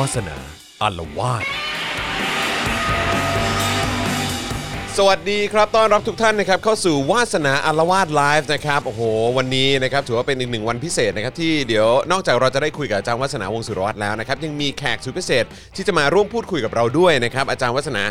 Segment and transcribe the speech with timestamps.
[0.00, 0.38] วาสนา
[0.82, 1.44] อารวาส
[4.98, 9.02] สวัสดีครับ ต้อนรับทุกท่านนะครับเข้าสู่วาสนาอารวาสไลฟ์นะครับ โอ้โห
[9.36, 15.44] วันนี้นะครับถือว่าเป็นอีกหนึ่งวันพิเศษนะครับที่เดี๋ยวนอกจากเราจะได้คุยกับอาจารย์วัฒนาวงศ์สุรวัตรแล้วนะครับยังมีแขกสุดพิเศษ
[15.76, 18.02] ที่จะมาร่วมพูดคุยกับเราด้วยนะครับอาจารย์วัฒนา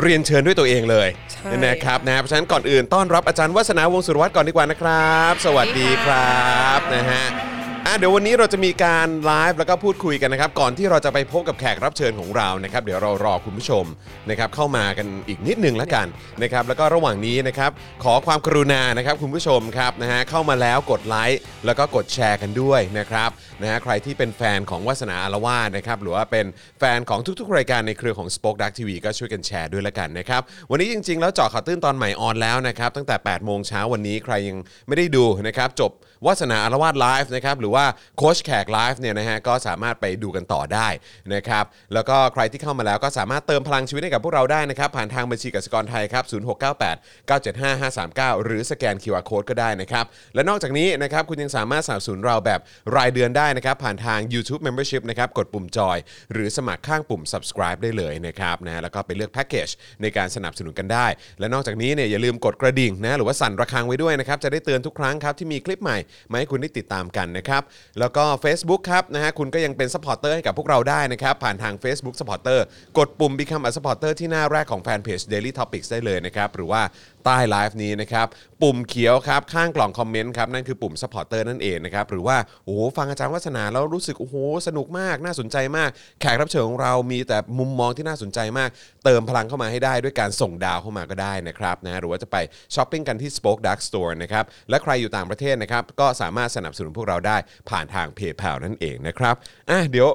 [0.00, 7.57] เรียนเชิญด้วยตัวเองเลยใช่ นะครับนะเพราะฉะนั้นก่อนอื่นต้อนรับอาจารย์วัฒนาวงศ์สุรวัตรก่อนดีกว่านะครับ สวัสดีครับนะฮะ
[7.88, 13.84] อะเดี๋ยววันนี้เราจะมีการไลฟ์แล้วก็พูดคุยกันนะครับ ก่อนที่เราจะไปพบกับแขกรับเชิญของเรานะครับ เดี๋ยวเรารอคุณผู้ชม
[14.30, 16.06] นะครับเข้ามากันอีกนิดนึงแล้วกัน
[16.42, 17.70] นะครับ แล้วก็ระหว่างนี้นะครับ
[18.04, 23.30] ขอความกรุณานะครับคุณผู้ชมครับนะฮะเข้ามาแล้วกดไลค์แล้วก็กดแชร์กันด้วยนะครับ
[23.62, 26.46] นะฮะใครที่เป็นแฟนของวาสนาอารวาสนะครับ หรือว่าเป็น
[26.78, 35.92] แฟนของทุกๆ รายการในเครือของ Spoke Dark TV ก็ช่วยกันแชร์ด้วยละกันนะครับ วันนี้จริงๆ แล้วเจาะข่าวตื้นตอนใหม่ออนแล้วนะครับตั้งแต่8โมงเช้าวันนี้ใครยังไม่ได้ดูนะครับจบ
[36.26, 40.88] วาสนาอารวาสไลฟ์นะครับหรือว่า่าโค้ชแขกไลฟ์เนี่ยนะฮะก็สามารถไปดูกันต่อได้
[41.34, 52.60] นะครับแล้วก็ใครที่เข้ามาแล้วก็สามารถเติมพลังชีวิตให้กับพวกเราได้นะครับผ่านทางบัญชีกสิกรไทยครับ0698 975 539 หรือสแกน QR Code ก็ได้นะครับและนอกจากนี้นะครับคุณยังสามารถสนับสนุนเราแบบ
[52.96, 55.98] รายเดือนได้นะครับผ่านทาง YouTube Membership นะครับกดปุ่มจอย
[56.32, 59.68] หรือสมัครข้างปุ่ม subscribe ได้เลยนะครับนะแล้วก็ไปเลือกแพ็กเกจ
[60.02, 61.06] ในการสนับสนุนกันได้
[61.40, 65.98] และนอกจากนี้เนี่ยอย่าลืมกดกระดิ่งนะหรือว่าสั่นระฆังไว้ด้วยนะครับจะได้เตือนทุกครั้งครับที่มีคลิปใหม่
[66.30, 67.57] มาให้คุณได้ติดตามกันนะครับ
[68.00, 72.60] แล้วก็ Facebook ครับนะฮะคุณก็ยังเป็น supporter ให้กับพวกเราได้นะครับ ผ่านทาง Facebook Supporter
[72.98, 76.82] กดปุ่ม Become a supporter ที่หน้าแรกของแฟนเพจ Daily Topics ได้เลยนะครับ หรือว่า
[77.28, 78.26] ใต้ไลฟ์นี้นะครับ
[78.62, 85.90] ปุ่มเขียวครับ ข้างกล่องคอมเมนต์ครับ นั่นคือปุ่ม Supporter นั่นเองนะครับ หรือว่า โอ้โหฟังอาจารย์วัฒนาแล้วรู้สึก โอ้โห สนุกมากน่าสนใจมาก
[86.20, 88.70] แขกรับเชิญของเรามีแต่มุมมองที่น่าสนใจมาก
[89.04, 92.36] เติมพลังเข้ามาให้ได้ด้วยการส่งดาวเข้ามาก็ได้นะครับนะหรือว่าจะไป
[92.74, 97.36] ช้อปปิ้งกันที่ Spoke Dark Store นะครับและใครอยู่ต่างประเทศนะครับก็สามารถสนับสนุนพวกเราได้
[97.70, 99.34] ผ่านทาง PayPal นั่นเองนะครับ
[99.70, 100.08] อะเดี๋ยว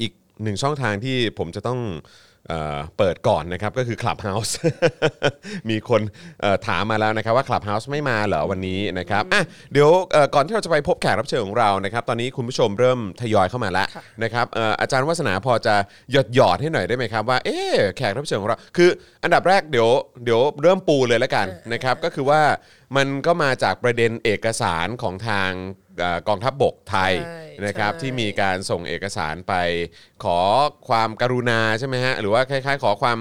[0.00, 1.80] อีกหนึ่งช่องทางที่ผมจะต้อง
[2.50, 4.52] เออเปิดก่อนนะครับก็คือ Clubhouse
[5.70, 6.02] มีคน
[6.40, 9.42] เอ่อถามมาแล้วนะครับว่า Clubhouse ไม่มาเหรอวันนี้นะครับอะ
[9.72, 15.74] เดี๋ยวเอ่อก่อนที่เราจะไปพบแขกรับเชิญของเรานะครับตอนนี้คุณผู้ชมเริ่มทยอยเข้ามาแล้วค่ะนะครับเอ่ออาจารย์วัฒนาพอจะ
[16.12, 18.90] หยอดหยอดๆให้หน่อยได้ไหมครับว่าเอ๊ะแขกรับเชิญของเรา คือ
[19.22, 19.88] อันดับแรกเดี๋ยว
[20.24, 22.42] เดี๋ยวเริ่มปูเลยแล้วกันนะครับก็คือว่า
[22.96, 25.50] มันก็มาจากประเด็นเอกสารของทาง
[25.89, 25.89] เอ่อ
[26.28, 29.54] กองทัพบบกไทยใช่นะครับใช่ ที่มีการส่งเอกสารไป
[30.24, 30.38] ขอ
[30.88, 33.18] ความกรุณาใช่ไหมฮะหรือว่าคล้าย ๆ ขอความ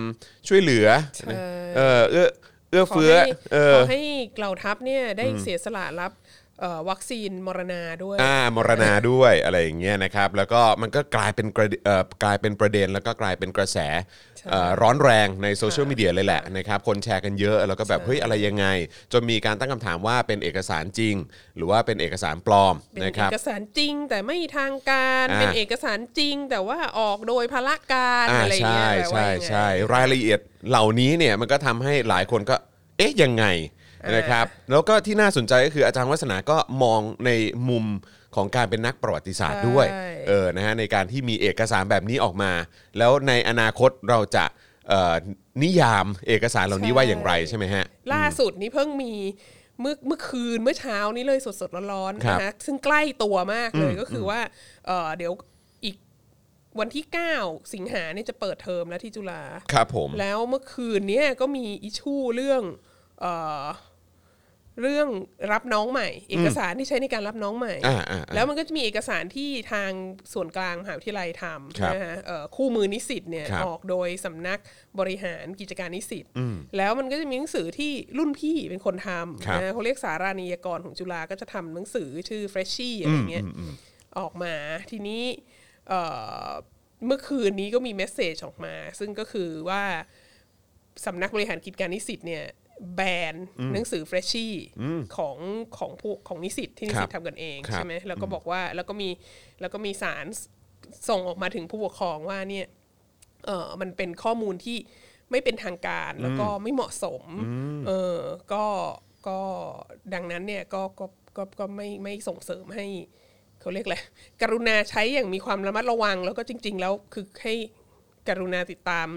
[0.47, 1.33] ช่วยเหลือใช่
[1.77, 2.29] เออเอื้อ
[2.71, 3.99] เอื้อขอเฟื้อให้เอขออให้
[4.37, 6.11] เหล่าทัพเนี่ยได้เสียสละรับ
[6.61, 14.28] เอ่อวัคซีนมรณาด้วย อ่ามรณาด้วยอะไรอย่างเงี้ยนะครับแล้วก็มันก็กลายเป็นกระเอ่อกลายเป็นประเด็นแล้วก็กลายเป็นกระแสใช่เอ่อ
[14.81, 18.65] ร้อนแรงในโซเชียลมีเดียเลยแหละนะครับคนแชร์กันเยอะแล้วก็แบบใช่เฮ้ยอะไรยังไง
[19.13, 21.15] จนมีการตั้งคำถามว่าเป็นเอกสารจริง
[21.55, 30.39] หรือว่าเป็นเอกสารปลอมเป็นนะคเอรับกสารจริงแต่ไม่ทางการอ่าเป็นเอกสารจริง แต่ว่าออกโดยพละการอ่าอะไรอย่างใช่เงี้ยแปลว่าใช่ยังไงใช่รายละเอียด
[30.69, 32.55] เหล่านี้เนี่ยมันก็ทำให้หลายคนก็
[32.97, 33.45] เอ๊ะยังไง
[34.03, 37.29] อ่านนะครับแล้วก็ที่น่าสนใจก็คืออาจารย์วัฒนาก็มองใน
[37.69, 37.85] มุม
[38.35, 42.51] ของการเป็นนักประวัติศาสตร์ด้วยใช่ เออนะฮะในการที่มีเอกสารแบบนี้ออกมา
[42.97, 44.45] แล้วในอนาคตเราจะ
[44.89, 45.15] เอ่อ
[45.63, 49.13] นิยามเอกสารเหล่านี้ว่าอย่างไรใช่ไหมฮะ ล่าสุดนี่เพิ่งมี
[49.81, 54.39] เมื่อเมื่อคืนเมื่อเช้านี้เลยสดๆร้อนครัๆบนะซึ่งใกล้ตัวมากเลยก็คือว่า
[54.87, 55.33] เอ่อเดี๋ยว
[55.85, 55.95] อีก
[56.79, 57.05] วันที่
[57.37, 62.61] 9 สิงหาเนี่ยจะเปิดเทอมแล้วที่จุฬาครับผม แล้วเมื่อคืนเนี้ยก็มีอิชูเรื่อง
[63.21, 63.65] เอ่อ
[64.81, 65.07] เรื่อง
[65.51, 69.91] รับน้องใหม่ เอกสารที่ใช้ในการรับน้องใหม่อ่าอ่าอ่าแล้วมันก็จะมีเอกสารที่ทาง
[70.33, 71.45] ส่วนกลางมหาวิทยาลัยท
[71.79, 74.59] ครับำนะฮะเอ่อคู่มือนิสิตเนี่ยครับออกโดยสำนัก
[74.99, 76.25] บริหารกิจการนิสิต
[76.77, 79.09] แล้วมันก็จะมีหนังสือที่รุ่นพี่เป็นคนท
[79.45, 83.45] ครับำนะเขาเรียกสารานิยกรของจุฬาก็จะทำหนังสือชื่อ Freshie อะไรเงี้ย
[84.19, 84.53] ออกมา
[84.91, 85.23] ทีนี้
[85.89, 86.01] เอ่
[86.47, 86.49] อ
[87.05, 89.83] เมื่อคืนนี้ก็มี message ออกมา ซึ่งก็คือว่า
[91.05, 92.43] สำนักบริหารกิจการนิสิตเนี่ย
[92.95, 93.01] แบ
[93.33, 93.35] น
[93.73, 94.53] หนังสือเฟรชชี่
[95.17, 95.37] ของ
[95.77, 99.09] ของผู้ของนิสิตที่นิสิตครับทำกันเองครับใช่ไหมแล้วก็บอกว่าแล้วก็มี
[99.61, 100.25] แล้วก็มีสาร
[101.09, 102.67] ส่งออกมาถึงผู้ปกครองว่าเนี่ย
[103.45, 104.77] เออมันเป็นข้อมูลที่
[105.31, 107.23] ไม่เป็นทางการแล้วก็ไม่เหมาะสม
[107.87, 108.17] เออ
[108.53, 108.65] ก็
[109.27, 109.39] ก็
[110.13, 111.05] ดังนั้นเนี่ยก็ก็
[111.37, 112.85] ก็ก็ไม่ไม่ส่งเสริมให้
[113.59, 113.97] เขาเรียกอะไร
[114.41, 117.55] กรุณาใช้อย่างมีความระมัดระวัง แล้วก็จริง ๆ แล้วคือให้
[118.27, 119.07] กรุณาติดตาม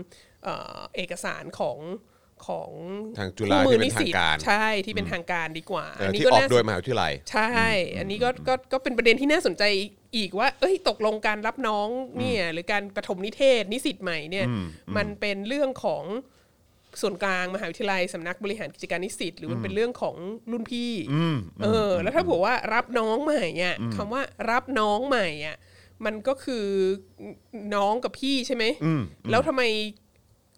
[0.45, 1.79] เอ่อเอกสารของ
[2.49, 2.71] ของ
[3.19, 7.49] ทางจุฬาคู่มืที่เป็นนิสิตทางการใช่ที่เป็นทางการดีกว่าเออนี้ที่ก็ออกน่าโดยมหาวิทยาลัยใช่
[7.99, 9.65] อันนี้ก็ก็ก็เป็นประเด็นที่น่าสนใจ
[10.17, 14.47] อีกว่า เอ้ยตกลงการรับน้องเนี่ยหรือการประถมนิเทศนิสิตใหม่เนี่ย
[14.97, 16.05] มันเป็นเรื่องของ
[17.01, 20.17] ส่วนกลางมหาวิทยาลัยสำนักบริหารกิจการนิสิตหรือมันเป็นเรื่องของ
[20.51, 20.93] รุ่นพี่
[21.63, 25.57] เออ แล้วถ้าบอกว่ารับน้องใหม่อะคำว่ารับน้องใหม่อะ
[26.05, 26.67] มันก็คือ
[27.75, 29.63] น้องกับพี่ใช่ไหมอืมแล้วทำไม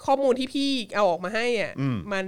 [0.06, 2.26] ข้อมูลที่พี่เอาออกมาให้อะอืมมัน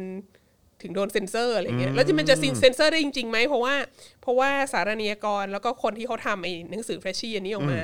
[0.83, 3.75] ถึงโดนเซ็นเซอร์อะไรเงี้ยแล้วจะมันจะเซ็นเซอร์ได้จริงๆไหมเพราะว่า
[4.23, 7.81] เพราะว่าสาราณียกรแล้วก็คนที่เขาทำไอ้หนังสือเฟรชชี่อันนี้ออกมา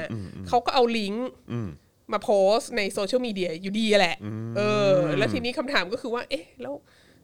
[0.48, 1.68] เขาก็เอาลิงก์อืม
[2.12, 4.16] มาโพสต์ในโซเชียลมีเดียอยู่ดีแหละ
[4.56, 4.60] เอ
[4.90, 6.74] อ แล้วทีนี้คำถามก็คือว่า เอ๊ะ แล้ว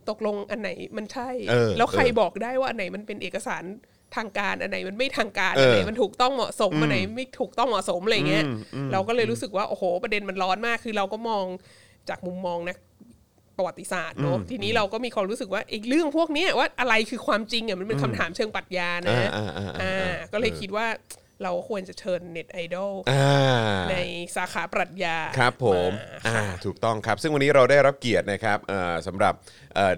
[0.09, 3.63] ตกลงอันไหนมันใช่เออแล้วใครเออบอกได้ว่าอันไหนมันเป็นเอกสาร
[4.17, 8.45] ทางการ อันไหนมันไม่ทางการเอออัอันไหนมันถูกต้องเหมาะสม อันไหนไม่ถูกต้องเหมาะสมอะไรเงี้ย
[8.93, 11.45] เราก็เลยรู้สึกว่า โอ้โห ประเด็นมันร้อนมาก คือเราก็มอง
[12.09, 12.77] จากมุมมองนะ
[13.57, 20.87] ประวัติศาสตร์เนอะทีนี้เราก็มีความรู้สึกว่าไอ้เรื่องพวกเนี้ยว่าอะไรคือความจริงอะมันเป็นคำถามเชิงปรัชญานะอ่าอ่าอ่าอ่าอ่าก็เลยคิดว่า
[21.43, 23.29] เราควรจะเชิญเน็ตไอดอลอ่า
[23.91, 23.97] ใน
[24.37, 29.35] สาขาปรัชญาครับผมาอ่าถูกต้องครับ ซึ่งวันนี้เราได้รับเกียรตินะครับเอ่อสำหรับ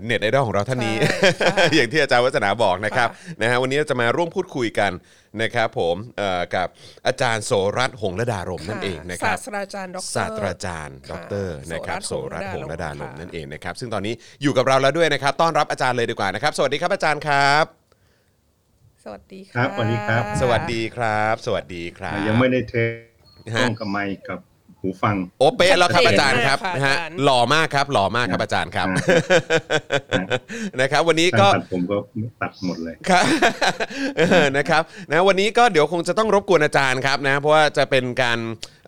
[0.04, 0.96] เน็ตไอดอลของเราท่านนี้
[1.38, 4.92] ใช่อย่างที่อาจารย์วัฒนาบอกนะครับค่ะนะฮะวันนี้จะมาร่วมพูดคุยกัน
[5.42, 6.68] นะครับผมเอ่อกับ
[7.06, 11.34] อาจารย์โสรัตน์หงส์ระดารมนั่นเองนะครับศาสตราจารย์ดรศาสตราจารย์ดค่ะร
[11.72, 17.79] นะครับโสโสรัรัตตน์น์หงส์ระดารมค่ะนั่นเองนะครับซึ่งตอนนี้อยู่กับเราแล้วด้วยนะครับ ต้อนรับอาจารย์เลยดีกว่านะครับ สวัสดีครับอาจารย์ครับ
[19.04, 22.90] สวัสดีครับสวัสดีครับ สวัสดีครับ สวัสดีครับ ยังไม่ได้ test
[23.54, 24.38] ฮะต้องกับไมค์กับ
[24.80, 28.88] หูฟัง โอเป๊ะแล้วครับชัดเจนอาจารย์ครับมากค่ะนะฮะอาจารย์หล่อมากครับ หล่อมากครับอาจารย์ครับ
[30.10, 30.24] อ่า
[30.80, 31.96] นะครับ วันนี้ช่างก็ตัดผมก็
[32.42, 33.24] ตัดหมดเลยครับ
[34.18, 38.38] เออนะครับนะวันนี้ก็เดี๋ยวคงจะต้องรบกวนอาจารย์ครับนะ เพราะว่าจะเป็นการ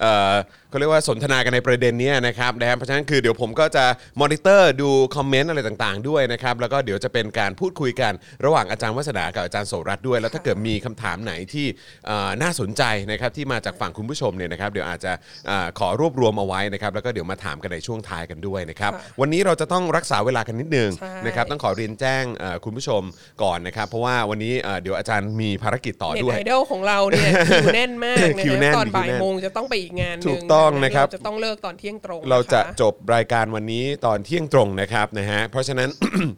[0.02, 0.34] เอ่อ
[0.70, 3.84] เขาเรียกว่าสนทนากันในประเด็นเนี้ยนะครับนะฮะเพราะฉะนั้นคือเดี๋ยวผมก็จะ
[4.20, 8.12] มอนิเตอร์ดูคอมเมนต์อะไรต่างๆ ด้วยนะครับแล้วก็เดี๋ยวจะเป็นการพูดคุยกัน
[8.44, 11.66] ระหว่างอาจารย์วัฒนากับอาจารย์โสรัตน์ด้วย แล้วถ้าเกิดมีคำถามไหนที่
[12.06, 15.12] เอ่อน่าสนใจนะครับที่มาจากฝั่งคุณผู้ชมเนี่ยนะครับเดี๋ยวอาจจะ
[15.46, 23.02] เอ่อขอรวบรวมเอาไว้นะครับแล้วก็เดี๋ยวมาถามกันในช่วงท้ายกันด้วยนะครับค่ะวันนี้เราจะต้องรักษาเวลากันนิดนึงใช่ นะครับต้องขอเรียนแจ้งเอ่อคุณผู้ชม
[23.42, 35.88] ก่อนนะครับเพราะว่าวันนี้เอ่อเดี๋ยวอาจารย์มีภารกิจต่อเน็ตด้วย ไอดอลของเราเนี่ย คิวแน่นมากนะคิวแน่นตอนบ่าคิวแน่ยนโมงจะต้องไปอีกงานหนึ่งถูกต้องนะครับเาจะต้องเลิกตอนเที่ยงตรง เราจะนคจบรายการวันนี้ตอนเที่ยงตรงนะครับนะฮะเพราะฉะนั้น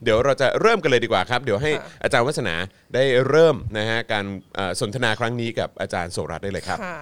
[0.05, 2.55] เดี๋ยวเราจะเริ่มกันเลยดีกว่าครับ เดี๋ยวให้ค่ะอาจารย์วัฒนา
[2.95, 4.25] ได้เริ่มนะฮะการ
[4.55, 7.01] เอ่อสนทนาครั้งนี้กับอาจารย์โสรัตน์ได้เลยครับค่ะ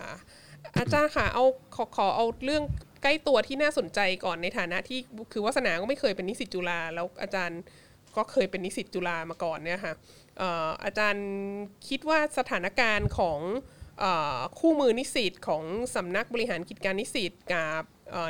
[0.78, 1.44] อาจารย์ค่ะเอา
[1.76, 2.62] ขอขอเอาเรื่อง
[3.02, 5.00] ใกล้ตัวที่น่าสนใจก่อนในฐานะที่
[5.32, 7.60] คือวาสนาก็ไม่เคยเป็นนิสิตจุฬาแล้วอาจารย์
[8.16, 9.92] ก็เคยเป็นนิสิตจุฬามาก่อนเนี่ยค่ะ
[10.38, 11.26] เอ่ออาจารย์
[11.88, 13.81] คิดว่าสถานการณ์ของเออ
[14.58, 17.82] คู่มือนิสิตของสำนักบริหารกิจการนิสิตกับ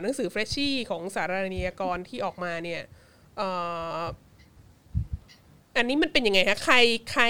[0.03, 2.83] หนังสือเฟรชชี่ของสาราณียกรที่ออกมาเนี่ย
[5.77, 6.77] อันนี้มันเป็นยังไงคะใคร
[7.13, 7.25] ใคร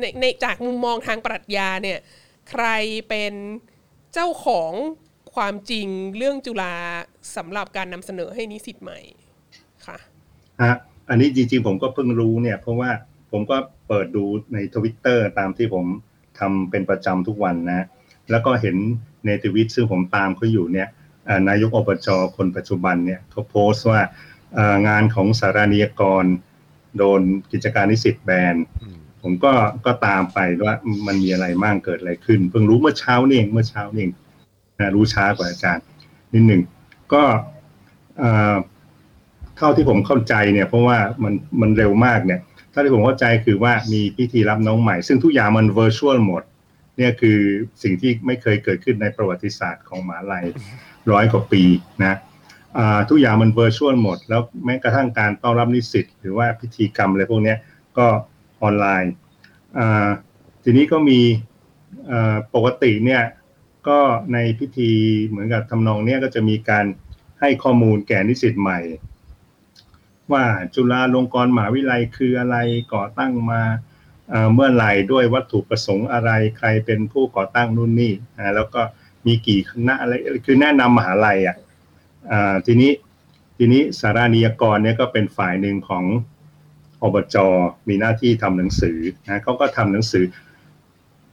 [0.00, 1.98] ในในจากมุมมองทางปรัชญาเนี่ย
[2.50, 2.66] ใคร
[3.08, 3.34] เป็น
[4.12, 4.72] เจ้าของ
[5.34, 6.74] ความจริงเรื่องจุฬา
[7.36, 9.00] สำหรับการนำเสนอให้นิสิตใหม่
[9.86, 9.98] ค่ะ
[10.62, 10.74] ฮะ
[11.08, 12.90] อันนี้จริงๆผมก็เพิ่งรู้เนี่ย เพราะว่า
[13.32, 13.56] ผมก็
[13.88, 15.84] เปิดดูในทวิตเตอร์ตามที่ผม
[16.38, 17.86] ทำเป็นประจำทุกวันนะ
[18.30, 18.76] แล้วก็เห็น
[19.26, 20.88] ในทวิตซึ่งผมตามเขาอยู่เนี่ย
[21.48, 24.00] นายกอบจคนปัจจุบันเนี่ยเขาโพสต์ว่า
[24.88, 26.24] งานของสารานิยกร
[26.98, 27.20] โดน
[27.52, 28.54] กิจการนิสิตแบน
[29.22, 29.52] ผมก็
[29.86, 30.76] ก็ตามไปว่า
[31.06, 34.12] มันมีอะไรมั่งเกิดอะไรขึ้น เพิ่งรู้เมื่อเช้านี่เองเมื่อเช้านี่เอง
[34.80, 35.84] นะรู้ช้ากว่าอาจารย์
[36.32, 36.62] นิดหนึ่ง
[37.12, 37.22] ก็
[39.56, 42.40] เท่าที่ผมเข้าใจเนี่ย เพราะว่ามันมันเร็วมากเนี่ย
[42.74, 46.42] เท่าที่ผมเข้าใจคือว่ามีพิธีรับน้องใหม่ ซึ่งทุกอย่างมันเวอร์ชวลหมด
[46.96, 47.38] เนี่ยคือ
[47.82, 50.44] สิ่งที่ไม่เคยเกิดขึ้นในประวัติศาสตร์ของหมาลัย
[51.10, 51.62] ร้อยกว่าปี
[52.04, 52.18] นะ
[53.08, 57.54] ทุกอย่างมันเวอร์ชวลหมด แล้วแม้กระทั่งการต้อนรับนิสิตหรือว่าพิธีกรรมอะไรพวกนี้
[57.98, 58.06] ก็
[58.62, 59.12] ออนไลน์
[60.62, 61.20] ทีนี้ก็มี
[62.54, 63.22] ปกติเนี่ย
[63.88, 63.98] ก็
[64.32, 64.90] ในพิธี
[65.28, 66.84] เหมือนกับทำนองเนี้ยก็จะมีการ
[67.40, 68.78] ให้ข้อมูลแก่นิสิตใหม่
[70.32, 72.56] ว่าจุฬาลงกรณ์มหาวิทยาลัยคืออะไร
[72.94, 73.62] ก่อตั้งมา
[74.54, 78.12] เมื่อไหร่ด้วยวัตถุประสงค์อะไรใครเป็นผู้ก่อตั้งนู่นนี่
[78.56, 78.82] แล้วก็
[79.26, 80.12] มีกี่คณะอะไร
[80.46, 81.56] คือแนะนำมหาลัยอะ
[82.66, 82.92] ทีนี้
[83.56, 86.04] ทีนี้สารานิยกรเนี่ยก็เป็นฝ่ายหนึ่งของ
[87.02, 87.36] อบจ
[87.88, 90.24] มีหน้าที่ทำหนังสือนะเขาก็ทำหนังสือ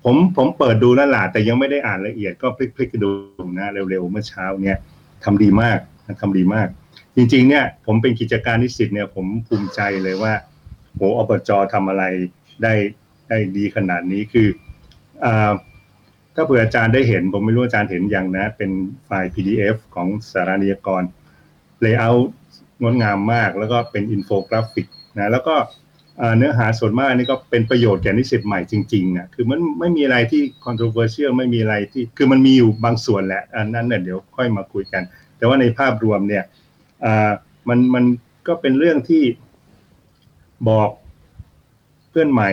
[0.03, 3.11] ผมผมเปิดดูแล้วล่ะแต่ยังไม่ได้อ่านละเอียดก็พลิกๆดู
[3.57, 4.77] นะเร็วๆเมื่อเช้าเนี่ย
[5.23, 6.67] ทำดีมากนะทำดีมาก
[7.15, 10.33] จริงๆเนี่ยผมเป็นกิจการนิสิตเนี่ยผมภูมิใจเลยว่า
[10.95, 12.03] โหอบจทำอะไร
[12.63, 12.73] ได้
[13.29, 14.47] ได้ดีขนาดนี้คือ
[15.23, 15.25] อ
[16.35, 18.71] ถ้าเผื่ออาจารย์ได้เห็น ผมไม่รู้อาจารย์เห็นอย่างนะ เป็น
[19.05, 21.03] ไฟล์ PDF ของสารนิยกร
[21.83, 22.21] Layout
[22.81, 24.87] งดงามมาก แล้วก็เป็นอินโฟกราฟิก
[25.17, 25.55] นะแล้วก็
[26.37, 35.03] เนื้อหาส่วนมากนี่ก็เป็นประโยชน์แก่นิสิตใหม่จริงๆอะคือมันไม่มีอะไรที่ controversial ไม่มีอะไรที่ คือมันมีอยู่บางส่วนแหละ อันนั้นเนี่ยเดี๋ยวค่อยมาคุยกัน
[35.37, 36.43] แต่ว่าในภาพรวมเนี่ย
[37.69, 38.05] มันมัน
[38.47, 39.23] ก็เป็นเรื่องที่
[40.69, 40.89] บอก
[42.09, 42.49] เพื่อนใหม่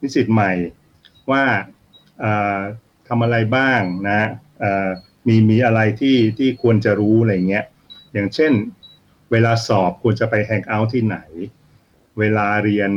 [0.00, 0.52] นิสิตใหม่
[1.30, 1.44] ว่า
[3.08, 4.20] ทำอะไรบ้างนะ
[5.26, 7.64] มีมีอะไรที่ที่ควรจะรู้อะไรเงี้ย
[8.12, 8.52] อย่างเช่น
[9.30, 11.18] เวลาสอบควรจะไปแฮงเอาท์ที่ไหน
[12.18, 12.90] เวลาเรียน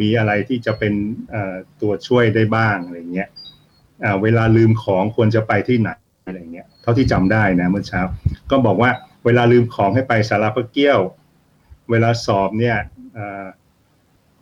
[0.00, 0.94] มีอะไรที่จะเป็น
[1.80, 3.28] ตัวช่วยได้บ้างอะไรเงี้ย
[4.22, 5.90] เวลาลืมของควรจะไปที่ไหน
[6.24, 8.00] อะไรเงี้ยเท่าที่จำได้นะเมื่อเช้า
[8.50, 8.90] ก็บอกว่า
[9.24, 11.00] เวลาลืมของให้ไปสาราพระเกี้ยว
[11.90, 12.76] เวลาสอบเนี่ย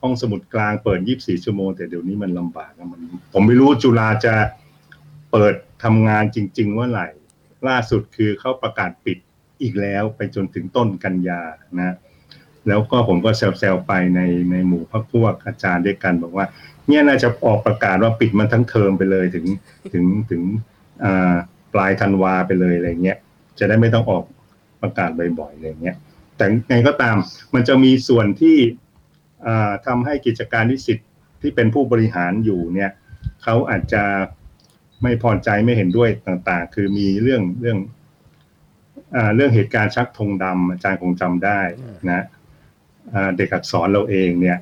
[0.01, 3.01] ห้องสมุดกลางเปิด 24 ชั่วโมง แต่เดี๋ยวนี้มันลำบากอะมัน
[3.33, 4.35] ผมไม่รู้จุฬาจะ
[5.33, 7.09] เปิดทำงานจริงๆเมื่อไหร่
[7.69, 9.19] ล่าสุดคือเขาประกาศปิด
[9.63, 11.41] อีกแล้วไปจนถึงต้นกันยา
[11.81, 11.97] นะ
[12.69, 14.21] แล้วก็ผมก็แซวๆไปใน
[14.51, 16.47] ในหมู่พักพวกอาจารย์ด้วยกัน บอกว่า
[16.89, 19.47] เนี่ยน่าจะออกประกาศว่าปิดมันทั้งเทอมไปเลยถึง
[19.93, 20.43] ถึงถึง
[21.73, 23.19] ปลายธันวาไปเลยอะไรเงี้ย
[23.59, 24.25] จะได้ไม่ต้องออก
[24.83, 25.11] ประกาศ
[25.41, 25.97] บ่อยๆอะไรเงี้ย
[26.37, 27.17] แต่ไงก็ตาม
[27.55, 28.57] มันจะมีส่วนที่
[29.47, 30.99] อ่าทำให้กิจการนิสิต
[31.41, 32.91] ที่เป็นผู้บริหารอยู่เนี่ย
[33.43, 34.05] เขาอาจจะ
[35.03, 37.79] ไม่พอใจไม่เห็นด้วยต่างๆ คือมีเรื่องเรื่อง
[39.15, 41.61] อเรื่องเหตุการณ์ชักธงดำอาจารย์คงจำได้
[42.11, 42.25] นะ
[43.37, 44.59] เด็กอักษรเราเองเนี่ย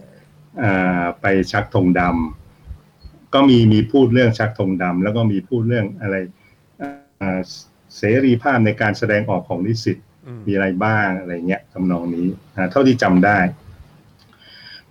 [1.21, 6.17] ไปชักธงดำก็มีมีพูดเรื่องชักธงดำแล้วก็มีพูดเรื่องอะไร
[7.97, 9.99] เสรีภาพในการแสดงออกของนิสิต
[10.47, 13.39] มีอะไรบ้างอะไรเงี้ยทำนองนี้นะเท่าที่จำได้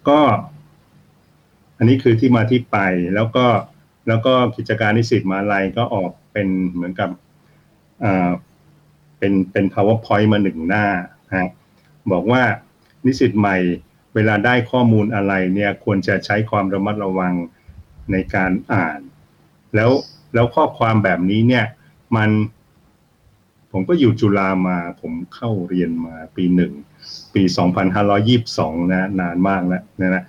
[0.08, 0.20] ก็
[1.78, 2.78] อันนี้คือที่มาที่ไป
[3.16, 3.46] แล้วก็
[4.08, 7.10] แล้วก็กิจการนิสิตมาลัยก็ออกเป็นเหมือนกับ
[8.04, 8.30] อ่า
[9.18, 10.86] เป็นเป็น powerpoint มาหนึ่งหน้า
[11.36, 11.50] ฮะ
[12.12, 12.42] บอกว่า
[13.06, 13.58] นิสิตใหม่
[14.16, 17.34] เวลาได้ข้อมูลอะไรเนี่ยควรจะใช้ความระมัดระวัง
[18.12, 19.00] ในการอ่าน
[19.76, 19.92] แล้ว
[20.34, 21.66] แล้วข้อความแบบนี้เนี่ย
[22.16, 22.30] มัน
[23.80, 26.74] ผมก็อยู่จุฬามา ผมเข้าเรียนมาปีหนึ่ง
[27.34, 27.44] ปี
[28.18, 30.24] 2522 นะนานมากแล้วนะนะ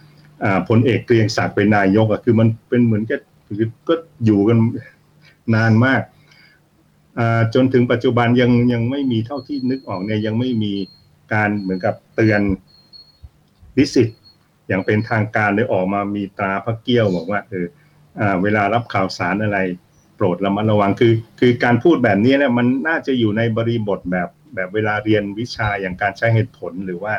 [0.44, 4.58] อ่าพลเอกเกรียงศักดิ์เป็นนายกอะคือมันเป็นเหมือนกับคือก็อยู่กัน
[5.54, 6.02] นานมาก
[7.18, 10.72] อ่าจนถึงปัจจุบันยังยังไม่มีเท่าที่นึกออกเนี่ยยังไม่มี
[11.32, 12.40] การเหมือนกับเตือน
[13.76, 14.08] นิสิต
[14.68, 17.66] อย่างเป็นทางการเลยออกมามีตราพระเกี้ยวบอกว่าเออ
[18.20, 19.58] อ่าเวลารับข่าวสารอะไร
[20.18, 27.14] โปรดระมัดระวังคือ คือการพูดแบบนี้เนี่ยมันน่าจะอยู่ในบริบทแบบแบบเวลาเรียนวิชาอย่างการใช้เหตุผลหรือว่า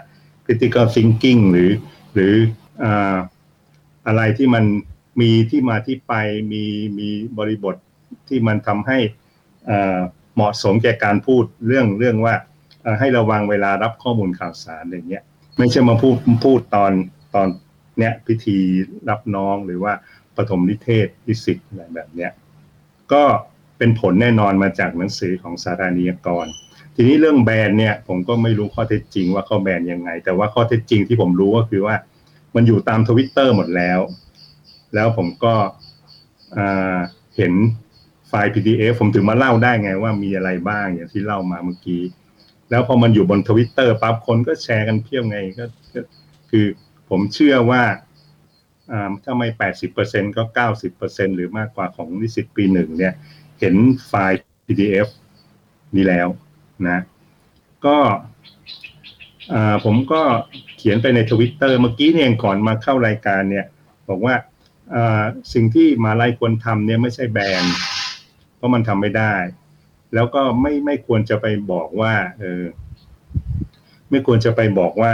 [0.46, 1.72] critical thinking หรือ
[2.14, 2.34] หรือ
[4.08, 4.66] อะไรที่มัน
[5.22, 6.14] มีที่มาที่ไป
[6.52, 6.64] มี
[7.00, 7.76] มีบริบท
[8.28, 8.98] ที่มันทำให้
[10.36, 12.36] เหมาะสมแก่การพูดเรื่องเรื่องว่า
[13.00, 15.24] ให้ระวังเวลารับข้อมูลข่าวสารอะไรเงี้ย
[15.58, 16.16] ไม่ใช่มาพูด
[16.46, 16.92] พูดตอน
[17.36, 17.48] ตอน
[18.00, 18.58] เนี้ยพิธี
[19.10, 19.94] รับน้องหรือว่า
[20.38, 22.32] ปฐมนิเทศนิสิตอะไรแบบเนี้ย
[23.14, 23.24] ก็
[23.78, 26.46] เป็นผลแน่นอนมาจากหนังสือของสารานิยกร
[26.96, 31.96] ทีนี้เรื่องแบนเนี่ยผมก็ไม่รู้ข้อเท็จจริงว่าเขาแบนยังไง แต่ว่าข้อเท็จจริงที่ผมรู้ก็คือว่า
[32.56, 34.00] มันอยู่ตามทวิตเตอร์หมดแล้ว
[34.96, 35.54] แล้วผมก็
[36.58, 36.98] อ่า
[37.38, 37.54] เห็น
[38.28, 42.04] ไฟล์ PDF ผมถึงมาเล่าได้ไงว่ามีอะไรบ้างอย่างที่เล่ามาเมื่อกี้
[42.70, 45.66] แล้วพอมันอยู่บนทวิตเตอร์ปั๊บคนก็แชร์กันเพียบไงก็
[46.52, 46.66] คือ
[47.10, 47.82] ผมเชื่อว่า
[49.24, 53.14] ถ้าไม่แปดสิบเปอร์เซ็นก็เก้าสิบเปอร์เซ็นหรือมากกว่าของนิสิตปีหนึ่งเนี่ย
[53.60, 53.76] เห็น
[54.08, 55.08] ไฟล์ PDF
[55.96, 56.28] นี้แล้ว
[56.88, 57.00] นะ
[57.86, 57.98] ก็
[59.86, 60.22] ผมก็
[60.78, 63.66] เขียนไปในทวิตเตอร์เมื่อกี้เนี่ยก่อนมาเข้ารายการเนี่ย
[64.10, 64.36] บอกว่า
[65.54, 67.64] สิ่งที่มาลัยควรทำเนี่ยไม่ใช่แบน
[68.56, 69.34] เพราะมันทำไม่ได้
[70.14, 72.64] แล้วก็ไม่ไม่ควรจะไปบอกว่าเออ
[74.10, 75.14] ไม่ควรจะไปบอกว่า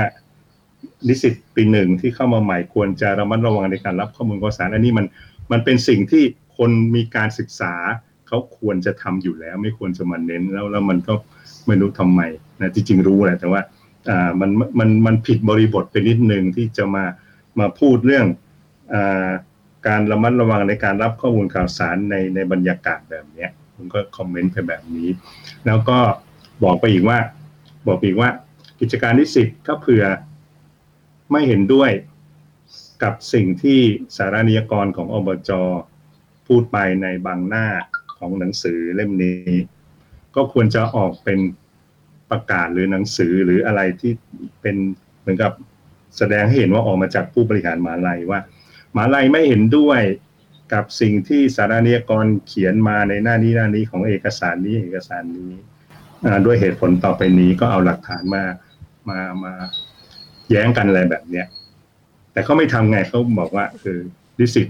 [1.07, 5.05] นิสิตปีหนึ่งที่เข้ามาใหม่ควรจะระมัดระวังในการรับข้อมูลข่าวสาร อันนี้มัน
[5.51, 6.23] มันเป็นสิ่งที่
[6.57, 7.73] คนมีการศึกษา
[8.27, 11.13] เขาควรจะทำอยู่แล้ว ไม่ควรจะมาเน้นแล้วแล้วมันก็
[11.67, 12.21] ไม่รู้ทำไม
[12.61, 13.61] นะจริงๆรู้แหละแต่ว่า
[14.09, 14.49] อ่ามัน
[14.79, 17.05] มันมันผิดบริบทไปนิดนึงที่จะมา
[17.59, 18.25] มาพูดเรื่อง
[18.93, 19.29] อ่า
[19.87, 25.09] การระมัดระวังในการรับข้อมูลข่าวสารในในบรรยากาศแบบเนี้ยผมก็คอมเมนต์ไปแบบนี้
[25.65, 25.97] แล้วก็
[26.63, 27.17] บอกไปอีกว่า
[27.87, 28.29] บอกไปอีกว่า
[28.79, 30.03] กิจการนิสิตถ้าเผื่อ
[31.31, 31.91] ไม่เห็นด้วย
[33.03, 33.79] กับสิ่งที่
[34.17, 35.51] สารานิยกรของอบจ
[36.47, 37.67] พูดไปในบางหน้า
[38.17, 39.51] ของหนังสือเล่มนี้
[40.35, 41.39] ก็ควรจะออกเป็น
[42.31, 44.11] ประกาศหรือหนังสือหรืออะไรที่
[44.61, 44.75] เป็น
[45.19, 45.51] เหมือนกับ
[46.17, 48.39] แสดงให้เห็นว่าออกมาจากผู้บริหารมหาลัยว่า
[48.93, 50.01] หมหาลัยไม่เห็นด้วย
[50.73, 55.51] กับสิ่งที่สารานิยกรเขียนมาในหน้านี้หน้านี้ของเอกสารนี้เอกสารนี้
[56.45, 58.43] ด้วยเหตุผลต่อไปนี้ก็เอาหลักฐานมา
[59.09, 59.53] มามา
[60.51, 61.47] แย้งกันอะไรแบบเนี้ย
[62.31, 63.97] แต่เขาไม่ทำไงเขาบอกว่าคือ
[64.39, 64.67] ดิสิต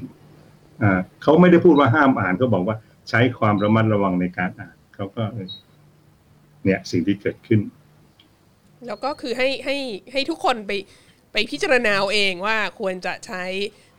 [0.82, 2.76] อ่าเขาไม่ได้พูดว่าห้ามอ่านเขาบอกว่า
[3.10, 5.50] ใช้ความระมัดระวังในการอ่านเขาก็เออ
[6.64, 7.60] เนี่ยสิ่งที่เกิดขึ้น
[8.88, 9.76] แล้วก็คือให้ให้
[10.12, 10.72] ให้ทุกคนไป
[11.32, 13.44] ไปไปพิจารณาเอาเองว่าควรจะใช้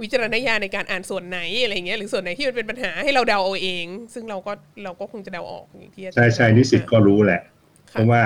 [0.02, 4.52] วิจารณญาณในการอ่านส่วนไหนอะไรเงี้ยหรือส่วนไหนที่มันเป็นปัญหาให้เราเดาเอาเอง ซึ่งเราก็
[4.84, 7.40] เราก็คงจะเดาออกอย่างที่อาจารย์ใช่ใช่นิสิตก็รู้แหละ
[7.90, 8.22] เพราะว่า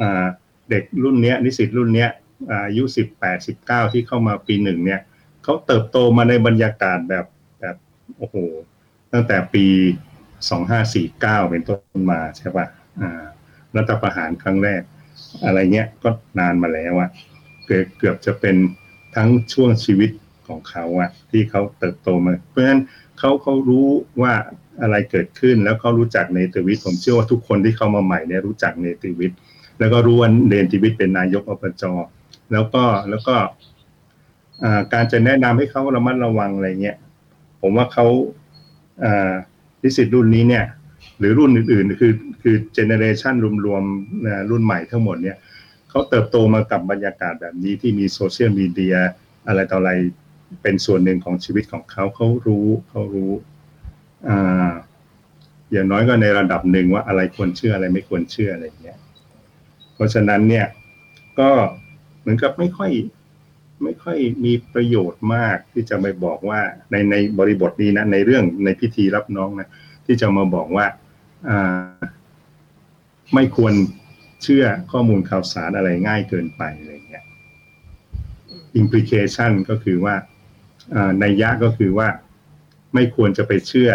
[0.00, 0.24] อ่า
[0.70, 2.08] เด็กรุ่นเนี้ยนิสิตรุ่นเนี้ย
[2.52, 5.00] อายุสิบแปดสิบเก้าที่เข้ามาปีหนึ่งเนี่ย
[5.44, 7.26] เขาเติบโตมาในบรรยากาศแบบ
[7.60, 7.76] แบบ
[8.16, 8.36] โอ้โห
[9.12, 9.66] ตั้งแต่ปี
[10.50, 12.66] สองห้าสี่เก้าเป็นต้นมาใช่ปะ
[13.00, 13.24] อ่า
[13.76, 14.82] รัฐประหารครั้งแรก
[15.44, 17.10] อะไรเงี้ยก็นานมาแล้วอะ
[17.66, 18.56] เกือบเกือบจะเป็น
[19.16, 20.10] ทั้งช่วงชีวิต
[20.48, 22.80] ของเขาอะที่เขาเติบโตมา เพราะฉะนั้น
[23.18, 23.88] เขาเขารู้
[24.22, 24.32] ว่า
[24.82, 29.38] อะไรเกิดขึ้นแล้วเขารู้จักเนติวิทย์ผมเชื่อว่าทุกคนที่เข้ามาใหม่เนี่ยรู้จักเนติวิทย์
[29.78, 31.84] แล้วก็รู้ว่าเนติวิทย์เป็นนายกอบจ
[32.52, 33.36] แล้วก็แล้วก็
[34.92, 36.96] การจะแนะนำให้เขาระมัดระวังอะไรเงี้ย
[37.60, 38.06] ผมว่าเขา
[39.04, 39.32] อ่า
[39.82, 40.64] นิสิตรุ่นนี้เนี่ย
[41.18, 42.12] หรือรุ่นอื่นๆ คือ
[42.42, 43.34] คือเจเนเรชัน
[43.66, 45.36] รวมๆรุ่นใหม่ทั้งหมดเนี่ย
[45.90, 48.96] เขาเติบโตมากับบรรยากาศแบบนี้ที่มีโซเชียลมีเดีย
[49.48, 49.92] อะไรต่ออะไร
[50.62, 53.32] เป็นส่วนหนึ่งของชีวิตของเขาเขารู้เขารู้
[54.28, 54.30] อ
[55.72, 58.98] อย่างน้อยก็ในระดับหนึ่งว่าอะไรควรเชื่ออะไรไม่ควรเชื่ออะไรอย่างเงี้ย
[59.94, 60.66] เพราะฉะนั้นเนี่ย
[61.40, 61.50] ก็
[62.30, 62.90] มือนกับไม่ค่อย
[63.82, 69.68] ไม่ค่อยมีประโยชน์มากที่จะไปบอกว่าในในบริบทนี้นะ ในเรื่องในพิธีรับน้องนะ
[70.06, 70.86] ที่จะมาบอกว่า
[71.48, 72.02] อ่า
[73.34, 73.74] ไม่ควร
[74.42, 77.24] เชื่อข้อมูลข่าวสารอะไรง่ายเกินไปอะไรเงี้ย
[78.80, 80.14] implication ก็คือว่า
[81.20, 82.08] ในยยะก็คือว่า
[82.94, 83.90] ไม่ควรจะไปเชื่อ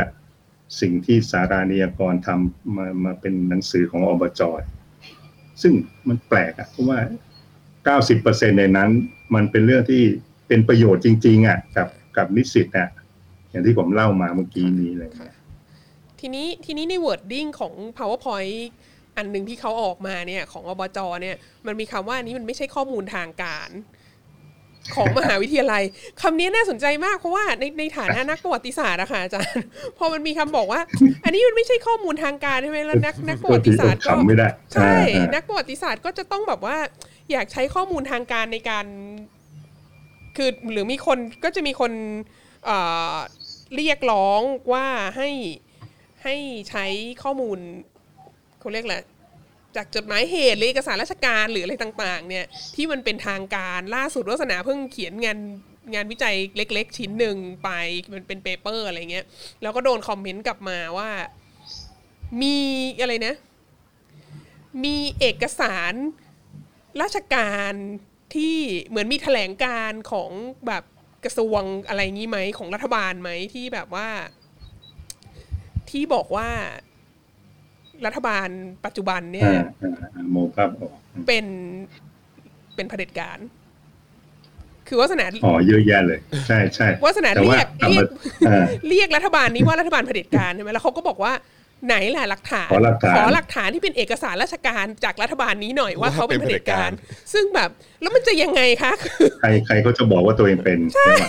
[0.82, 4.42] สิ่งที่สารานิยกรทำมามาเป็นหนังสือของอบจ
[5.62, 5.74] ซึ่ง
[6.08, 7.00] มันแปลกอะเพราะว่า
[7.92, 8.90] 90%ในนั้น
[9.36, 10.02] มันเป็นเรื่องที่
[10.48, 11.88] เป็นประโยชน์จริงๆอะกับ
[12.18, 12.90] กับนิสิตอะ
[13.50, 15.36] อย่างที่ผมเล่ามาเมื่อกี้นี้อะไรเงี้ย
[16.20, 18.58] ทีนี้ทีนี้ใน wording ของ powerpoint
[19.18, 21.36] อันหนึ่งที่เขาออกมาเนี่ย ของอบจเนี่ย
[21.68, 23.70] มันมีคำว่าอันนี้มันไม่ใช่ข้อมูลทางการ
[24.96, 25.84] ของมหาวิทยาลัย
[26.22, 29.63] คำนี้น่าสนใจมากเพราะว่าในในฐานะนักประวัติศาสตร์อะค่ะอาจารย์
[29.98, 30.82] พอมันมีคำบอกว่า
[31.24, 36.77] อันนี้มันไม่ใช่ข้อมูลทางการใช่ไหมแล้วนักนักประวัติศาสตร์ก็ขำไม่ได้ใช่อ่านักประวัติศาสตร์ก็จะต้องแบบว่า
[37.31, 38.86] อยากใช้ข้อมูลทางการในการ
[40.36, 41.92] คือหรือมีคนก็จะมีคน
[42.66, 44.42] เเรียกร้อง
[44.74, 45.29] ว่าให้
[46.24, 46.36] ให้
[46.70, 46.86] ใช้
[47.24, 47.57] ข้อมูล
[48.59, 49.03] เขาเรียกแหละ
[49.75, 55.40] จากจดหมายเหตุหรือเอกสารราชการหรืออะไรต่าง ๆ เนี่ย ที่มันเป็นทางการล่าสุดวัฒนาเพิ่งเขียนงาน
[55.94, 57.70] งานวิจัยเล็ก ๆ ชิ้นหนึ่งไป
[58.14, 59.25] มันเป็นเปเปอร์อะไรเงี้ย
[59.62, 61.09] แล้วก็โดนคอมเมนต์กลับมาว่า
[62.42, 62.57] มี
[63.01, 63.36] อะไรนะ
[64.83, 65.94] มีเอกสาร
[67.01, 67.74] ราชการ
[68.36, 68.56] ที่
[68.88, 70.29] เหมือนมีแถลงการของ
[70.68, 70.84] แบบ
[71.24, 74.08] กระทรวงอะไรงี้ไหมของรัฐบาลไหมที่แบบว่า
[75.90, 76.50] ที่บอกว่า
[78.06, 78.48] รัฐบาล
[78.86, 80.94] ปัจจุบันเนี่ยอ่าอ่าอ่าโมภาพออก
[81.27, 81.46] เป็น
[82.75, 83.40] เป็นเผด็จการ
[84.88, 88.10] คือวัฒนาอ๋อเยอะแยะเลย ใช่ใช่วัฒนาแต่เรีว่ายกกลับเรียมาก
[88.48, 91.34] อ่าเรียกรัฐบาลนี้ว่ารัฐบาลเผด็จการใช่ไหมแล้วเขาก็บอกว่า
[91.85, 97.69] ไหนแหละหลักฐานขอหลักฐานขอหลักฐานที่เป็นเอกสารราชการจากรัฐบาลนี้หน่อยว่าว่าเขาเป็นเป็นเผด็จการเผด็จการ ซึ่งแบบ
[98.01, 101.25] แล้วมันจะยังไงคะคือใครใครเขาจะบอกว่าตัวเองเป็นใช่ไหม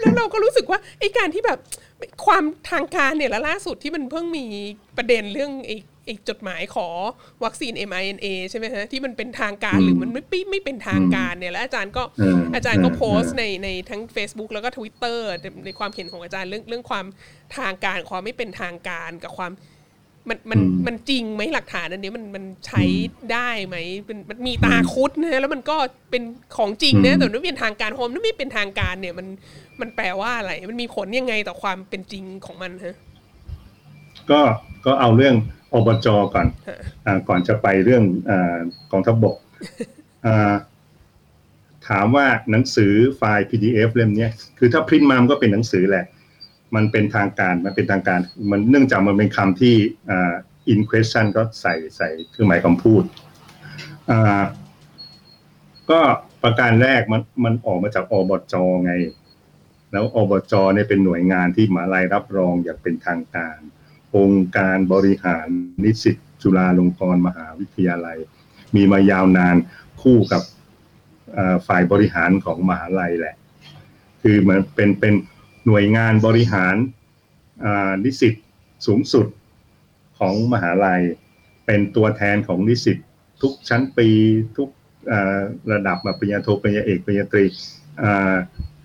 [0.00, 1.58] แล้วเราก็รู้สึกว่าไอ้การที่แบบ
[2.26, 4.46] ความทางการเนี่ยแล้วล่าสุดที่มันเพิ่งมี
[4.96, 6.88] ประเด็นเรื่องไอ้ไอ้จดหมายขอ
[7.44, 15.18] วัคซีน mRNA ใช่ไหมฮะที่มันเป็นทางการอืมหรือมันไม่ไม่ไม่เป็นทางการเนี่ยแล้วอาจารย์ก็อืมอาจารย์ก็อืมโพสต์ในในทั้ง Facebook แล้วก็ Twitter
[15.64, 17.06] ในความเห็นของอาจารย์เรื่องเรื่องความ
[17.58, 19.52] ทางการความไม่เป็นทางการกับความ
[20.28, 22.82] มันมันอืมมันจริงไหมหลักฐานอันนี้มันมันใช้
[23.32, 25.76] ได้ไหมเป็นมันมีตาคุดนะแล้วมันก็
[26.10, 26.22] เป็น
[26.56, 29.26] ของจริงนะแต่มันไม่เป็นทางการพอมันไม่เป็นทางการเนี่ยมัน
[29.80, 32.96] มันแปลว่าอะไร มันมีผลยังไงต่อความเป็นจริงของมันฮะ
[34.30, 34.40] ก็
[34.86, 35.34] ก็เอาเรื่อง
[35.74, 38.58] อบจก่อนฮะอ่าก่อนจะไปเรื่องอา
[38.90, 39.36] กองทัพบก
[40.26, 40.54] อ่า
[41.88, 46.04] ถามว่าหนังสือไฟล์ PDF เล่มเนี้ยคือถ้าพิมพ์มามันก็เป็นหนังสือแหละ
[46.74, 49.76] มันเป็นทางการมันเป็นทางการ มันเนื่องจากมันเป็นคำที่
[50.10, 50.12] อ
[50.72, 53.02] in question ก็ใส่ใส่เครื่องหมายคำพูด
[54.10, 54.42] อ่า
[55.90, 56.00] ก็
[56.42, 58.54] ประการแรกมันมันออกมาจากอบจ
[58.84, 58.92] ไง
[59.92, 63.58] แล้วอบจเนี่ยเป็นหน่วยงานที่มหาลัยรับรองอย่างเป็นทางการ
[64.16, 65.48] องค์การบริหาร
[65.84, 68.18] นิสิตจุฬาลงกรณ์มหาวิทยาลัย
[68.76, 69.56] มีมายาวนาน
[70.02, 70.42] คู่กับ
[71.36, 73.36] อ่อฝ่ายบริหารของมหาลัยแหละ
[74.22, 75.14] คือเหมือนเป็นเป็น
[75.68, 76.76] หน่วยงานบริหาร
[78.04, 78.34] นิสิต
[78.86, 79.26] สูงสุด
[80.18, 81.02] ของมหาลัย
[81.66, 82.98] เป็นตัวแทนของนิสิต
[83.42, 84.08] ทุกชั้นปี
[84.56, 84.68] ทุก
[85.72, 87.44] ระดับมาปริญญาโทปริญญาเอกปริญญาตรี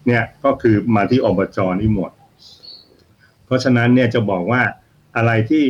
[0.07, 2.11] เนี่ยก็คือมาที่อบจนี่หมด
[3.45, 4.61] เพราะฉะนั้นเนี่ยจะบอกว่า
[5.15, 5.63] อะไรที่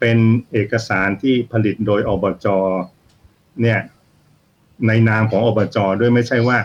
[0.00, 0.18] เป็น
[0.52, 2.46] เอกสารที่ผลิตโดยอบจ
[3.62, 3.78] เนี่ย
[4.86, 6.58] ในนามของอบจด้วยไม่ใช่ว่า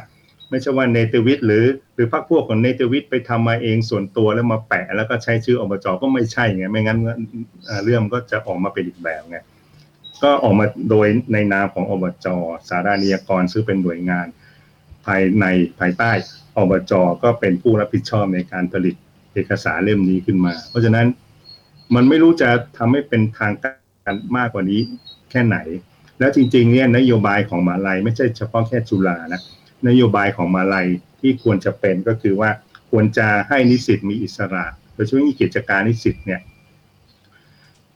[0.50, 1.66] ไม่ใช่ว่าเนติวิทย์หรือ
[1.96, 7.00] หรือพรรคพวกของเนติวิทย์ไปทำมาเองส่วนตัวแล้วมาแปะ แล้วก็ใช้ชื่ออบจก็ไม่ใช่ไงไม่งั้น
[7.86, 9.38] เรื่องก็จะออกมาเป็นอีกแบบไง
[10.24, 12.28] ก็ออกมาโดยในนามของอบจ
[12.70, 14.28] สารานิยกรซึ่งเป็นหน่วยงาน
[15.06, 15.46] ภายใน
[15.80, 16.12] ภายใต้
[16.58, 18.96] อบจก็เป็นผู้รับผิดชอบในการผลิต
[19.34, 21.08] เอกสารเล่มนี้ขึ้นมา เพราะฉะนั้น
[21.96, 24.82] มันไม่รู้จะทำให้เป็นทางการมากกว่านี้
[25.32, 25.58] แค่ไหน
[26.20, 29.42] แล้วจริงๆเนี่ยนโยบายของมาลัยไม่ใช่เฉพาะแค่จุฬานะ
[29.88, 30.88] นโยบายของมาลัย
[31.26, 32.50] ที่ควรจะเป็นก็คือว่า
[32.92, 36.42] ควรจะให้นิสิตมีอิสระโดยเฉพาะกิจการนิสิตเนี่ย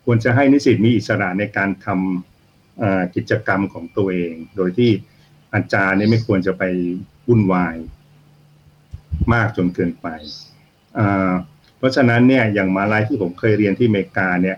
[0.06, 4.92] ควรจะให้นิสิตมีอิสระในการทำกิจกรรมของตัวเอง โดยที่
[5.54, 6.64] อาจารย์เนี่ยไม่ควรจะไป
[7.28, 7.76] วุ่นวาย
[9.34, 10.08] มากจนเกินไป
[11.78, 14.58] เพราะฉะนั้นเนี่ยอย่างมาลายที่ผมเคยเรียนที่อเมริกาเนี่ย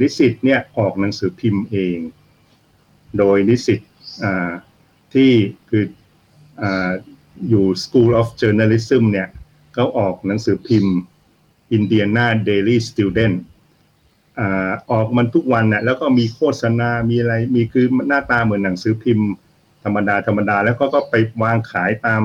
[0.00, 1.98] นิสิตเนี่ยออกหนังสือพิมพ์เอง
[3.18, 3.80] โดยนิสิต
[5.14, 5.30] ที่
[5.68, 5.84] คือ
[7.48, 9.28] อยู่ School of Journalism เนี่ย
[9.74, 10.94] เขาออกหนังสือพิมพ์
[11.76, 13.36] Indiana Daily Student
[14.90, 19.28] ออกมันทุกวันน่ะแล้วก็มีโฆษณา มีอะไร มีคือหน้าตาเหมือนหนังสือพิมพ์
[19.84, 22.22] ธรรมดาธรรมดา แล้วก็ก็ไปวางขายตาม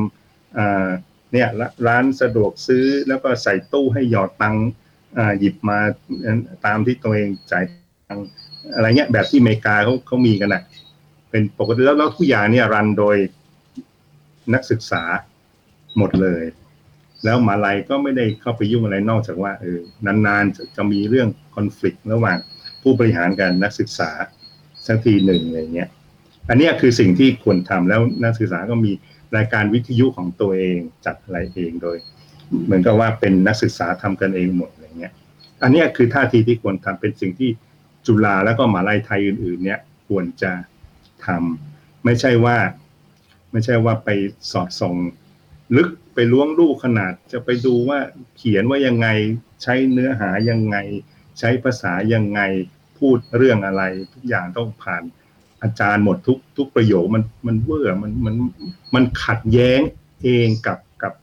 [1.34, 1.48] เนี่ย
[1.88, 4.56] ร้านสะดวกซื้อแล้วก็ใส่ตู้ให้หยอดตัง
[5.40, 5.80] หยิบมา
[6.66, 7.64] ตามที่ตัวเองจ่าย
[8.10, 8.20] ตัง
[8.76, 10.64] อะไรเงี้ยแบบที่อเมริกาเขาเขามีกันนะ
[11.30, 13.18] เป็นปกติแล้วแล้วทุกอย่างเนี่ยรันโดย
[14.54, 15.02] นักศึกษา
[15.98, 16.44] หมดเลย
[17.24, 22.38] แล้วมาลัยก็ไม่ได้เข้าไปยุ่งอะไรนอกจากว่าเออนานๆจะมีเรื่องคอน FLICT ระหว่าง
[22.82, 24.10] ผู้บริหารกันนักศึกษา
[24.88, 25.90] สักทีหนึ่งอะไรเงี้ย
[26.50, 28.92] อันนี้คือสิ่งที่ควรทำแล้วนักศึกษาก็มี
[29.38, 31.98] รายการวิทยุของตัวเองจัดอะไรเองโดย
[32.66, 35.14] เหมือนกับว่าเป็นนักศึกษาทำกันเองหมดอะไรเงี้ย
[35.64, 37.50] อันนี้คือท่าทีที่ควรทำเป็นสิ่งที่
[38.08, 40.52] จุฬาแล้วก็มหาลัยไทยอื่น ๆ เนี่ยควรจะ
[41.26, 42.58] ทำไม่ใช่ว่า
[43.52, 44.10] ไม่ใช่ว่าไป
[44.52, 44.96] สอดส่อง
[45.76, 48.00] ลึกไปล้วงลูกขนาด จะไปดูว่า
[48.38, 49.08] เขียนว่ายังไง
[49.64, 50.78] ใช้เนื้อหายังไง
[51.40, 52.42] ใช้ภาษายังไง
[53.00, 53.84] พูดเรื่องอะไร
[54.14, 55.04] ทุกอย่างต้องผ่าน
[55.64, 58.36] อาจารย์หมดทุกทุกประโยคมันมันเวอร์มันมัน
[58.96, 59.80] มันขัดแย้ง
[60.24, 61.14] เองกับกับ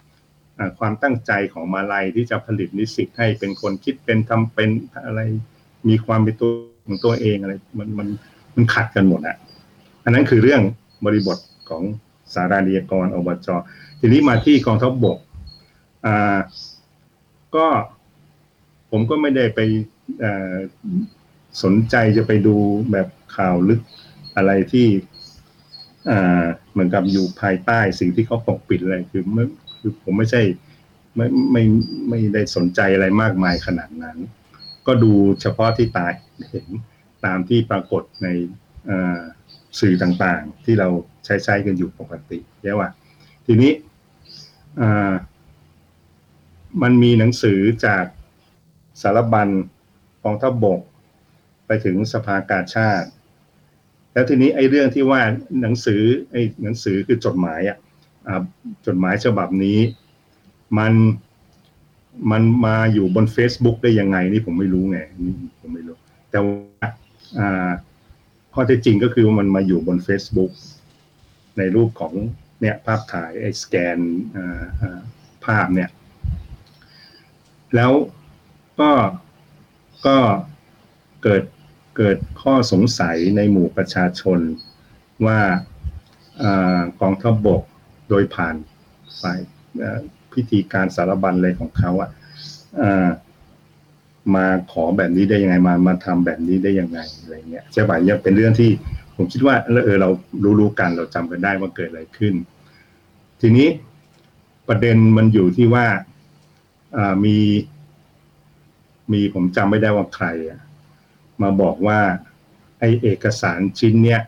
[0.78, 4.70] ความตั้งใจของมาลัยที่จะผลิตนิสิตให้เป็นคนคิดเป็นทำเป็น
[5.06, 5.20] อะไร
[5.88, 6.50] มีความเป็นตัว
[6.86, 8.08] ของตัวเองอะไร มันมัน
[8.54, 9.36] มันขัดกันหมดอะ
[10.04, 10.62] อันนั้นคือเรื่อง
[11.04, 11.38] บริบท
[11.68, 11.82] ของ
[12.34, 13.48] สารานิยกรอบจ
[14.00, 15.18] ทีนี้มาที่กองทัพบก
[16.06, 16.38] อ่า
[17.56, 17.66] ก็
[18.90, 19.60] ผมก็ไม่ได้ไป
[21.62, 22.56] สนใจจะไปดู
[22.92, 23.80] แบบข่าวลึก
[24.36, 24.86] อะไรที่
[26.70, 29.44] เหมือนกับอยู่ภายใต้สิ่งที่เขาปกปิดอะไรคือไม่
[29.80, 30.42] คือผมไม่ใช่
[31.16, 31.62] ไม่ไม่
[32.08, 34.16] ไม่ได้สนใจอะไรมากมายขนาดนั้น
[34.86, 36.12] ก็ดูเฉพาะที่ตาย
[36.50, 36.66] เห็น
[37.24, 38.28] ตามที่ปรากฏใน
[39.80, 40.88] สื่อต่างๆ ที่เรา
[41.24, 42.88] ใช้ใช้กันอยู่ปกติใช่ว่า
[43.46, 43.72] ทีนี้
[46.82, 48.04] มันมีหนังสือจาก
[49.02, 49.48] สารบัญ
[50.24, 50.80] กองทัพบก
[51.66, 53.08] ไปถึงสภากาชาติ
[54.12, 55.20] แล้วทีนี้ไอ้เรื่องที่ว่า
[55.62, 56.02] หนังสือ
[56.32, 57.78] ไอ้หนังสือคือจดหมายอะ
[58.86, 59.78] จดหมายฉบับนี้
[60.78, 60.94] มัน
[62.30, 65.96] มันมาอยู่บน Facebook ได้ยังไง นี่ผมไม่รู้ไงนี่ผมไม่รู้
[66.30, 66.86] แต่ว่า
[68.60, 70.52] ข้อเท็จจริงก็คือมันมาอยู่บน Facebook
[71.58, 72.14] ในรูปของ
[72.60, 73.98] เนี่ยภาพถ่ายไอ้สแกน
[75.44, 75.90] ภาพเนี่ย
[77.74, 77.92] แล้ว
[78.80, 78.92] ก็
[80.06, 80.18] ก็
[81.22, 81.42] เกิด
[81.96, 84.40] เกิดข้อสงสัยในหมู่ประชาชน
[85.26, 85.40] ว่า
[87.00, 87.62] กองทัพบบก
[88.08, 88.54] โดยผ่าน
[89.20, 89.38] ฝ่าย
[90.32, 92.10] พิธีการสารบัญอะไรของเขาอะ
[94.34, 98.70] มาขอแบบนี้ได้ยังไงมามาทำแบบนี้ได้ยังไงอะไรเงี้ยใช่ป่ะเนี่ยเป็นเรื่องที่
[99.16, 100.08] ผมคิดว่าเออเรา
[100.60, 102.34] รู้ๆกันเราจำกันได้ว่าเกิดอะไรขึ้น
[103.40, 103.68] ทีนี้
[104.68, 105.86] ประเด็นมันอยู่ที่ว่า
[107.24, 107.38] มี
[109.12, 110.60] มีผมจำไม่ได้ว่าใครอะ
[111.42, 112.00] มาบอกว่า
[112.78, 114.22] ไอเอกสารชิ้นเนี้ย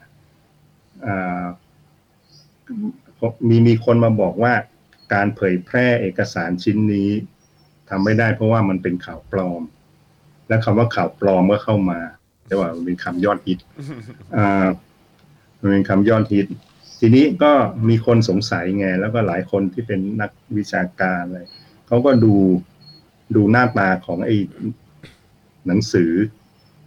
[3.48, 4.52] มีมีคนมาบอกว่า
[5.12, 7.10] การเผยแพร่เอกสารชิ้นนี้
[7.88, 9.62] ทำไม่ได้เพราะว่ามันเป็นข่าวปลอม
[10.50, 12.00] และคำว่าข่าวปลอมก็เข้ามา
[12.46, 13.58] แต่ว่ามันเป็นคำยอดฮิต
[14.36, 14.66] อ่า
[15.60, 16.46] มันเป็นคำยอดฮิต
[17.00, 17.52] ทีนี้ก็
[17.88, 21.38] มีคนสงสัยไง แล้วก็หลายคนที่เป็นนักวิชาการอะไร
[21.86, 22.34] เขาก็ดู
[23.36, 24.36] ดูหน้าตาของไอ้
[25.66, 26.12] หนังสือ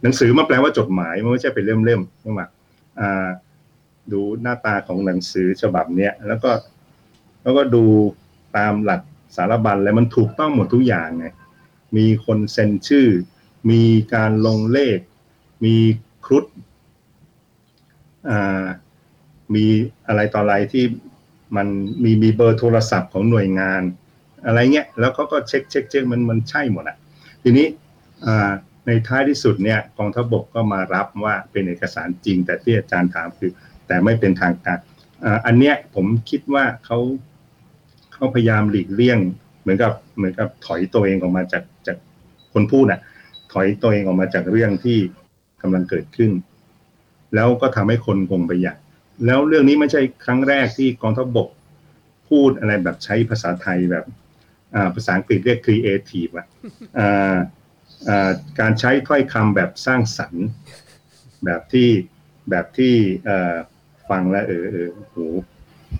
[0.02, 2.40] หนังสือมาแปลว่าจดหมายมันไม่ใช่เป็นเล่มๆใช่ไหม
[3.00, 3.28] อ่า
[4.12, 6.50] ดูหน้าตาของหนังสือฉบับเนี้ยแล้วก็
[7.42, 7.84] แล้วก็ดู
[8.56, 9.00] ตามหลัก
[9.36, 11.26] สารบัญแล้วมันถูกต้องหมดทุกอย่างไง
[11.96, 13.06] มีคนเซ็นชื่อ
[13.70, 13.82] มี
[14.14, 14.98] การลงเลข
[15.64, 15.76] มี
[16.24, 16.44] ครุฑ
[19.54, 19.66] มี
[20.06, 20.84] อะไรต่ออะไรที่
[21.56, 21.66] มัน
[22.02, 23.82] มีมีเบอร์โทรศัพท์ของหน่วยงาน
[24.46, 26.96] อะไรเงี้ยแล้วเขาก็เช็คเช็คเช็คมันมันใช่หมดอะ
[27.42, 27.66] ทีนี้
[28.86, 33.50] ในท้ายที่สุดเนี่ยกองทัพบกก็มารับว่าเป็นเอกสารจริง แต่ที่อาจารย์ถามคือ
[33.86, 34.78] แต่ไม่เป็นทางการ
[35.46, 36.98] อันเนี้ยผมคิดว่าเขา
[38.12, 39.18] เขาพยายามหลีกเลี่ยง
[39.60, 41.96] เหมือนกับเหมือนกับถอยตัวเองออกมาจากจาก
[42.52, 43.00] คนพูดน่ะ
[43.54, 44.98] ถอยตัวเองออกมาจากเรื่องที่
[45.62, 46.30] กำลังเกิดขึ้น
[47.34, 48.78] แล้วก็ทำให้คนคงไปอยาก
[49.26, 51.48] แล้วเรื่องนี้ไม่ใช่ครั้งแรกที่กองทัพบก
[52.28, 54.04] พูดอะไรแบบใช้ภาษาไทยแบบ
[54.74, 56.46] อ่าภาษาอังกฤษเรียก creative อะ
[56.98, 60.46] อ่าการใช้ถ้อยคำแบบสร้างสรรค์
[61.44, 61.88] แบบที่
[62.50, 62.94] แบบที่
[64.08, 65.18] ฟังแล้วเออเออโห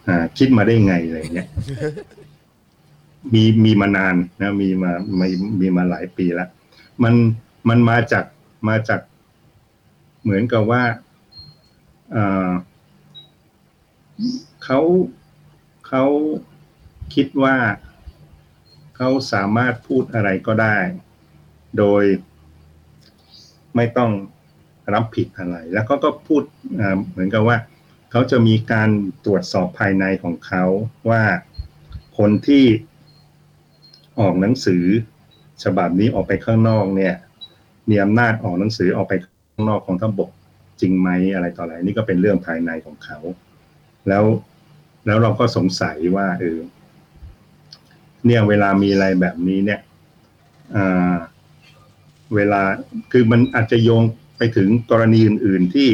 [0.09, 1.49] อ่าคิดมาได้ไงอะไรเงี้ย
[3.35, 5.29] มีมีมานานนะมีมามี
[5.61, 6.49] มีมาหลายปีแล้ว
[7.03, 7.15] มัน
[7.69, 8.25] มันมาจาก
[8.69, 9.01] มาจาก
[10.23, 10.85] เหมือนกับว่า
[14.65, 14.81] เขา
[15.89, 16.05] เขา
[17.15, 17.57] คิดว่า
[18.97, 20.77] เขาสามารถพูดอะไรก็ได้
[21.79, 22.05] โดย
[23.77, 24.11] ไม่ต้อง
[24.95, 26.43] รับผิดอะไร แล้วก็ก็พูด
[27.11, 27.57] เหมือนกับว่า
[28.11, 28.91] เขาจะมีการ
[29.25, 30.65] ตรวจสอบภายในของเขา
[31.11, 31.23] ว่า
[32.19, 32.65] คนที่
[34.21, 34.85] ออกหนังสือ
[35.65, 37.15] ฉบับนี้ออกไปข้างนอกเนี่ย
[37.91, 40.31] มีอำนาจออกหนังสือออกไปข้างนอกของทัพบก
[40.81, 43.19] จริงไหมอะไรต่ออะไรนี่ก็เป็นเรื่องภายในของเขา
[44.09, 44.25] แล้ว
[45.07, 46.59] แล้วเราก็สงสัยว่าเออ
[48.27, 49.81] เนี่ยเวลามีอะไรแบบนี้เนี่ย
[50.77, 51.17] อ่า
[52.35, 52.63] เวลา
[53.13, 54.03] คือมันอาจจะโยง
[54.37, 55.89] ไปถึงกรณีอื่น ๆที่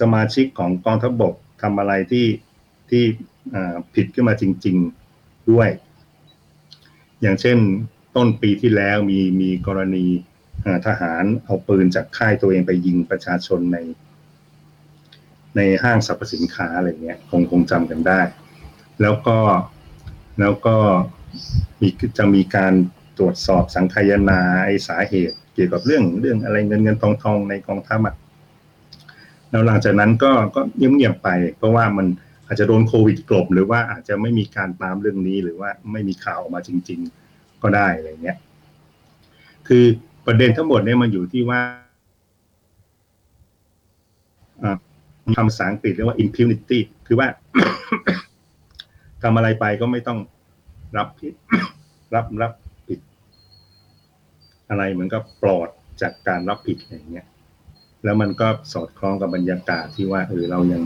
[0.00, 2.26] สมาชิกของกองทัพบกทำอะไรที่
[2.90, 3.02] ที่
[3.94, 4.76] ผิดขึ้นมาจริง
[5.12, 5.68] ๆด้วย
[7.20, 7.58] อย่างเช่น
[8.16, 10.06] ต้นปีที่แล้วมีมีกรณี
[10.86, 13.78] ทหารเอาปืนจากค่ายตัวเองไปยิงประชาชนใน
[15.56, 18.20] ในห้างสรรพสินค้าอะไรเงี้ยคงคงจำกันได้
[19.02, 19.38] แล้วก็
[20.40, 20.76] แล้วก็
[21.80, 22.72] มีจะมีการ
[23.18, 28.14] ตรวจสอบสังคายนาไอสาเหตุ เกี่ยวกับเรื่องเรื่องอะไรเงินเงินทองทองในกองทัพอะ
[29.50, 32.06] แล้วหลังจากนั้นก็ก็เงียบๆไป เพราะว่ามัน
[32.46, 37.19] อาจจะโดนโควิดกลบ หรือว่าอาจจะไม่มีการตามเรื่องนี้หรือว่าไม่มีข่าวออกมาจริง ๆ
[37.62, 38.38] ก็ได้อะไรเงี้ย
[39.68, 39.84] คือ
[40.26, 41.60] ประเด็นทั้งหมดเนี่ยมันอยู่ที่ว่า
[45.36, 47.28] คำภาษาอังกฤษเรียกว่า impunity คือว่า
[49.22, 50.18] ทำอะไรไปก็ไม่ต้อง
[50.96, 51.34] รับผิด
[52.14, 52.52] รับรับ
[52.86, 52.98] ผิด
[54.68, 55.68] อะไรเหมือนกับปลอด
[56.00, 57.26] จากการรับผิดอะไรเงี้ย
[58.04, 60.82] แล้วมันก็สอดคล้องกับบรรยากาศที่ว่าเออเรายัง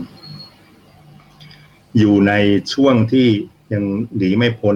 [1.97, 2.33] อยู่ใน
[2.73, 3.27] ช่วงที่
[3.73, 3.83] ยัง
[4.17, 4.75] หนีไม่พ้น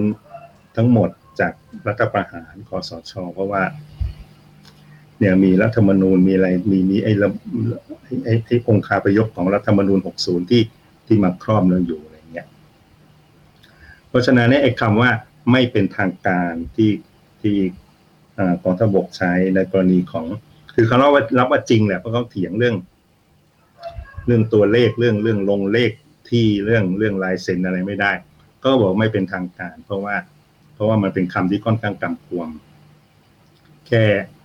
[0.78, 1.10] ทั้งหมด
[1.40, 1.54] จาก
[1.88, 3.64] รัฐประหารคอสชเพราะว่า
[5.20, 7.14] เนี่ยมีรัฐธรรมนูญมีอะไรมีมีไอ้
[8.26, 10.64] ไอ้ไอ้องค์คาพยพของรัฐธรรมนูญ 60 ที่
[11.08, 12.48] ที่มาครอบเราอยู่อะไรเงี้ย
[14.10, 15.12] เพราะฉะนั้นเนี่ยไอ้คำว่า
[15.52, 16.92] ไม่เป็นทางการที่
[17.42, 17.56] ที่
[18.64, 20.26] กองทัพบกใช้ในกรณีของ
[20.76, 22.76] คือเขารับว่ารับว่าจริงแหละเพราะเขาเถียงเรื่อง
[24.26, 25.92] เรื่องตัวเลขเรื่องเรื่องลงเลข
[26.30, 28.12] ที่เรื่องเรื่องลายเซ็นอะไรไม่ได้
[28.64, 30.16] ก็บอกไม่เป็นทางการ เพราะว่า
[30.80, 32.50] ราะว่ามันเป็นคำที่ค่อนข้างกำกวม
[33.88, 34.04] แค่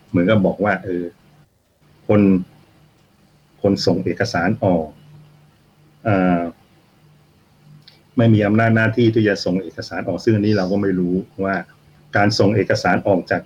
[0.08, 1.04] เหมือนกับบอกว่า เออ
[2.08, 2.20] คน
[3.62, 4.86] คนส่งเอกสารออก
[6.06, 6.08] อ
[8.16, 11.54] ไม่มีอำนาจหน้าที่ที่จะส่งเอกสารออกซึ่งอันนี้เราก็ไม่รู้ว่า
[12.16, 13.42] การส่งเอกสารออกจาก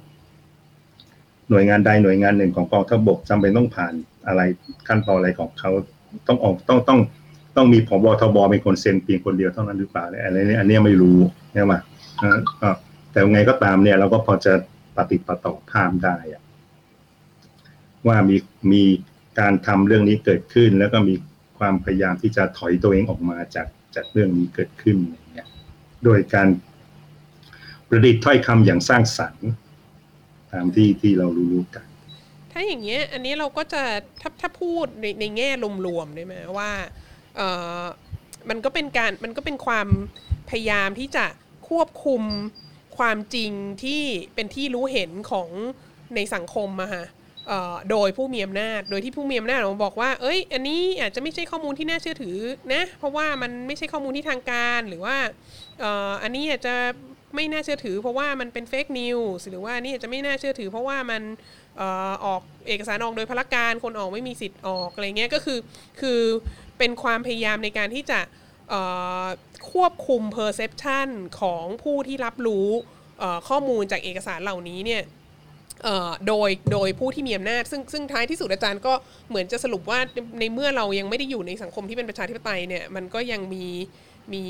[1.51, 3.93] หน่วยงานใดหน่วยงานหนึ่งของกองทัพบกจำเป็นต้องผ่าน
[4.27, 4.41] อะไร
[4.89, 5.71] ขั้นตอนอะไรของเขา
[6.27, 7.01] ต้องออกต้องต้อง
[7.57, 11.19] ต้องมีผบทบเป็นคนเซ็นเพียงคนเดียวเท่านั้นหรือเปล่าเนี่ยอะไรเนี่ยอันเนี้ยไม่รู้
[11.53, 11.75] ใช่ไหม
[12.23, 12.71] อ่าก็
[13.11, 14.55] แต่ยังไงก็ตามเนี่ยเราก็พอจะ
[14.97, 16.43] ปฏิประต่อภาพได้อะ
[18.07, 18.37] ว่ามี
[18.73, 18.83] มี
[19.39, 21.15] การทำเรื่องนี้เกิดขึ้น แล้วก็มี
[21.59, 25.49] ความพยายามที่จะถอยตัวเองออกมาจากจากเรื่องนี้เกิดขึ้นอย่างเงี้ย
[26.05, 26.49] โดยการ
[27.89, 29.49] ประดิษฐ์ถ้อยคำอย่างสร้างสรรค์
[30.53, 31.87] ตามที่ที่เรารู้ๆกัน
[32.53, 33.83] ถ้าอย่างเงี้ย อันนี้เราก็จะ
[34.21, 35.51] ถ้าถ้าพูดในในแง่
[35.87, 36.71] รวมๆได้ไหมว่า
[37.37, 37.41] เอ
[37.83, 37.85] อ
[38.49, 39.89] มันก็เป็นการมันก็เป็นความ
[40.51, 41.25] พยายามที่จะ
[41.69, 42.23] ควบคุม
[42.99, 43.53] ความจริง
[43.85, 44.03] ที่
[44.35, 45.49] เป็นที่รู้เห็นของ
[46.15, 47.05] ในสังคมอะฮะ
[47.49, 52.37] เอ่อโดยผู้มีอำนาจ โดยที่ผู้มีอำนาจมาบอกว่า เอ้ย อันนี้อาจจะไม่ใช่ข้อมูลที่น่าเชื่อถือ
[52.75, 55.17] นะ เพราะว่ามันไม่ใช่ข้อมูลที่ทางการหรือว่า
[56.23, 56.75] อันนี้อาจจะ
[57.35, 61.23] ไม่น่าเชื่อถือ เพราะว่ามันเป็นเฟกนิวส์หรือว่านนี้อาจจะไม่น่าเชื่อถือ เพราะว่ามัน
[62.25, 65.59] ออกเอกสารออกโดยพลการคนออกไม่มีสิทธิ์ออกอะไรเงี้ยก็คือ
[66.01, 66.21] คือ
[66.79, 68.21] เป็นความพยายามในการที่จะ
[69.73, 71.09] ควบคุม perception
[71.41, 72.69] ของผู้ที่รับรู้
[73.49, 75.03] ข้อมูลจากเอกสารเหล่านี้เนี่ย
[76.27, 78.93] โดยโดยผู้ที่มีอำนาจซึ่งซึ่งท้ายที่สุดอาจารย์ก็
[79.29, 79.99] เหมือนจะสรุปว่า
[80.39, 83.67] ในเมื่อเรายังไม่ได้อยู่ในสังคมที่เป็นประชาธิปไตยเนี่ยมันก็ยังมี
[84.35, 84.45] มี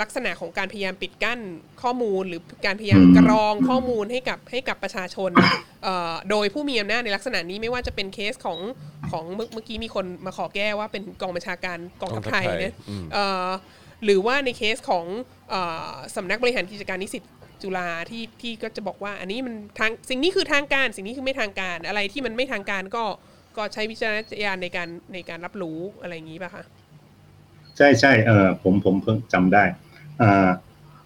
[0.00, 1.40] ลักษณะของการพยายามปิดกั้น
[1.82, 5.30] ข้อมูล หรือการพยายามอืมกรองข้อมูลให้กับให้กับประชาชน
[5.84, 8.58] เอ่อโดยผู้มีอำนาจในลักษณะนี้ไม่ว่าจะเป็นเคสของ
[9.10, 13.48] ของเมื่อเมื่อกี้มีคนมาขอแก้ว่าเป็นกองบัญชาการกองทัพไทยกองทัพไทยนะอืมเอ่อ
[14.04, 15.04] หรือว่าในเคสของ
[15.50, 15.54] เอ
[15.88, 17.22] อสำนักบริหารกิจการนิสิต
[17.62, 23.04] จุฬาที่ที่ก็จะบอกว่า อันนี้มันทางสิ่งนี้คือทางการ สิ่งนี้คือไม่ทางการอะไรที่มันไม่ทางการก็
[23.56, 26.64] ก็ใช้วิจารณญาณในการในการรับรู้อะไรอย่างนี้ป่ะคะ
[27.80, 29.64] ใช่ใช่เออผมผมเพิ่งจำได้
[30.22, 30.48] อ่า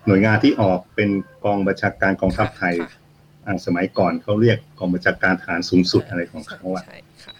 [0.06, 1.10] หน่วยงานที่ออกเป็น
[1.44, 3.00] กองบัญชาการกองทัพไทยค่ะ
[3.46, 7.34] อ่าสมัยก่อนเขาเรียกกองบัญชาการทหารสูงสุดอะไรของเขาอะใช่ค่ะ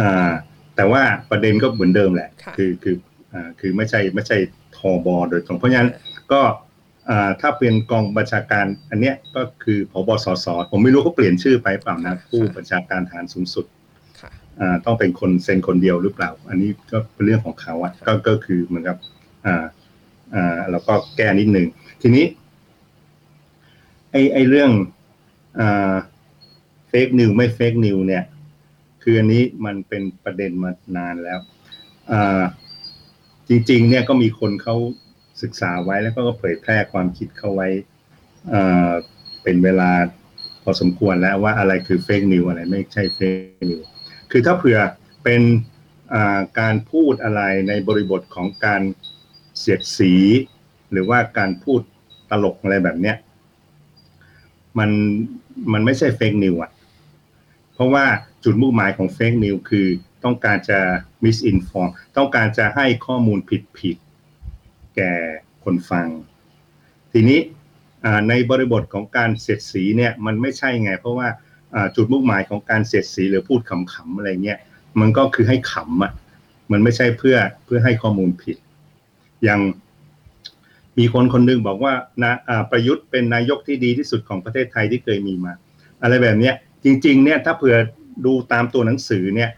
[0.00, 0.30] อ่า
[0.76, 2.96] แต่ว่าประเด็นก็เหมือนเดิมแหละค่ะคือคือ
[3.32, 4.38] อ่าคือไม่ใช่ไม่ใช่
[4.76, 5.90] ทบโดยตรงเพราะฉะนั้น
[6.32, 6.40] ก็
[7.10, 13.83] อ่าถ้าเป็นกองบัญชาการอันเนี้ยก็คือพบสสผมไม่รู้เขาเปลี่ยนชื่อไปเปล่านะผู้บัญชาการทหารสูงสุดค่ะอ่า
[14.84, 18.96] ต้องเป็นคนเซ็นคนเดียวหรือเปล่า อันนี้ก็เป็นเรื่องของเขาอะก็ก็คือเหมือนกับ
[19.46, 19.64] อ่า
[20.34, 21.66] อ่าเราก็แก้นิดหนึ่ง
[22.02, 22.24] ทีนี้
[24.10, 24.70] ไอไอเรื่อง
[25.58, 25.94] อ่า
[26.88, 28.24] fake news ไม่ fake news เนี่ย
[29.02, 31.40] คืออันนี้มันเป็นประเด็นมานานแล้ว
[32.10, 32.42] อ่า
[33.48, 34.76] จริง ๆ เนี่ยก็มีคนเขา
[35.42, 37.68] ศึกษาไว้แล้วก็เผยแพร่ความคิดเข้าไว้
[38.52, 38.90] อ่า
[39.42, 39.90] เป็นเวลา
[40.62, 43.80] พอสมควรแล้วว่าอะไรคือ fake news อะไรไม่ใช่ fake news
[44.36, 44.78] คือถ้าเผื่อ
[45.24, 45.42] เป็น
[46.60, 48.82] การพูดอะไรในบริบทของการ
[49.58, 50.14] เสียดสี
[50.92, 51.80] หรือว่าการพูด
[52.30, 53.16] ตลกอะไรแบบเนี้ย
[54.78, 54.90] มัน
[55.72, 56.70] มันไม่ใช่เฟกนิวอะ
[57.74, 58.04] เพราะว่า
[58.44, 59.86] จุดมุ่งหมายของเฟกนิวคือ
[60.24, 60.80] ต้องการจะ
[61.24, 63.38] misinform ต้องการจะให้ข้อมูล
[63.78, 65.12] ผิดๆแก่
[65.64, 66.06] คนฟัง
[67.12, 67.40] ทีนี้
[68.28, 71.28] ในบริบทของการเสียดสีเนี่ยมันไม่ใช่ไง เพราะว่า
[71.96, 74.58] จุดมุ่งหมายของการเสียดสีหรือพูดขำๆอะไรเงี้ย
[75.00, 76.12] มันก็คือให้ขำอะ
[76.72, 78.56] มันไม่ใช่เพื่อเพื่อให้ข้อมูลผิด
[79.44, 79.60] อย่าง
[80.98, 82.32] มีคนคนหนึงบอกว่านะ
[82.70, 85.52] ประยุทธ์เป็นนายกที่ดีที่สุดของประเทศไทยที่เคยมีมา
[86.02, 87.76] อะไรแบบเนี้ยจริง ๆ เนี่ยถ้าเผื่อ
[88.24, 89.50] ดูตามตัวหนังสือเนี่ย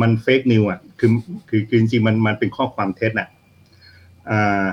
[0.00, 1.10] มันเฟกนิวอะคือ
[1.48, 3.28] คือคือจริงๆมันมันเป็นข้อความเท็จอะ
[4.30, 4.64] อ่า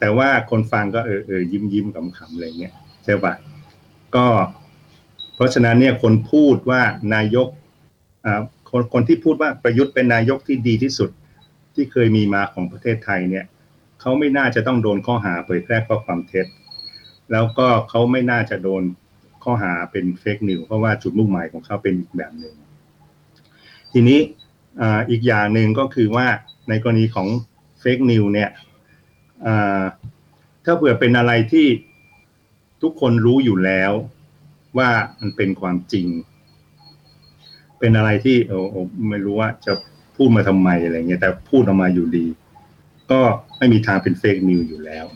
[0.00, 2.74] แต่ว่าคนฟังก็เออเออยิ้มยิ้มขำๆอะไรเงี้ย
[3.04, 3.34] ใช่ปะ
[4.16, 4.26] ก็
[5.40, 6.82] ราะฉะนั้นเนี่ยคนพูดว่า
[7.14, 7.48] นายก
[8.70, 11.10] คนคนที่พูดว่าประยุทธ์เป็นนายกที่ดีที่สุด
[11.74, 13.44] ที่เคยมีมาของประเทศไทยเนี่ย
[14.00, 16.46] เขาไม่น่าจะต้องโดนข้อหาเผยแพร่ข้อความเท็จ
[17.32, 18.82] แล้วก็เขาไม่น่าจะโดน
[19.44, 22.54] ข้อหาเป็นเฟกนิวเพราะว่าจุดมุ่งหมายของเขาเป็นอีกแบบหนึ่ง
[23.92, 24.20] ทีนี้
[25.10, 26.26] อีกอย่างหนึ่งก็คือว่า
[26.68, 27.28] ในกรณีของ
[27.80, 28.50] เฟกนิวเนี่ย
[30.64, 31.66] ถ้าเผื่อเป็นอะไรที่
[32.82, 33.92] ทุกคนรู้อยู่แล้ว
[34.78, 36.06] ว่ามันเป็นความจริง
[37.78, 39.72] เป็นอะไรที่เออเออไม่รู้ว่าจะ
[40.16, 42.26] พูดมาทำไมอะไรเงี้ยแต่พูดออกมาอยู่ดี
[43.10, 43.20] ก็
[43.58, 45.06] ไม่มีทางเป็นเฟกนิวอยู่แล้ว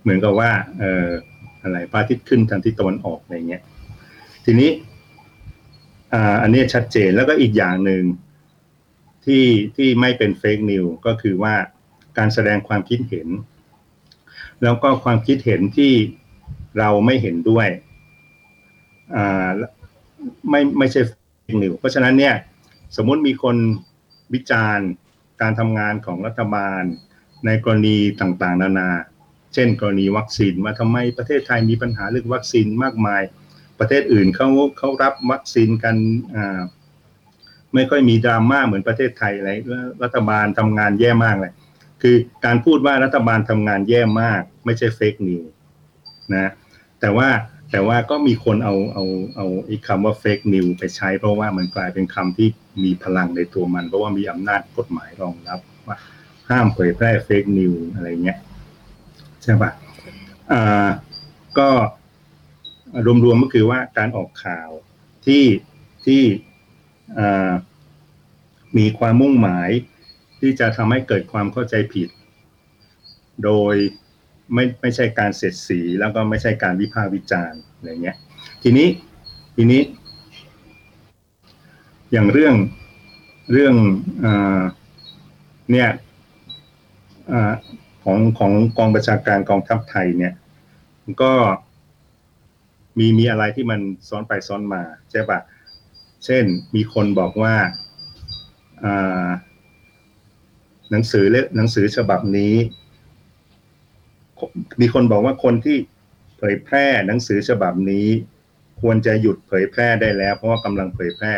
[0.00, 1.08] เหมือนกับว่า เอ่อ
[1.62, 3.62] อะไรพระอาทิตย์ขึ้นทางทิศตะวันออกอะไรเงี้ย
[4.44, 4.70] ทีนี้
[6.12, 8.02] อ่าอันนี้ชัดเจนแล้วก็อีกอย่างหนึ่ง
[9.24, 9.44] ที่
[9.76, 11.54] ที่ไม่เป็นเฟกนิวก็คือว่า
[12.18, 13.28] การแสดงความคิดเห็น
[14.62, 15.92] แล้วก็ความคิดเห็นที่
[16.78, 17.68] เราไม่เห็นด้วย
[20.50, 21.12] ไม่ไม่ใช่เฟ
[21.54, 22.34] กนิวเพราะฉะนั้นเนี่ย
[22.96, 23.56] สมมุติมีคน
[24.34, 24.88] วิจารณ์
[25.40, 26.82] การทำงานของรัฐบาล
[27.46, 28.90] ในกรณีต่างๆ นานา
[29.54, 33.22] เช่น กรณีวัคซีนว่าทำไมประเทศไทยมีปัญหาเรื่องวัคซีนมากมาย
[33.78, 35.96] ประเทศอื่นเขาเขารับวัคซีนกัน
[37.74, 39.50] ไม่ค่อยมีดราม่าเหมือนประเทศไทยอะไร
[40.02, 41.52] รัฐบาลทำงานแย่มากเลย
[42.02, 45.42] คือการพูดว่ารัฐบาลทำงานแย่มาก ไม่ใช่ fake news
[46.34, 46.52] นะ
[47.00, 47.28] แต่ว่า
[47.70, 49.04] แต่ว่าก็มีคนเอาเอา
[49.36, 52.48] เอาไอ้คำว่า fake news ไปใช้เพราะว่ามันกลายเป็นคำที่
[52.84, 55.96] มีพลังในตัวมัน เพราะว่ามีอำนาจกฎหมายรองรับว่า
[56.48, 58.38] ห้ามเผยแพร่ fake news อะไรเงี้ย
[59.42, 59.70] ใช่ปะ
[60.52, 60.88] อ่า
[61.58, 61.68] ก็
[63.24, 64.68] รวมๆก็คือว่าการออกข่าว
[65.26, 65.44] ที่
[66.06, 66.22] ที่
[67.18, 67.52] อ่า
[68.78, 69.70] มีความมุ่งหมาย
[70.40, 72.08] ที่จะทำให้เกิดความเข้าใจผิด
[73.44, 73.74] โดย
[74.54, 78.16] ไม่ไม่ใช่การเสียดสีแล้วก็ไม่ใช่การวิพากษ์วิจารณ์อะไรเงี้ย
[78.62, 78.88] ทีนี้
[79.56, 79.82] ทีนี้
[82.12, 82.54] อย่างเรื่อง
[83.52, 83.74] เรื่อง
[84.24, 84.26] อ
[85.72, 85.88] เนี่ย
[87.32, 87.34] อ
[88.04, 90.34] ของของกองประชาการกองทัพไทยเนี่ย
[91.22, 91.32] ก็
[92.98, 95.40] มีมีอะไรที่มันซ้อนไปซ้อนมาใช่ปะ
[96.24, 96.44] เช่น
[96.74, 97.54] มีคนบอกว่า
[98.84, 99.28] อ่า
[100.90, 102.54] หนังสือเล่มหนังสือฉบับนี้
[104.80, 105.76] มีคนบอกว่าคนที่
[106.38, 108.06] เผยแพร่หนังสือฉบับนี้
[108.80, 111.32] ควรจะหยุดเผยแพร่ได้แล้ว เพราะว่ากำลังเผยแพร่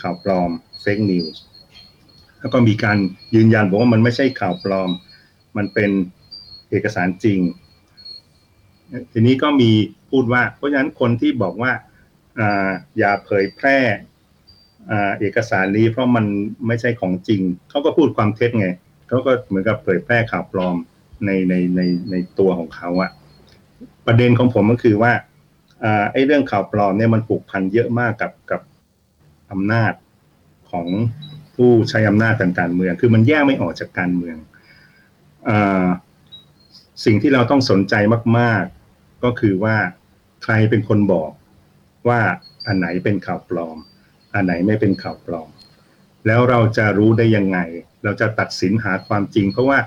[0.00, 0.50] ข่าวปลอม
[0.80, 1.42] เฟกนิวส์
[2.40, 2.98] แล้วก็มีการ
[3.34, 4.90] ยืนยันบอกว่ามันไม่ใช่ข่าวปลอม
[5.56, 5.90] มันเป็น
[6.70, 7.40] เอกสารจริง
[9.12, 9.70] ทีนี้ก็มี
[10.10, 11.72] พูดว่า เพราะฉะนั้นคนที่บอกว่า
[12.98, 13.78] อย่าเผยแพร่
[15.20, 16.26] เอกสารนี้เพราะมัน
[16.66, 17.40] ไม่ใช่ของจริง
[17.70, 18.68] เขาก็พูดความเท็จไง
[19.08, 20.76] เขาก็เหมือนกับเผยแพร่ข่าวปลอม
[21.26, 23.10] ในในในในตัวของเขาอะ
[24.06, 25.12] ประเด็นของผมก็คือว่า
[25.84, 28.60] อ่าไอ้เรื่องข่าวปลอมเนี่ยมันผูกพันเยอะมากกับกับ
[29.50, 29.92] อำนาจ
[30.70, 30.86] ของ
[31.56, 34.36] ผู้ใช้อำนาจทางการเมือง คือมันแยกไม่ออกจากการเมือง
[35.48, 35.86] อ่า
[37.04, 37.94] สิ่งที่เราต้องสนใจ
[38.38, 38.64] มาก
[38.94, 39.76] ๆ ก็คือว่า
[40.42, 41.30] ใครเป็นคนบอก
[42.08, 42.20] ว่า
[42.66, 43.76] อันไหนเป็นข่าวปลอม
[44.34, 45.48] อันไหนไม่เป็นข่าวปลอม
[46.26, 47.58] แล้วเราจะรู้ได้ยังไง
[48.04, 49.78] เราจะตัดสินหาความจริง เพราะว่า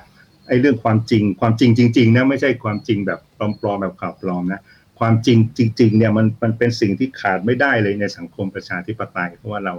[0.51, 4.61] อ้เรื่องความจริง ความจริงจริงๆนะไม่ใช่ความจริงแบบปลอมๆแบบข่าวปลอมนะ
[4.99, 9.75] ความจริงจริง ๆ เนี่ยมันมันเป็นสิ่งที่ขาดไม่ได้เลยในสังคมประชาธิปไตย เพราะว่าเรา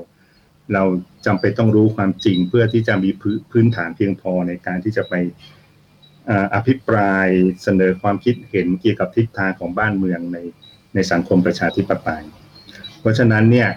[0.74, 0.84] เรา
[1.26, 3.10] จำเป็นต้องรู้ความจริงเพื่อที่จะมี
[3.52, 5.14] พื้นฐานเพียงพอในการที่จะไป
[6.54, 7.28] อภิปราย
[7.62, 10.38] เสนอความคิดเห็นเกี่ยวกับทิศทางของบ้านเมืองใน
[10.94, 12.24] ในสังคมประชาธิปไตย
[13.00, 13.68] เพราะฉะนั้นเนี่ย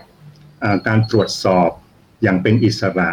[0.87, 1.69] การตรวจสอบ
[2.23, 3.09] อย่างเป็นอิสระ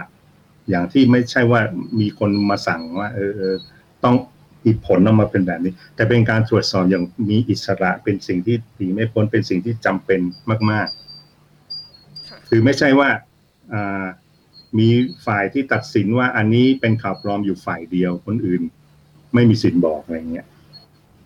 [0.71, 1.61] อย่างที่ไม่ใช่ว่า
[2.01, 3.55] มีคนมาสั่งว่าเออเออ
[4.05, 4.17] ต้อง
[4.65, 10.21] มีผลออกมาเป็นแบบนี้ แต่เป็นการตรวจสอบอย่างมีอิสระเป็นสิ่งที่หนีไม่พ้นเป็นสิ่งที่จำเป็น
[10.71, 10.89] มาก
[12.29, 13.09] ค่ะๆคือไม่ใช่ว่า
[13.73, 14.05] อ่า
[14.79, 14.89] มี
[15.27, 18.63] ฝ่ายที่ตัดสินว่าอันนี้เป็นข่าวปลอมอยู่ฝ่ายเดียวคนอื่น
[19.35, 20.47] ไม่มีสิทธิ์บอกอะไรเงี้ย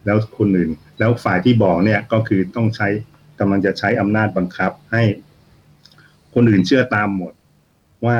[0.04, 2.88] แล้วคนอื่น แล้วฝ่ายที่บอกเนี่ยก็คือต้องใช้
[3.40, 5.02] กำลังจะใช้อำนาจบังคับให้
[6.34, 7.32] คนอื่นเชื่อตามหมด
[8.06, 8.18] ว่า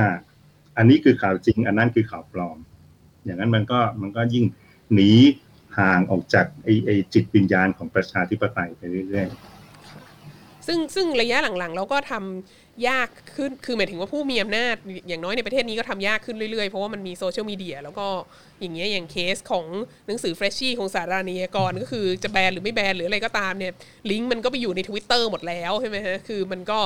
[0.77, 2.59] อันนี้คือข่าวจริง อันนั้นคือข่าวปลอม
[3.24, 4.45] อย่างนั้นมันก็มันก็ยิ่ง
[4.95, 5.11] หนี
[5.79, 14.74] ห่างออกจากไอไอจิตวิญญาณของประชาธิปไตยไปเรื่อยๆ ซึ่งซึ่งระยะหลังๆ เราก็ทำยากขึ้น คือหมายถึงว่าผู้มีอำนาจ
[15.09, 18.07] อย่างน้อยในประเทศนี้ก็ทำยากขึ้นเรื่อยๆ เพราะว่ามันมีโซเชียลมีเดียแล้วก็
[18.61, 19.64] อย่างเงี้ยอย่างเคสของ
[20.07, 23.72] หนังสือเฟรชชี่ของสาราณียกรก็คือจะแบนหรือไม่แบนหรืออะไรก็ตามเนี่ย
[24.11, 26.79] ลิงก์มันก็ไปอยู่ใน Twitter หมดแล้วใช่ไหมฮะคือมันก็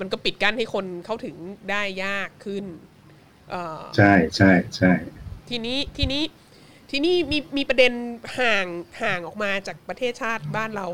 [0.00, 1.36] มันก็ปิดกั้นให้คนเข้าถึง
[1.70, 2.64] ได้ยากขึ้น
[3.96, 4.92] ใช่ใช่ใช่
[5.48, 6.22] ทีนี้ทีนี้
[6.90, 7.92] ทีนี้มีมีประเด็น
[8.38, 8.66] ห่าง
[9.02, 10.86] ห่างออกมาจากประเทศชาติบ้านเรา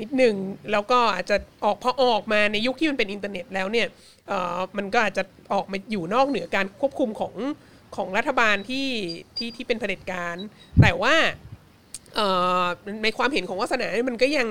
[0.00, 0.34] นิดหนึ่ง
[0.72, 3.86] แล้วก็อาจจะออกพอออกมาในยุคที่มันเป็นอินเทอร์เน็ตแล้วเนี่ย
[4.28, 5.22] เอ่อมันก็อาจจะ
[5.52, 7.34] ออกมาอยู่นอกเหนือการควบคุมของ
[7.96, 8.88] ของรัฐบาลที่
[9.36, 10.36] ที่ที่เป็นเผด็จการ
[10.82, 11.14] แต่ว่า
[12.14, 12.26] เอ่
[12.62, 12.64] อ
[13.02, 14.46] ในความเห็นของวาสนาเนี่ยมันก็ยัง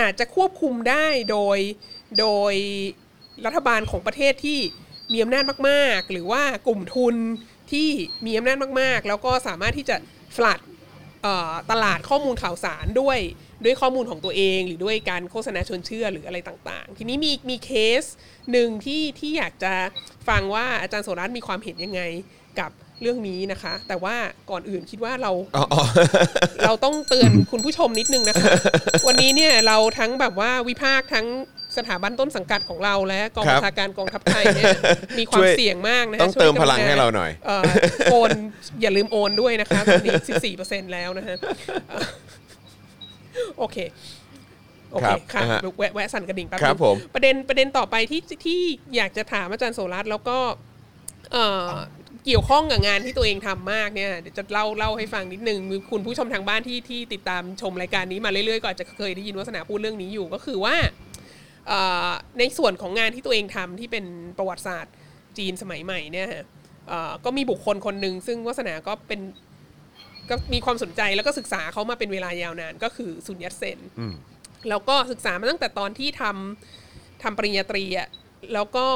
[0.00, 1.58] อาจจะควบคุมได้โดย
[2.20, 2.54] โดย
[3.46, 4.58] รัฐบาลของประเทศที่
[5.12, 7.16] มีอำนาจมากๆ หรือว่ากลุ่มทุน
[7.72, 7.88] ที่
[8.26, 9.96] มีอำนาจมากๆ แล้วก็สามารถที่จะ
[10.36, 10.60] ฟลัด
[11.22, 13.18] เอ่อตลาดข้อมูลข่าวสารด้วย
[13.64, 17.70] ด้วยข้อมูลของตัวเอง หรือด้วยการโฆษณาชวนเชื่อหรืออะไรต่างๆ ทีนี้มีมีเค
[18.02, 18.04] ส
[18.52, 19.74] หนึ่งที่ที่อยากจะ
[20.28, 22.02] ฟังว่าอาจารย์โสรัตน์มีความเห็นยังไง
[22.60, 22.70] กับ
[23.02, 24.16] เรื่องนี้นะคะ แต่ว่า
[24.50, 25.82] ก่อนอื่นคิดว่าเราอ๋ออ๋อ
[26.66, 28.50] เราต้องเตือนคุณผู้ชมนิดนึงนะคะ
[29.06, 31.26] วันนี้เนี่ยเราทั้งแบบว่าวิพากษ์ทั้ง
[31.78, 34.70] สถาบันต้นสังกัดของเราและกองครับับญชาการกองทัพไทยเนี่ย
[35.18, 38.30] มีความช่วยเสี่ยงมากนะฮะต้องช่วยเติมกพรุณลังให้เราหน่อยเโอน
[38.82, 40.14] อย่าลืมโอนด้วยนะคะตอนนี้
[40.54, 41.36] 14%แล้วนะฮะ
[41.88, 42.04] เอ่อ
[43.58, 43.76] โอเค
[44.92, 48.60] โอคเครับค่ะอ่าฮะแวะแวะสั่นกระดิ่งแป๊บครับนึงผมประเด็นประเด็นต่อไปที่ที่
[48.96, 50.38] อยากจะถามอาจารย์โสรัตน์แล้วก็
[51.32, 51.70] เอ่อ
[52.26, 61.15] เกี่ยวข้องกับงานที่ตัวเองทำมากเนี่ยเดี๋ยวจะเล่าเล่าให้ฟังนิดนึงมีคุณผู้ชมทางบ้านที่ที่ติดตามชมรายการนี้มาเรื่อยๆก็อาจจะเคยได้ยินวัฒนาพูดเรื่องนี้อยู่ก็คือว่าเอ่อ
[62.38, 64.04] ในส่วนของงานที่ตัวเองทำที่เป็น
[64.38, 64.94] ประวัติศาสตร์
[65.38, 66.44] จีนสมัยใหม่เนี่ยฮะ
[66.88, 69.20] เอ่อก็มีบุคคลคนหนึ่งซึ่งวัฒนาก็เป็น
[70.30, 73.78] ก็มีความสนใจแล้วก็ศึกษาเขามาเป็นเวลายาวนานก็คือซุนยัตเซน
[74.68, 78.08] แล้วก็ศึกษามาตั้งแต่ตอนที่ทำทำปริญญาตรีอะ
[78.54, 78.86] แล้วก็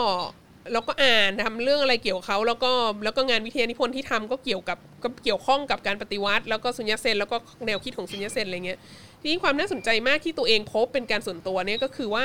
[0.73, 2.73] แล้วก็อ่านทำเรื่องอะไรเกี่ยวกับเขาแล้วก็
[3.05, 8.79] แล้วก็งานวิทยานิพนธ์ที่ทำก็เกี่ยวกับก็เกี่ยวข้องกับการปฏิวัติ แล้วก็สุญญาเซนแล้วก็แนวคิดของสุญญาเซนอะไรเงี้ย
[9.21, 12.25] ทีนี้ความน่าสนใจมากที่ตัวเองพบเป็นการส่วนตัวเนี่ยก็คือว่า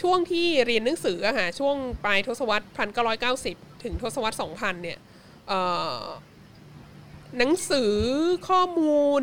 [0.00, 4.98] ช่วงที่เรียนหนังสืออะค่ะช่วงปลายทศวรรษพันเก้าร้อยเก้าสิบถึงทศวรรษสองพันเนี่ย
[7.38, 7.92] หนังสือ
[8.48, 9.22] ข้อมูล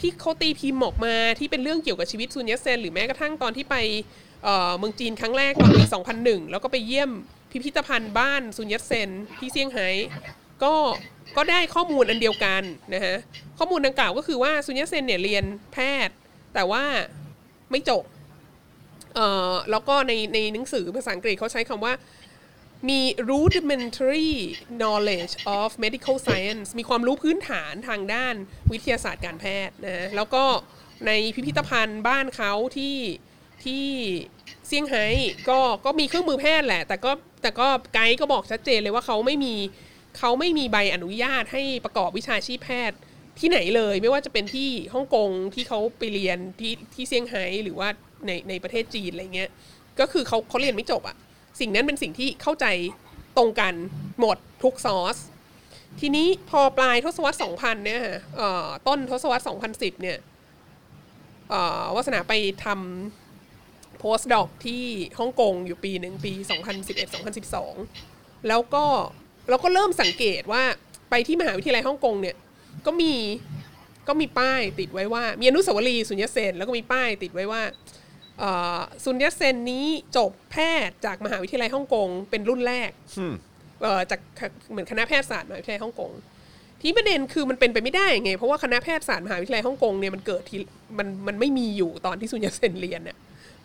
[0.00, 3.76] ที่เขาตีพิมพ์ออกมาที่เป็นเรื่องเกี่ยวกับชีวิตซุนยัตเซนหรือแม้กระทั่งตอนที่ไป
[4.44, 5.84] เอ่อเมืองจีนครั้งแรกตอนปี
[6.18, 7.10] 2001 แล้วก็ไปเยี่ยม
[7.50, 9.88] พิพิธภัณฑ์บ้านซุนยัตเซนที่เซี่ยงไฮ้
[10.62, 10.74] ก็
[11.36, 12.62] ก็ได้ข้อมูลอันเดียวกัน
[12.94, 13.16] นะฮะ
[13.58, 16.14] ข้อมูลดังกล่าวก็คือว่าซุนยัตเซนเนี่ยเรียนแพทย์
[16.54, 16.84] แต่ว่า
[17.70, 18.02] ไม่จบ
[19.14, 21.94] เอ่อแล้วก็ในในหนังสือภาษาอังกฤษเขาใช้คำว่า
[22.90, 23.00] มี
[23.30, 24.32] rudimentary
[24.80, 28.34] knowledge of medical science มีความรู้พื้นฐานทางด้าน
[28.72, 30.44] วิทยาศาสตร์การแพทย์นะฮะแล้วก็
[31.06, 32.96] ในพิพิธภัณฑ์บ้านเขาที่
[33.64, 33.86] ที่
[34.66, 35.06] เซี่ยงไฮ้
[35.48, 39.54] ก็ก็มีเครื่องมือแพทย์แหละ แต่ก็แต่ก็ไกด์ก็บอกชัดเจนเลยว่าเขาไม่มี
[40.18, 42.98] เขาไม่มีใบอนุญาตให้ประกอบวิชาชีพแพทย์
[43.38, 47.88] ที่ไหนเลย ไม่ว่าจะเป็นที่ฮ่องกงที่เขาไปเรียนที่ที่เซี่ยงไฮ้หรือว่า
[48.26, 49.50] ในในประเทศจีนอะไรเงี้ย
[50.00, 51.16] ก็คือเขาเขาเรียนไม่จบอะ
[51.60, 52.66] สิ่งนั้นเป็นสิ่งที่เข้าใจ
[53.36, 53.74] ตรงกัน
[54.20, 55.16] หมดทุกซอส
[56.00, 58.14] ทีนี้พอปลายทศวรรษ 2000 เนี่ยค่ะ
[58.86, 60.18] ต้นทศวรรษ 2010 เนี่ย
[61.50, 62.32] เอ่อวาสนาไป
[62.64, 64.84] ทำโพสต์ดอกที่
[65.18, 66.32] ฮ่องกงอยู่ปีหนึ่งปี
[67.20, 68.84] 2011-2012 แล้วก็
[69.48, 70.62] เราก็เริ่มสังเกตว่า
[71.10, 72.36] ไปที่มหาวิทยาลัยฮ่องกงเนี่ย
[72.86, 73.12] ก็มี
[74.08, 77.62] ก็มีป้ายติดไว้ว่า มีอนุสาวรีย์สุญญเซนแล้วก็มีป้ายติดไว้ว่า
[78.38, 80.56] เอ่อสุญญเซนนี้จบแพ
[80.86, 82.90] ทย์จากมหาวิทยาลัยฮ่องกงเป็นรุ่นแรก
[83.82, 84.20] เอ่อจาก
[84.70, 86.12] เหมือนคณะแพทยศาสตร์มหาวิทยาลัยฮ่องกง
[86.82, 90.60] ที่ประเด็นคือมันเป็นไปไม่ได้ไง เพราะว่าคณะแพทยศาสตร์มหาวิทยาลัยฮ่องกงเนี่ยมันเกิดที่
[90.98, 93.18] มันมันไม่มีอยู่ตอนที่ซุนยัตเซนเรียนเนี่ย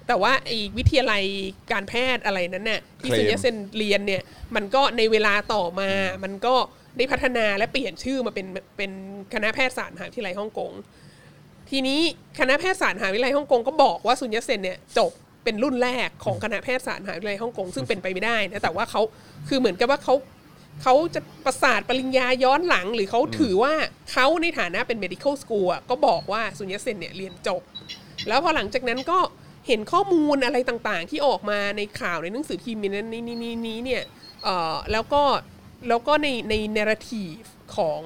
[0.08, 1.24] แต่ว่าไอ้วิทยาลัย
[1.72, 4.22] การแพทย์อะไรนั้นน่ะที่เคลมซุนยัตเซนเรียนเนี่ย
[4.56, 5.90] มันก็ในเวลาต่อมา
[6.24, 6.56] มันก็
[6.98, 8.48] ได้พัฒนาและเปลี่ยนชื่อมาเป็น
[8.78, 8.92] เป็น
[9.34, 10.72] คณะแพทยศาสตร์มหาวิทยาลัยฮ่องกง
[11.70, 12.00] ทีนี้
[12.40, 15.12] คณะแพทยศาสตร์มหาวิทยาลัยฮ่องกงก็บอกว่าซุนยัตเซนเนี่ยจบ
[15.44, 19.02] เป็นรุ่นแรกของคณะแพทยศาสตร์มหาวิทยาลัยฮ่องกงซึ่งเป็นไปไม่ได้นะแต่ว่าเขา
[19.48, 20.16] คือเหมือนกับว่าเขา
[20.84, 23.74] เขาจะประสาทปริญญาย้อนหลัง หรือเขาถือว่า
[24.12, 27.62] เขาในฐานะเป็น medical school อะก็บอกว่าซุนยัตเซนเนี่ยเรียนจบ
[28.28, 29.20] แล้วพอหลังจากนั้นก็
[29.68, 34.04] เห็นข้อมูลอะไรต่างๆ ที่ออกมาในข่าวในหนังสือพิมพ์นี้นี้นี้นี้เนี่ย
[34.44, 35.24] เอ่อแล้วก็
[35.90, 38.02] แล้วก็ในใน narrative ของ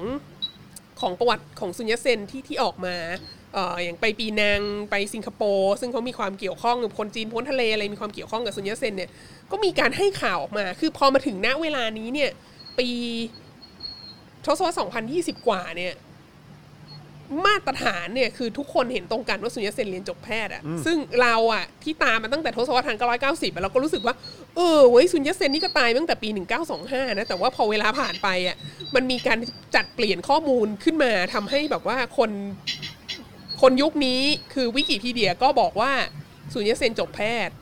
[1.00, 2.96] ของประวัติของซุนยัตเซนที่ที่ออกมา
[3.41, 9.10] เอ่ออย่างไปปีนังไปสิงคโปร์ซึ่งเขามีความเกี่ยวข้องกับคนจีนพ้นทะเลอะไรมีความเกี่ยวข้องกับซุนยัตเซนเนี่ย
[9.50, 12.30] ก็มีการให้ข่าวออกมา คือพอมาถึงณเวลานี้เนี่ย
[12.78, 12.88] ปี
[14.44, 14.78] ทศวรรษ
[15.12, 15.94] 2020 กว่าเนี่ย
[17.46, 24.14] มาตรฐานเนี่ยคือทุกคนเห็นตรงกันว่าซุนยัตเซนเรียนจบแพทย์อะซึ่งเราอะที่ตามมาตั้งแต่ทศวรรษ1990อะเราก็รู้สึกว่า
[24.56, 26.28] เออเว้ยซุนยัตเซนนี่ก็ตายมาตั้งแต่ปี
[26.74, 28.56] 1925 นะ แต่ว่าพอเวลาผ่านไปอะ
[28.94, 29.38] มันมีการ
[29.74, 32.30] จัดเปลี่ยนข้อมูลขึ้นมาทำให้แบบว่าคน
[33.62, 34.20] คนยุคนี้
[34.54, 35.92] คือวิกิพีเดียก็บอกว่า
[36.52, 37.54] ซุนยัตเซนจบแพทย์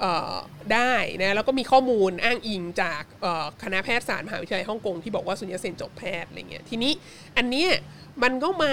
[0.00, 0.34] เอ่อ
[0.74, 6.92] ได้นะแล้วก็มีข้อมูลอ้างอิงจากเอ่อคณะแพทยศาสตร์มหาวิทยาลัยฮ่องกงที่บอกว่าซุนยัตเซนจบแพทย์อะไรเงี้ยทีนี้
[7.36, 7.70] อันเนี้ย
[8.22, 8.72] มันก็มา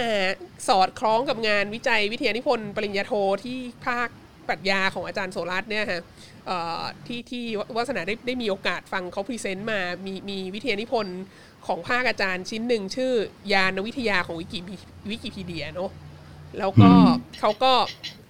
[0.68, 3.14] สอดคล้องกับงานวิจัยวิทยานิพนธ์ปริญญาโท
[3.44, 4.10] ที่ภาค
[4.48, 6.02] ปรัชญาของอาจารย์โสรัจจ์เนี่ยฮะ
[6.48, 7.44] เอ่อที่ที่
[7.76, 11.20] วาสนาได้ได้มีโอกาสฟังเขา present มา มีมีวิทยานิพนธ์
[11.68, 13.14] ของภาคอาจารย์ชิ้นหนึ่งชื่อ
[13.54, 14.76] ญาณวิทยาของวิกิพี
[15.12, 15.92] วิกิพีเดียเนาะ
[16.60, 16.90] แล้วก็
[17.40, 17.74] เขาก็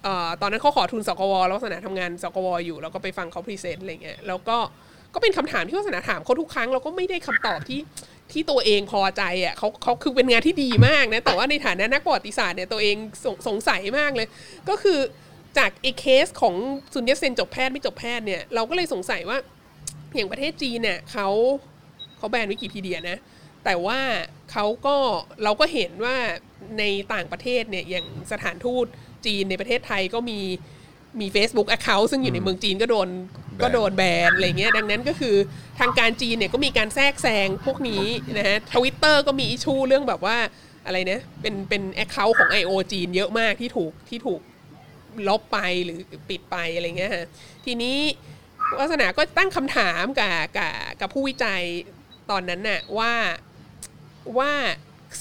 [0.04, 4.56] เอ่อตอนนั้นเขาขอทุนสกวแล้ววาสนาทำงานสกวอยู่ แล้วก็ไปฟังเขา present อะไรเงี้ยแล้วก็
[5.14, 7.80] ก็เป็นคำถามที่วาสนาถามเขาทุกครั้งเราก็ไม่ได้คำตอบที่
[8.32, 14.28] ที่ตัวเองพอใจอะเขาเขาคือเป็นงานที่ดีมากนะแต่ว่าในฐานะนักประวัติศาสตร์เนี่ยตัวเองสงสงสัยมากเลย
[14.68, 14.98] ก็คือ
[15.58, 16.54] จากไอ้เคสของ
[16.94, 19.38] ซุนยัตเซนจบแพทย์ไม่จบแพทย์เนี่ยเราก็เลยสงสัยว่า
[20.14, 21.28] อย่างประเทศจีนเนี่ยเขา
[22.18, 23.18] เขาแบนวิกิพีเดียนะ
[23.70, 24.00] แต่ว่า
[24.52, 24.96] เขาก็
[25.44, 26.16] เราก็เห็นว่า
[26.78, 28.86] ในต่างประเทศเนี่ยอย่างสถานทูต
[29.26, 30.40] จีนในประเทศไทยก็มี
[31.20, 33.08] มี Facebook Account ซึ่งอยู่ในเมืองจีนก็โดน
[33.62, 35.36] ก็โดนแบนอะไรเงี้ยดังนั้นก็คือ
[35.78, 38.04] ทางการจีนเนี่ยก็มีการแทรกแซงพวกนี้
[38.38, 40.36] นะฮะทวิตเตอร์ก็มี issue เรื่องแบบว่า
[40.86, 42.70] อะไรนะเป็นเป็น account ของ I.O.
[42.92, 44.40] จีนเยอะมากที่ถูกที่ถูก
[45.28, 47.26] ลบไปหรือปิดไปอะไรเงี้ยฮะ
[47.64, 47.98] ทีนี้
[48.78, 51.62] วัสนาก็ตั้งคำถามกับกับกับผู้วิจัย
[52.30, 53.12] ตอนนั้นน่ะว่า
[54.38, 54.52] ว่า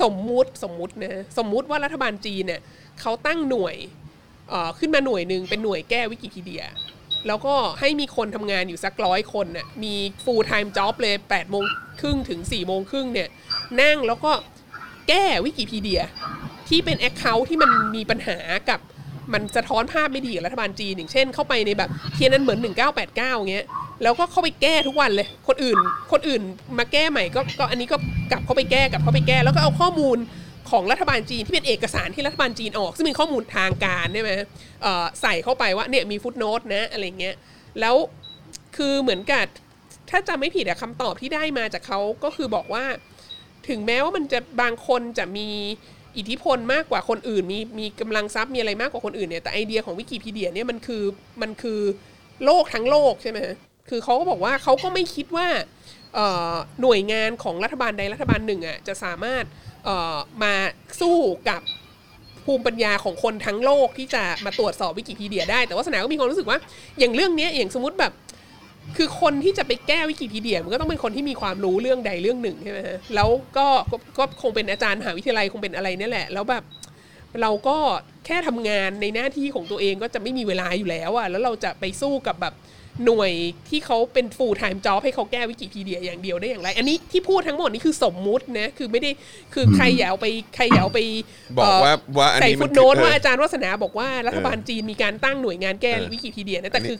[0.02, 2.62] สมมุติสมมุตินะสมมุติว่ารัฐบาลจีนเนี่ย
[3.02, 3.76] เขาตั้งหน่วย
[4.80, 6.64] ขึ้นมาหน่วยหนึ่งเป็นหน่วยแก้วิกิพีเดีย
[7.28, 9.94] แล้วก็ให้มีคนทำงานอยู่สักร้อยคนน่ะมี
[10.24, 11.64] full time job เลย8โมง
[12.02, 13.30] ครึ่งถึง4โมงครึ่งเนี่ย
[13.82, 14.32] นั่งแล้วก็
[15.10, 16.02] แก้วิกิพีเดีย
[16.68, 18.38] ที่เป็น Account ที่มันมีปัญหา
[18.70, 18.80] กับ
[19.34, 22.60] มันสะท้อนภาพไม่ดีกับรัฐบาลจีนอย่างเช่นเข้าไปในแบบเทียนนั้นเหมือน
[23.04, 23.68] 1989เงี้ย
[24.04, 25.78] แล้วก็เข้าไปแก้ทุกวันเลย คนอื่น
[26.12, 26.42] คนอื่น
[26.78, 27.98] มาแก้ใหม่ก็ก็อันนี้ก็
[28.32, 30.18] กลับเข้าไปแก้กลับเข้าไปแก้ แล้วก็เอาข้อมูล
[30.70, 34.32] ของรัฐบาลจีนที่เป็นเอกสารที่รัฐบาลจีนออก ซึ่งเป็นข้อมูลทางการใช่ไหม
[34.82, 37.36] เอ่อใส่เข้าไปว่าเนี่ยมีฟุตโนตนะอะไรเงี้ย
[37.80, 37.96] แล้ว
[38.78, 39.46] คือเหมือนกับ
[40.10, 42.86] ถ้าจำไม่ผิดอะคำตอบที่ได้มาจากเขาก็คือบอกว่า
[43.68, 45.50] ถึงแม้ว่ามันจะบางคนจะมี
[46.18, 51.04] อิทธิพลมากกว่าคนอื่น มีมีกำลังทรัพย์มีอะไรมากกว่าคนอื่นเนี่ยแต่ไอเดียของวิกิพีเดียเนี่ยมันคือ
[51.42, 51.80] มันคือ
[52.46, 53.40] โลกทั้งโลกใช่ไหม
[53.90, 55.48] คือเขาก็บอกว่าเขาก็ไม่คิดว่า
[56.82, 59.44] หน่วยงานของรัฐบาลใดรัฐบาลหนึ่งอะจะสามารถ
[60.44, 60.54] มา
[61.02, 61.18] สู้
[61.50, 61.62] กับ
[62.46, 66.60] ภูมิปัญญาของคนทั้งโลกที่จะมาตรวจสอบวิกิพีเดียได้ แต่ว่าสนาก็มีความรู้สึกว่า
[67.00, 68.14] อย่างเรื่องนี้อย่างสมมติแบบ
[68.98, 76.64] คือคนที่จะไปแก้วิกิพีเดียมันก็ต้องเป็นคนที่มีความรู้เรื่องใดเรื่องหนึ่งใช่ไหมฮะแล้วก็ก็ก็คงเป็นอาจารย์มหาวิทยาลัยคงเป็นอะไรนี่แหละ แล้วแบบ
[77.42, 77.78] เราก็
[78.26, 82.54] แค่ทำงานในหน้าที่ของตัวเองก็จะไม่มีเวลาอยู่แล้วอะแล้วเราจะไปสู้กับแบบ
[83.06, 83.32] หน่วย
[83.70, 89.12] ที่เขาเป็น full time job ให้เขาแก้วิกิพีเดียอย่างเดียวได้อย่างไร อันนี้ที่พูดทั้งหมดนี่คือสมมุตินะคือไม่ได้
[89.54, 90.26] คือใครอย่าเอาไป
[90.56, 91.00] ใครอย่าเอาไป
[91.60, 96.98] บอกว่าว่าอันใส่นี้มัฟุนตโนตคือว่าอาจารย์วัฒนาบอกว่ารัฐบาลจีนมีการตั้งหน่วยงานแก้เออวิกิพีเดียนะแต่คือ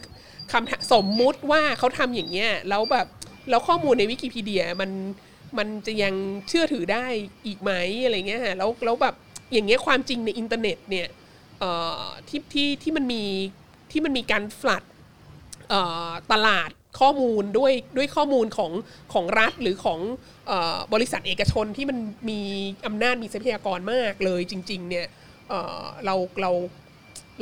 [0.52, 3.06] คำถามสมมุติว่าเขาทำอย่างเงี้ยแล้วแบบ
[3.50, 4.90] แล้วข้อมูลในวิกิพีเดียมัน
[5.58, 6.14] มันจะยัง
[6.48, 7.06] เชื่อถือได้
[7.46, 7.72] อีกไหม
[8.04, 9.14] อะไรเงี้ยฮะแล้วแล้วแบบ
[9.52, 11.08] อย่างเงี้ยความจริงในอินเทอร์เน็ตเนี่ย
[11.60, 11.70] เอ่
[12.00, 13.22] อที่ที่ที่มันมี
[13.90, 14.97] ที่มันมีการ flood เอ่อ
[16.32, 16.70] flood
[17.00, 18.72] ข้อมูลด้วยด้วยข้อมูลของ
[19.12, 20.00] ของรัฐหรือของ
[20.46, 21.98] เออบริษัทเอกชนที่มัน
[22.30, 22.40] มี
[22.86, 25.06] อำนาจมีทรัพยากรมากเลยจริง ๆ เนี่ย
[25.48, 26.50] เอ่อเราเรา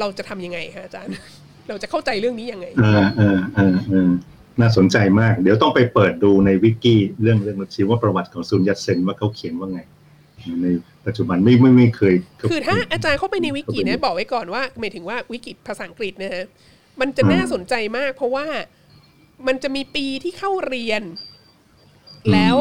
[0.00, 1.12] เราจะทำยังไงคะอาจารย์
[1.68, 4.10] เราจะเข้าใจเรื่องนี้ยังไงเออเออเออเออ
[4.60, 9.80] น่าสนใจมาก เดี๋ยวต้องไปเปิดดูในวิกิเรื่องเรื่องชีวประวัติของซุนยัตเซนว่าเขาเขียนว่าไง
[10.62, 10.66] ใน
[11.06, 12.14] ปัจจุบันไม่ไม่ไม่เคย
[12.50, 16.44] คือถ้าอาจารย์เข้าไปในวิกินะบอกไว้ก่อนว่าหมายถึงว่าวิกิภาษาอังกฤษนะฮะ
[17.00, 18.46] มันจะน่าสนใจมาก เพราะว่า
[19.46, 21.02] มันจะมีปีที่เข้าเรียน
[22.32, 22.56] แล้ว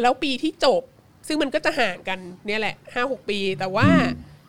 [0.00, 0.82] แล้วปีที่จบ
[1.26, 3.88] ซึ่งมันก็จะห่างกันเนี่ยแหละห้าหกปี แต่ว่า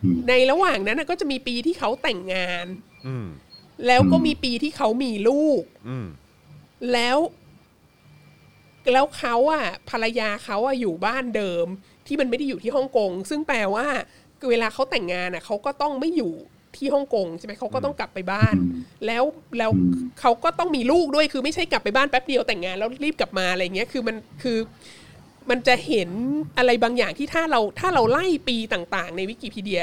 [0.03, 2.65] อืมในระหว่างนั้นนะก็จะมีปีที่เขาแต่งงาน
[3.07, 3.27] อืม
[3.87, 6.07] แล้วก็มีปีที่เขามีลูกอืม
[6.93, 7.17] แล้ว
[8.93, 11.65] แล้วเขาอะภรรยาเขาอะอยู่บ้านเดิม
[12.07, 13.87] ที่มันไม่ได้อยู่ที่ฮ่องกงซึ่งแปลว่า
[14.49, 16.33] เวลาเขาแต่งงานอะเขาก็ต้องไม่อยู่
[16.77, 18.55] ที่ฮ่องกงใช่ไหมเขาก็ต้องกลับไปบ้าน
[19.05, 19.23] แล้ว
[19.57, 24.57] แล้วอืมเขาก็ต้องมีลูกด้วยคือไม่ใช่กลับไปบ้านแป๊บเดียวแต่งงานแล้วรีบกลับมาอะไรเงี้ยคือมันคือ
[25.49, 26.09] มันจะเห็น
[26.57, 29.81] อะไรบางอย่างที่ถ้าเราถ้าเราไล่ปีต่างๆ ในวิกิพีเดีย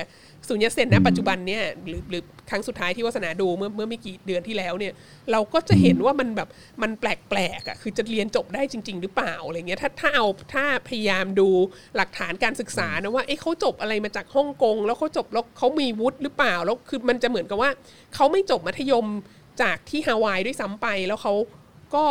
[0.48, 4.92] สุญญเซนนะปัจจุบันเนี่ยหรือหรือครั้งสุดท้ายที่วาสนาดูเมื่อเมื่อไม่กี่เดือนที่แล้วเนี่ย
[5.32, 6.48] เราก็จะเห็นว่ามันแบบ
[6.82, 11.48] มันแปลกๆอะคือจะเรียนจบได้จริง ๆ หรือเปล่าอะไรเงี้ยถ้าถ้าเอาถ้าพยายามดู
[11.96, 17.70] หลักฐานการศึกษานะว่าเอ๊ะเขาจบอะไรมาจากฮ่องกง แล้วเขาจบแล้วเขามีวุฒิหรือเปล่าแล้วคือมันจะเหมือนกับว่า
[18.14, 19.06] เขาไม่จบมัธยม
[19.62, 21.34] จากที่ฮาวายด้วยซ้ำไปแล้วเขา
[21.94, 22.04] ก็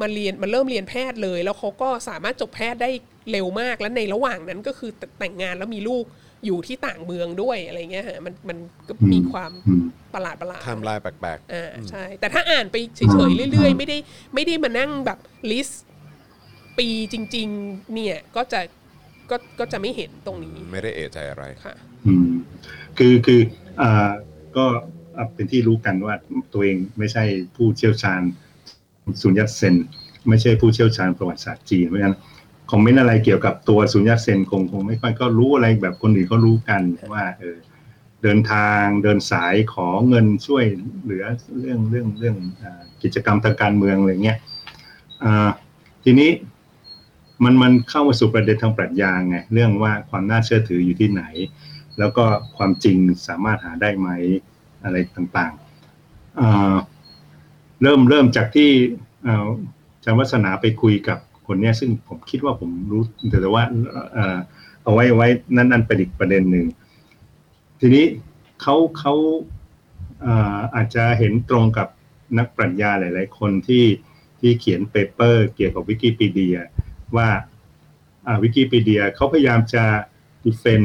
[0.00, 2.90] มาเรียนมาเริ่มเรียนแพทย์เลย แล้วเขาก็สามารถจบแพทย์ได้
[3.32, 6.04] เร็วมากแล้วในระหว่างนั้นก็คือแต่งงานแล้วมีลูก
[6.44, 8.58] อยู่ที่ต่างเมืองด้วยอะไรเงี้ยฮะมันมัน
[8.88, 9.84] ก็มีความอืม
[10.14, 13.98] ประหลาดประหลาด time line แปลกอ่าใช่ แต่ถ้าอ่านไปเฉยๆเรื่อยๆ ไม่ได้
[14.34, 15.18] ไม่ได้มานั่งแบบ
[15.50, 15.84] list
[16.78, 18.60] ปีจริง ๆ เนี่ยก็จะ
[19.30, 21.74] ก็ก็จะไม่เห็นตรงนี้ๆไม่ได้เอะใจอะไรค่ะ
[22.06, 22.30] อืม
[22.98, 23.40] คือคือ
[23.80, 24.10] อ่า
[24.56, 24.64] ก็
[25.16, 26.14] อะเป็นที่รู้กันว่า
[26.52, 27.24] ตัวเองไม่ใช่
[27.56, 28.20] ผู้เชี่ยวชาญ
[29.22, 29.74] สุญญตเซน
[30.28, 32.16] ไม่ใช่ผู้เชี่ยวชาญประวัติศาสตร์จีนเพราะฉะนั้น
[32.70, 36.82] คอมเมนต์อะไรเกี่ยวกับตัวสุญญตเซนคงคงไม่ค่อยก็รู้อะไรแบบคนอื่นเขารู้กัน
[37.14, 37.56] ว่าเออ
[38.22, 40.64] เดินทางเดินสายขอเงินช่วย
[41.02, 41.24] เหลือ
[41.60, 44.38] เรื่องเรื่องเรื่องอากิจกรรมทางการเมืองอะไรเงี้ย
[45.24, 45.50] อ่า
[46.04, 46.30] ทีนี้
[47.44, 51.22] มันมันเข้ามาสู่ประเด็นทางปรัชญาไงเรื่องว่าความน่าเชื่อถืออยู่ที่ไหน
[51.98, 52.24] แล้วก็
[52.56, 52.96] ความจริง
[53.28, 54.08] สามารถหาได้ไหม
[54.84, 56.74] อะไรต่างๆเอ่อ
[57.82, 58.70] เริ่มเริ่มจากที่
[59.24, 59.48] เอ่อ
[59.94, 63.02] อาจารย์วัฒนาไปคุยกับ คนเนี้ยซึ่งผมคิดว่าผมรู้
[63.42, 63.64] แต่ว่า
[64.12, 64.38] เออ
[64.82, 66.66] เอาไว้ไว้นั่นนั่นเป็นอีกประเด็นหนึ่ง
[67.80, 68.04] ทีนี้
[68.62, 69.14] เขาเขา
[70.74, 71.88] อาจจะเห็นตรงกับ
[72.38, 73.84] นักปรัชญาหลาย ๆ คนที่
[74.40, 76.56] ที่เขียนเปเปอร์เกี่ยวกับวิกิพีเดีย
[77.16, 77.28] ว่า
[78.42, 79.84] วิกิพีเดียเขาพยายามจะ
[80.44, 80.82] defend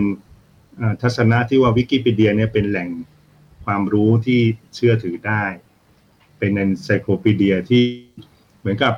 [1.02, 2.90] ทัศนะที่ว่าวิกิพีเดียเนี่ยเป็นแหล่ง
[3.66, 4.40] ความรู้ที่
[4.76, 5.44] เชื่อถือได้
[6.38, 7.84] เป็น e n ไซโคลปีเดียที่
[8.60, 8.94] เหมือนกับ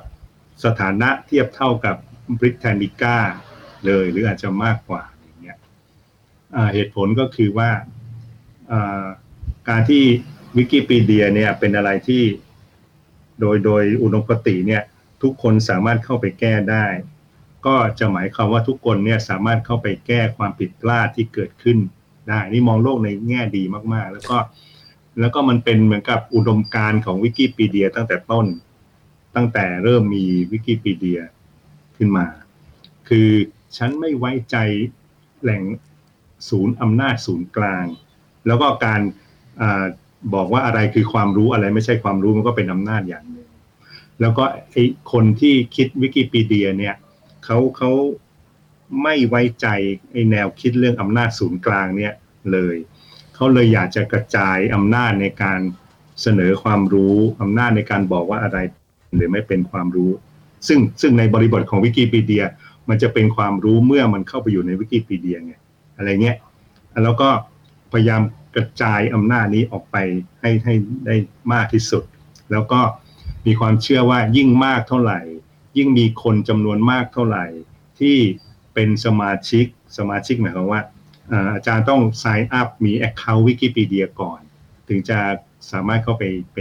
[0.64, 1.96] สถานะเทียบเท่ากับ
[2.40, 3.18] บริ t นิก้า
[3.86, 5.58] เลยหรืออาจจะมากกว่าอย่างเงี้ย
[6.74, 7.70] เหตุผลก็คือว่า
[8.72, 9.06] อ่า
[9.70, 10.04] การที่
[10.58, 12.24] วิกิพีเดียเนี่ยเป็นอะไรที่
[13.40, 14.84] โดยโดยอุดมคติเนี่ย
[15.24, 16.86] ทุกคนสามารถเข้าไปแก้ได้
[17.66, 21.78] ก็จะหมายความว่าทุกคนเนี่ยสามารถเข้าไปแก้ความผิดพลาดที่เกิดขึ้น
[22.30, 24.38] ได้นี่มองโลกในแง่ดีมากๆ แล้วก็
[25.20, 28.46] แล้วก็มันเป็นเหมือนกับอุดมการณ์ของวิกิพีเดียตั้งแต่ต้น
[29.36, 31.20] ตั้งแต่เริ่มมีวิกิพีเดีย
[31.98, 32.26] ขึ้นมา
[33.08, 33.30] คือ
[33.78, 34.58] ฉันไม่ไว้ใจ
[35.42, 35.64] แหล่ง
[36.50, 37.86] ศูนย์อำนาจศูนย์กลาง
[38.48, 39.02] แล้วก็การ
[39.62, 39.64] อ
[40.34, 43.50] บอกว่าอะไรคือความรู้อะไรไม่ใช่ความรู้มันก็เป็นอำนาจอย่างหนึ่ง
[44.22, 46.96] แล้วก็ไอ้คนที่คิดวิกิพีเดียเนี่ย
[47.46, 47.92] เขาเขา
[49.04, 49.68] ไม่ไว้ใจ
[50.12, 52.14] ไอ้แนวคิดเรื่องอำนาจศูนย์กลางเนี่ย
[52.52, 52.76] เลย
[53.36, 55.60] เขาเลยอยากจะกระจายอำนาจในการ
[56.22, 58.58] เสนอความรู้อำนาจในการบอกว่าอะไร
[59.16, 60.12] หรือไม่เป็นความรู้
[60.68, 62.44] ซึ่งซึ่งในบริบทของวิกิพีเดีย
[62.90, 65.54] มันจะเป็นความรู้เมื่อมันเข้าไปอยู่ในวิกิพีเดียไง
[65.98, 66.38] อะไรเงี้ย
[67.04, 67.30] แล้วก็
[67.94, 68.22] พยายาม
[68.56, 69.98] กระจายอำนาจนี้ออกไป
[70.42, 70.74] ให้ให้
[71.06, 71.16] ได้
[71.54, 72.04] มากที่สุด
[72.52, 72.82] แล้วก็
[73.46, 75.20] มีความเชื่อว่ายิ่งมากเท่าไหร่
[75.78, 77.46] ยิ่งมีคนจำนวนมากเท่าไหร่
[78.00, 78.18] ที่
[78.74, 79.66] เป็นสมาชิก
[79.98, 80.82] สมาชิกหมายความว่า
[81.56, 84.40] อาจารย์ต้อง sign up มี account Wikipedia ก่อน
[84.88, 85.20] ถึงจะ
[85.72, 86.60] สามารถเข้าไปไป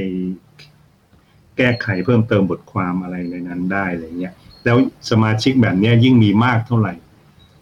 [1.56, 4.34] แก้ไขเพิ่มเติมบทความอะไรในนั้นได้อะไรเงี้ย
[4.64, 4.76] แล้ว
[5.10, 6.94] สมาชิกแบบนี้ยิ่งมีมากเท่าไหร่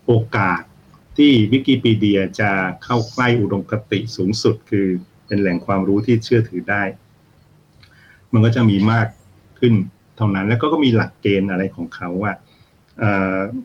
[0.06, 0.62] โอกาส
[1.16, 2.50] ที่วิกิพีเดียจะ
[2.84, 4.86] เข้าใกล้อุดมคติสูงสุด คือ
[5.26, 6.82] เป็นแหล่งความรู้ที่เชื่อถือได้
[8.32, 9.06] มันก็จะมีมาก
[9.58, 9.74] ขึ้น
[10.16, 12.32] เท่านั้นแล้วก็มีหลักเกณฑ์อะไรของเขาว่า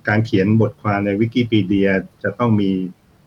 [0.07, 1.89] การเขียนบทความในวิกิพีเดีย
[2.23, 2.71] จะต้องมี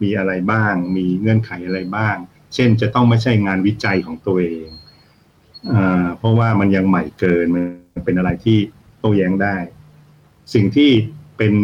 [0.03, 2.17] มีอะไรบ้าง มีเงื่อนไขอะไรบ้าง
[2.55, 4.69] เช่นจะต้องไม่ใช่งานวิจัยของตัวเอง
[6.19, 7.61] เพราะว่ามันยังใหม่เกินมั
[8.01, 8.59] นเป็นอะไรที่
[8.99, 9.57] โต้แย้งได้
[10.55, 10.91] สิ่งที่
[11.39, 11.55] เป็น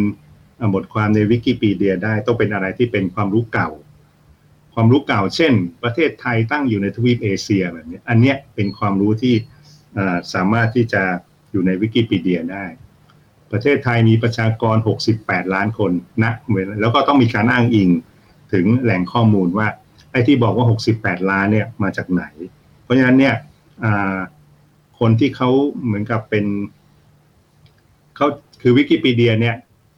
[0.75, 3.71] บทความในวิกิพีเดียได้ต้องเป็นอะไรที่เป็นความรู้เก่า
[4.75, 9.35] ความรู้เก่า เช่น ประเทศไทยตั้งอยู่ในทวีปเอเชียแบบนี้อันเนี้ยเป็นความรู้ที่
[10.35, 11.03] สามารถที่จะ
[11.51, 12.65] อยู่ในวิกิพีเดียได้
[13.53, 14.77] ประเทศไทยมีประชากร
[15.17, 15.93] 68 ล้านคน
[16.25, 16.33] นะ
[16.81, 17.91] แล้วก็ต้องมีการอ้างอิง
[18.53, 19.69] ถึงแหล่งข้อมูลว่า
[20.11, 20.67] ไอ้ที่บอกว่า
[20.97, 22.25] 68 ล้านเนี่ยมาจากไหน
[22.83, 23.35] เพราะฉะนั้นเนี่ย
[24.99, 25.51] คนที่เขา
[25.85, 26.47] เหมือนกับเป็น
[28.17, 28.27] เขา
[28.63, 29.57] คือวิกิพีเดียเนี่ย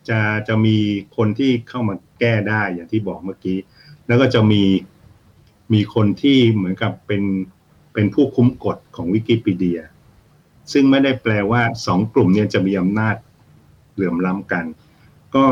[0.08, 0.18] จะ
[0.48, 0.76] จะมี
[1.16, 3.58] คนที่เข้ามาแก้ได้อย่างที่บอกเมื่อกี้
[4.06, 4.62] แล้วก็จะมี
[5.72, 7.22] มีคนที่เหมือนกับเป็น
[7.92, 9.80] เป็นผู้คุ้มกฎของวิกิพีเดีย
[10.72, 13.16] ซึ่งไม่ได้แปลว่าสองกลุ่มเนี่ยจะมีอำนาจ
[13.92, 14.64] เหลื่อมล้ำกัน
[15.34, 15.46] ก็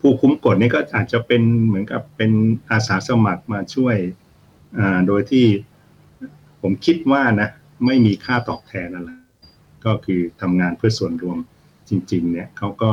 [0.00, 2.30] ผู้คุ้มกฎนี่ก็อาจจะเป็นเหมือนกับเป็น
[2.70, 3.96] อาสาสมัครมาช่วย
[5.06, 5.46] โดยที่
[6.62, 7.48] ผมคิดว่านะ
[7.86, 9.10] ไม่มีค่าตอบแทนอะไร
[9.84, 11.38] ก็คือทำงานเพื่อส่วนรวม
[11.88, 12.90] จริง ๆ เนี่ยเขาก็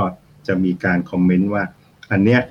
[0.47, 1.63] จะมีการคอมเมนต์ว่า
[2.11, 2.41] อันเนี้ย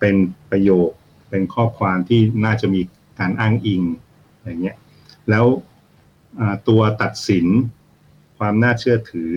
[0.00, 0.14] เป็น
[0.50, 0.90] ประโยค
[1.30, 2.80] เป็นข้อความที่น่าจะมี
[3.18, 3.82] การอ้างอิง
[4.40, 4.76] อย่างเงี้ย
[5.30, 5.46] แล้ว
[6.68, 7.46] ตัวตัดสิน
[8.38, 9.30] ความน่าเชื่อถือ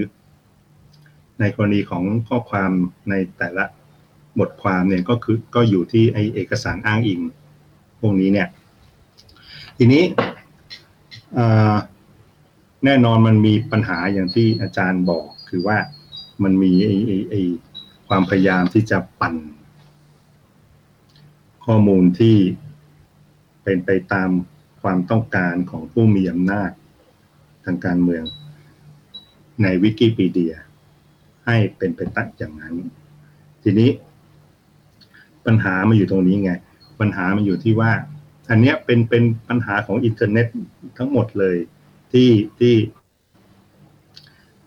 [1.40, 2.72] ในกรณีของข้อความ
[3.10, 3.66] ในแต่ละ
[4.40, 7.22] บทความเนี่ยก็คือก็อยู่ที่ไอเอกสารอ้างอิง
[8.00, 8.48] พวกนี้เนี่ย
[9.78, 10.04] ทีนี้
[12.86, 15.78] แน่นอนมันมีปัญหาอย่างที่อาจารย์บอก คือว่า
[16.44, 16.96] มันมีไอ้
[17.30, 17.42] ไอ้
[18.08, 19.36] ความพยายามที่จะปั่น
[21.66, 22.38] ข้อมูลที่
[23.64, 24.30] เป็นไปตาม
[24.82, 26.72] ความต้องการของผู้มีอำนาจ
[27.66, 28.24] ทางการเมือง
[29.64, 30.54] ในวิกิพีเดีย
[31.46, 32.76] ให้เป็นไปตั้งอย่างนั้น
[33.64, 33.92] ทีนี้
[35.46, 36.52] ปัญหามันอยู่ตรงนี้ไง
[37.00, 37.92] ปัญหามันอยู่ที่ว่า
[38.50, 40.48] อันนี้เป็นเป็นปัญหาของอินเทอร์เน็ต
[40.98, 41.58] ทั้งหมดเลย
[42.12, 42.30] ที่
[42.60, 42.76] ที่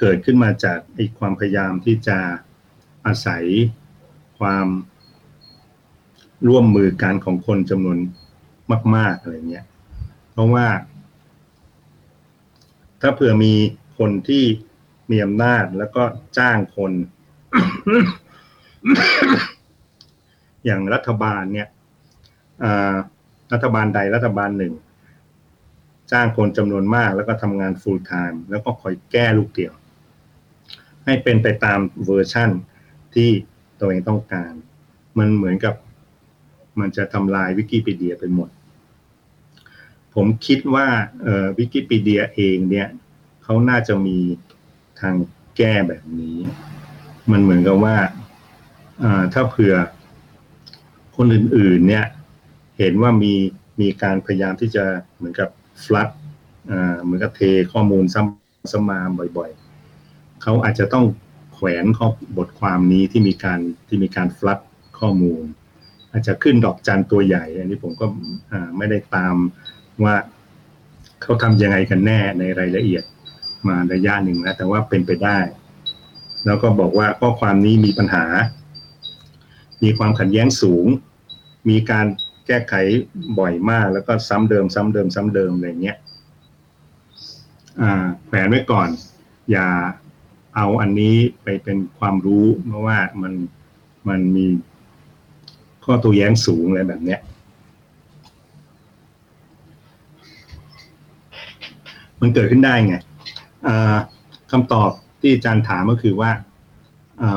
[0.00, 2.18] เกิดขึ้นมาจากไอ้ความพยายามที่จะ
[3.06, 3.44] อาศัย
[4.38, 4.68] ความ
[6.48, 7.98] ร่วมมือกันของคนจำนวน
[8.96, 9.66] มาก ๆอะไรเงี้ย
[10.32, 10.66] เพราะว่า
[13.00, 13.54] ถ้าเผื่อมี
[13.98, 14.44] คนที่
[15.10, 16.02] มีอำนาจแล้วก็
[16.38, 16.92] จ้างคน
[20.64, 21.68] อย่างรัฐบาลเนี่ย
[22.64, 22.94] อ่า
[23.52, 24.74] รัฐบาลใดรัฐบาลหนึ่ง
[26.12, 29.74] จ้างคนจำนวนมากแล้วก็ทำงาน full time แล้วก็คอยแก้ลูกเดี่ยว
[31.04, 32.50] ให้เป็นไปตามเวอร์ชั่น
[33.14, 33.28] ที่
[33.80, 34.52] ตัวเองต้องการ
[35.18, 35.74] มันเหมือนกับ
[36.80, 38.50] มันจะทำลายวิกิพีเดียไปหมด
[40.14, 40.86] ผมคิดว่า
[41.58, 42.88] วิกิพีเดียเองเนี่ย
[43.42, 44.18] เขาน่าจะมี
[45.00, 45.14] ทาง
[45.56, 46.38] แก้แบบนี้
[47.30, 47.96] มันเหมือนกับว่า
[49.32, 49.74] ถ้าเผื่อ
[51.16, 52.06] คนอื่นๆเนี่ย
[52.78, 53.34] เห็นว่ามี
[53.80, 54.84] มีการพยายามที่จะ
[55.16, 55.48] เหมือนกับ
[55.84, 56.08] ฟลัด
[57.02, 57.40] เหมือนกับเท
[57.72, 58.98] ข้อมูลซ้ำซ้ำมา
[59.38, 61.04] บ่อยๆ เขาอาจจะต้อง
[61.54, 62.08] แขวนข้อ
[62.38, 64.58] บทความนี้ที่มีการที่มีการฟลัด
[64.98, 65.42] ข้อมูล
[66.12, 68.06] อาจจะขึ้นดอกจันตัวใหญ่ อันนี้ผมก็
[68.76, 69.36] ไม่ได้ตาม
[70.04, 70.14] ว่า
[71.22, 73.04] เขาทำยังไงกันแน่ในรายละเอียด
[73.68, 75.38] มาระยะหนึ่งแล้วแต่ว่าเป็นไปได้
[76.46, 78.24] แล้วก็บอกว่าข้อความนี้มีปัญหา
[79.82, 80.86] มีความขัดแย้งสูง
[81.68, 82.06] มีการ
[82.46, 82.74] แก้ไข
[83.38, 85.96] บ่อยมาก แล้วก็ซ้ำเดิม ซ้ำเดิม ซ้ำเดิมอะไรเงี้ย
[88.26, 88.88] แขวนไว้ก่อน
[89.50, 89.68] อย่า
[90.56, 93.32] เอาอันนี้ไปเป็นความรู้เพราะว่ามัน
[94.08, 94.46] มันมี
[95.84, 97.20] ข้อตัวแย้งสูงอะไรแบบเนี้ย
[102.20, 102.96] มันเกิดขึ้นได้ไง
[104.50, 104.90] คำตอบ
[105.20, 106.30] ที่อาจารย์ถามก็คือว่า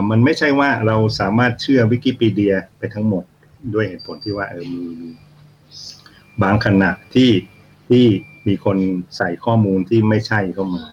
[0.10, 3.24] มันไม่ใช่ว่าเราสามารถเชื่อวิกิพีเดียไปทั้งหมด
[3.74, 4.86] ด้วยเหตุผลที่ว่าเออมี
[6.41, 7.32] บางขณะที่
[7.89, 8.05] ที่
[8.47, 8.78] มีคน
[9.18, 10.84] ใส่ข้อมูลที่ไม่ใช่เข้ามา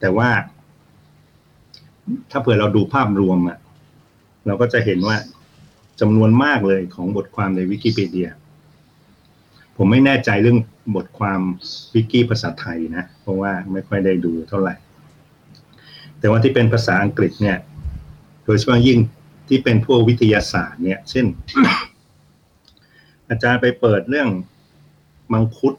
[0.00, 0.30] แต่ว่า
[2.30, 3.58] ถ้าเผื่อเราดูภาพรวมอะ
[4.46, 5.16] เราก็จะเห็นว่า
[6.00, 8.30] จำนวนมากเลยของบทความในวิกิพีเดีย
[9.76, 10.58] ผมไม่แน่ใจเรื่อง
[10.96, 11.40] บทความ
[11.94, 14.74] วิกิภาษาไทยนะ เพราะว่าไม่ค่อยได้ดูเท่าไหร่
[16.18, 17.58] แต่ว่าที่เป็นภาษาอังกฤษเนี่ย
[18.44, 18.98] โดยเฉพาะยิ่ง
[19.50, 21.26] ที่เป็นพวกวิทยาศาสตร์เนี่ย เช่น
[23.28, 24.28] อาจารย์ไปเปิดเรื่อง
[25.32, 25.74] มังคุด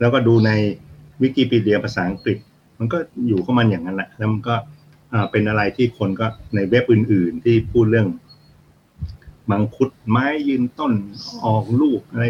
[0.00, 0.50] แล้วก็ดูใน
[1.22, 2.38] วิกิพีเดียภาษาอังกฤษ
[2.78, 4.54] มันก็อยู่ของมันอย่างนั้นแหละ แล้วมันก็
[5.30, 8.08] เป็นอะไรที่คนก็ในเว็บอื่น ๆ ที่พูดเรื่อง
[9.50, 10.92] มังคุดไม้ยืนต้น
[11.44, 12.26] ออกลูกอะไร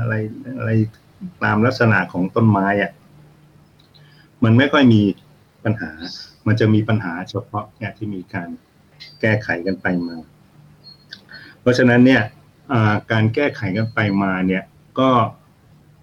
[0.00, 0.14] อะไร
[0.58, 0.70] อะไร
[1.44, 2.92] ตามลักษณะของต้นไม้อะ
[4.44, 5.02] มันไม่ค่อยมี
[5.64, 5.90] ปัญหา
[6.46, 8.48] มันจะมีปัญหาเฉพาะเนี่ยที่มีการ
[9.20, 10.16] แก้ไขกันไปมา
[11.60, 12.22] เพราะฉะนั้นเนี่ย
[13.12, 14.62] การแก้ไขกันไปมาเนี่ย
[15.00, 15.10] ก็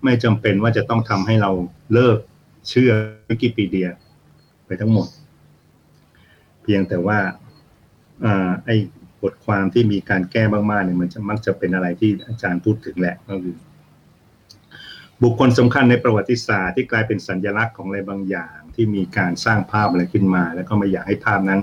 [0.03, 1.51] ไม่จำเป็นว่าจะต้องทำให้เรา
[1.93, 2.17] เลิก
[2.69, 2.91] เชื่อ
[3.29, 3.89] วิกิพีเดีย
[4.65, 5.07] ไปทั้งหมด
[6.63, 7.19] เพียงแต่ว่า
[8.25, 8.27] อ
[8.65, 8.75] ไอ้
[9.21, 13.55] บทความที่มีการแก้มากๆเนี่ยมันจะมักจะเป็นอะไรที่อาจารย์พูดถึงแหละก็คือ
[15.21, 21.61] บุคคลสำคัญในประวัติศาสตร์ที่กลายเป็นสัญลักษณ์ของอะไรบางอย่าง ที่มีการสร้างภาพอะไรขึ้นมา แล้วก็ไม่อยากให้ภาพนั้น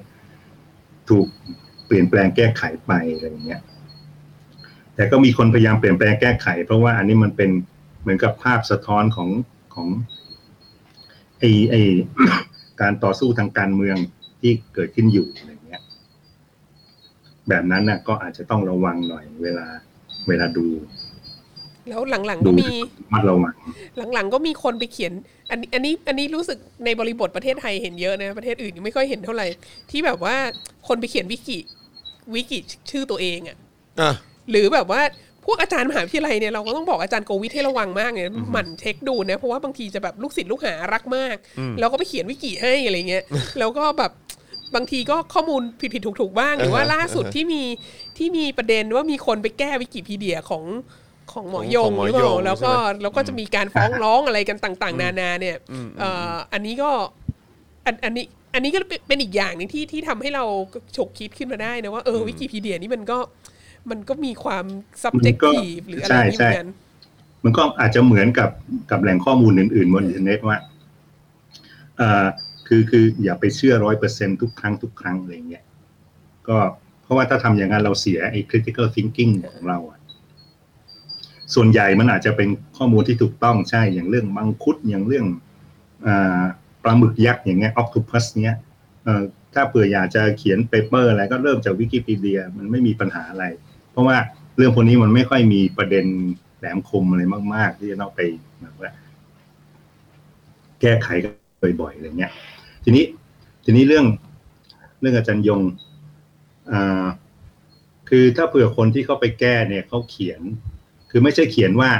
[1.11, 1.27] ถูก
[1.87, 3.63] เปลี่ยนแปลงแก้ไขไปอะไรอย่างเงี้ย
[4.95, 7.51] แต่ก็มีคนพยายามเปลี่ยนแปลงแก้ไข เพราะว่าอันนี้มันเป็น
[8.01, 9.29] เหมือนกับภาพสะท้อนของ
[9.75, 9.89] ของ
[11.39, 11.75] ไอไอ
[12.81, 13.97] การต่อสู้ทางการเมือง
[14.41, 15.83] ที่เกิดขึ้นอยู่อะไรเงี้ย
[17.49, 19.67] แบบนั้นน่ะก็อาจจะต้องระวังหน่อยเวลา
[20.29, 20.67] เวลาดู
[21.89, 22.71] แล้วหลังๆดูก็มี
[23.13, 23.55] มัดระวัง
[24.15, 25.13] หลังๆก็มีคนไปเขียน
[25.51, 29.47] อันนี้อันนี้อันนี้รู้สึกในบริบทประเทศไทยเห็นเยอะนะประเทศอื่นยังไม่ค่อยเห็นเท่าไหร่
[29.91, 30.37] ที่แบบว่า
[30.89, 31.59] คนไปเขียนวิกิ
[32.35, 32.59] วิกิ
[32.91, 33.57] ชื่อตัวเองอะ
[34.01, 34.13] อะ
[34.51, 35.03] หรือแบบว่า
[35.45, 41.37] พวกอาจารย์มหาวิทยาลัยเนี่ยเราก็ต้องบอกอาจารย์โกวิทให้ระวังมากเนี่ยหมั่นเช็คดูนะเพราะว่าบางทีจะแบบลูกศิษย์ลูกหารักมาก
[41.79, 43.25] แล้วก็ไปเขียนวิกิให้อะไรเงี้ย
[43.59, 44.13] แล้วก็แบบ
[44.75, 47.63] บางทีก็ข้อมูลผิดผิดถูกถูกๆบ้าง หรือว่าอ่าฮะล่าสุดที่มี
[48.19, 50.65] ที่มีประเด็นว่ามีคนไปแก้วิกิพีเดียของ
[51.33, 55.57] ของหมอยงของหมอหรือเปยล่างแล้วก็ใช่ไหมแล้วก็จะมีการฟ้องร้องอะไรกันต่าง ๆ นานาเนี่ย
[55.99, 56.91] เอ่ออันนี้ก็
[57.87, 60.45] อันอันนี้อันนี้ก็เป็นเป็นอีกอย่างหนึ่งที่ที่ทำให้เรา
[60.97, 63.19] ฉุกคิดขึ้นมาได้นะว่าเออวิกิพีเดียนี่มันก็
[63.91, 64.65] มันก็มีความ
[65.03, 66.69] subjective หรืออะไรนี่เหมือนกัน
[67.45, 68.51] มันก็อาจจะเหมือนกับ
[68.91, 70.59] กับแหล่งข้อมูลอื่นๆบนอินเทอร์เน็ตว่า
[71.99, 72.27] เอ่อ
[72.67, 75.65] คือคืออย่าไปเชื่อร้อยเปอร์เซ็นทุกครั้งทุกครั้งอะไรเงี้ย
[76.49, 76.57] ก็
[77.03, 79.99] เพราะว่าถ้าทำอย่างนั้นเราเสียไอ้ critical thinking ของเราอะ
[81.55, 85.27] ส่วนใหญ่มันอาจจะเป็นข้อมูลที่ถูกต้องใช่อย่างเรื่องมังคุดอย่างเรื่อง
[86.07, 86.09] อ
[86.83, 88.57] ปลาหมึกยักษ์อย่างเงี้ย octopus เนี้ย
[89.55, 93.45] ถ้าเผื่ออยากจะเขียน paper อะไรก็เริ่มจากวิกิพีเดียมันไม่มีปัญหาอะไร
[93.91, 94.17] เพราะว่า
[94.57, 96.07] เรื่องพวกนี้มันไม่ค่อยมีประเด็น
[96.59, 97.23] แหลมคมอะไร
[97.55, 98.21] มาก ๆ ที่จะต้องไป
[98.61, 98.91] แบบว่า
[100.81, 101.33] แก้ไขกัน
[101.81, 102.33] บ่อยๆอะไรเงี้ย
[102.85, 103.05] ทีนี้
[103.65, 104.07] ทีนี้เรื่อง
[105.01, 105.61] เรื่องอาจารย์ยง
[108.09, 110.41] คือถ้าเผื่อคนที่เขาไปแก้เนี่ยเขาเขียน
[111.15, 111.91] คือไม่ใช่เขียนว่า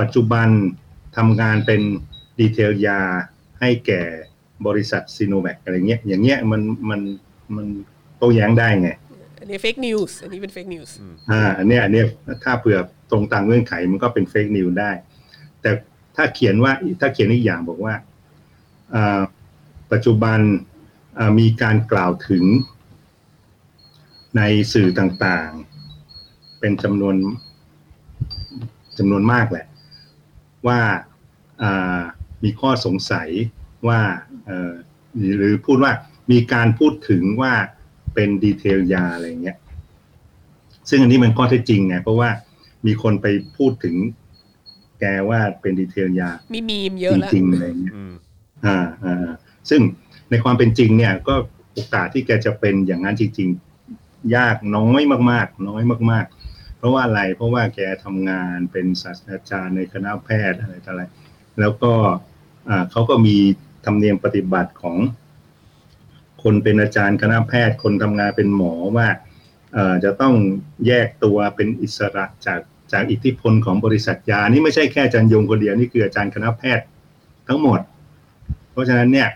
[0.00, 0.48] ปัจจุบัน
[1.16, 1.80] ทำงานเป็น
[2.38, 3.00] ดีเทลยา
[3.60, 4.02] ให้แก่
[4.66, 7.00] บริษัทซีโนแวคอะไรเงี้ย อย่างเงี้ยมันมัน
[7.56, 7.66] มัน
[8.18, 8.90] โต้แย้งได้ไง
[9.40, 10.90] อันนี้ fake news อันนี้เป็น fake news
[11.30, 12.06] อ่า อันเนี้ยอันเนี้ย
[12.44, 12.78] ถ้าเผื่อ
[13.10, 14.90] ตรงตามเงื่อนไขมันก็เป็นเฟกนิวได้
[15.60, 15.70] แต่
[16.16, 17.94] ถ้าเขียนว่าถ้าเขียนอีกอย่างบอกว่า
[18.94, 19.20] อ่า
[19.92, 20.38] ปัจจุบัน
[21.18, 22.44] อ่ามีการกล่าวถึง
[24.36, 24.42] ใน
[24.72, 27.16] สื่อต่างๆ เป็นจำนวน
[28.98, 29.66] จำนวนมากแหละ
[30.66, 30.80] ว่า
[31.62, 32.00] อ่า
[32.44, 33.28] มีข้อสงสัย
[33.88, 34.00] ว่า
[34.46, 34.72] เอ่อ
[35.38, 35.92] หรือพูดว่า
[36.32, 37.52] มีการพูดถึงว่า
[38.14, 39.56] เป็นดีเทลยาอะไรเงี้ย
[40.90, 42.30] ซึ่งอันนี้มันข้อเท็จจริงไงเพราะว่า
[42.86, 43.26] มีคนไป
[43.56, 43.96] พูดถึง
[45.00, 48.14] แกว่าเป็นดีเทลยา มีมีมเยอะจแล้วริงๆอะไรเงี้ยอืม
[48.66, 49.28] อ่าอ่า
[49.70, 49.80] ซึ่ง
[50.30, 51.34] ในความเป็นจริงเนี่ย ก็
[51.74, 53.48] โอกาสที่แกจะเป็นอย่างนั้นจริง
[53.90, 56.37] ๆ ยากน้อยมาก ๆ น้อยมาก ๆ
[56.78, 61.02] เพราะว่าอะไรเพราะว่าแกทำงานเป็นศาสตราจารย์ในคณะแพทย์อะไรต่ออะไร
[61.60, 61.92] แล้วก็
[62.90, 63.36] เขาก็มี
[63.84, 64.96] ธรรมเนียมปฏิบัติของ
[66.42, 69.08] คนเป็นอาจารย์คณะแพทย์ คนทำงานเป็นหมอว่า
[70.04, 70.34] จะต้อง
[70.86, 72.60] แยกตัวเป็นอิสระจาก
[72.92, 76.86] จากอิทธิพลของบริษัทยา นี่ไม่ใช่แค่อาจารย์ยงคนเดียวนี่คืออาจารย์คณะแพทย์
[77.48, 77.80] ทั้งหมด
[78.72, 79.28] เพราะฉะนั้นเนี่ย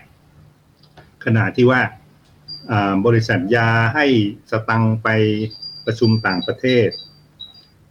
[1.25, 1.81] ขณะที่ว่า
[3.05, 4.05] บริษัทยาให้
[4.51, 5.09] สตังไป
[5.85, 6.87] ประชุมต่างประเทศ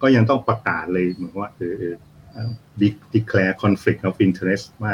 [0.03, 1.95] ก็ยังต้องประกาศเลยเหมือนว่าเออเออ
[2.33, 2.51] เอ่อ
[2.81, 4.93] de- declare conflict of interest ว่า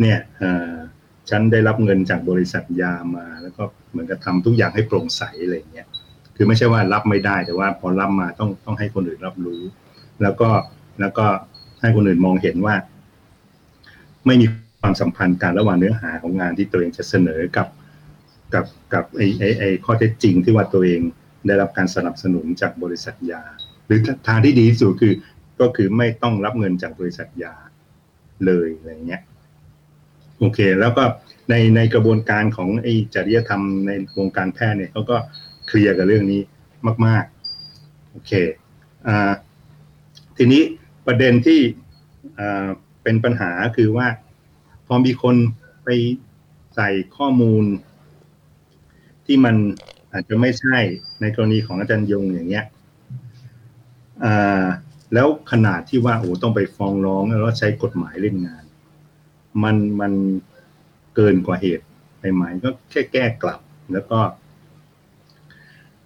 [0.00, 0.18] เนี่ย
[1.30, 5.86] ฉันได้รับเงินจากบริษัทยามา แล้วก็เหมือนกับทำทุกอย่างให้โปร่งใสอะไรเงี้ย
[6.36, 9.62] คือไม่ใช่ว่ารับไม่ได้แต่ว่าพอรับมาต้องต้องให้คนอื่นรับรู้
[10.22, 10.48] แล้วก็
[11.00, 11.26] แล้วก็
[11.80, 12.74] ให้คนอื่นมองเห็นว่า
[14.26, 14.46] ไม่มี
[14.80, 17.68] ความสัมพันธ์กันระหว่างเนื้อหาของงานที่ตัวเองจะเสนอกับ
[18.54, 21.00] กับกับไอไอไอข้อเท็จจริงที่ว่าตัวเอง
[21.46, 23.42] ได้รับการสนับสนุนจากบริษัทยา
[23.86, 25.14] หรือทางที่ดีที่สุดคือ
[25.60, 27.54] ก็คือไม่ต้องรับเงินจากบริษัทยา
[28.46, 29.22] เลยอะไรเงี้ย
[30.38, 31.04] โอเค แล้วก็
[31.50, 35.16] ในในกระบวนการของไอ้จริยธรรมในวงการแพทย์เนี่ยเขาก็
[35.66, 36.40] เคลียร์กับเรื่องนี้
[37.06, 37.24] มาก
[37.68, 38.32] ๆ โอเค
[39.06, 39.32] อ่า
[40.36, 40.62] ทีนี้
[41.06, 41.60] ประเด็นที่
[42.38, 42.66] อ่า
[43.02, 44.06] เป็นปัญหาคือว่า
[44.86, 45.36] พอมีคน
[45.84, 45.88] ไป
[46.76, 47.64] ใส่ข้อมูล
[49.26, 49.56] ที่มัน
[50.12, 50.76] อาจจะไม่ใช่
[51.20, 52.64] ในกรณีของอาจารย์ยงอย่างเงี้ย
[55.14, 58.64] แล้วขนาดที่ว่าโอ้ต้องไปฟ้องร้องแล้วใช้กฎหมายเล่นงาน
[59.62, 60.12] มันมัน
[61.14, 61.86] เกินกว่าเหตุ
[62.20, 63.60] ไปไหมก็แค่แก้กลับ
[63.92, 64.20] แล้วก็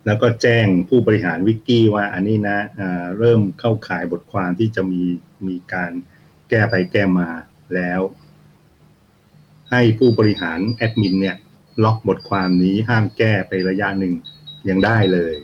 [0.06, 5.02] แล้วก็แจ้งผู้บริหารวิกกี้ว่า อันนี้นะอ่าเริ่มเข้าข่ายบทความที่จะมี
[5.46, 5.92] มีการ
[6.48, 7.28] แก้ไปแก้มา
[7.74, 8.00] แล้ว
[9.70, 11.36] ให้ผู้บริหารแอดมินเนี่ย
[11.82, 14.12] ล็อกบทความนี้ห้ามแก้ไประยะหนึ่ง
[14.68, 15.34] ยังได้เลย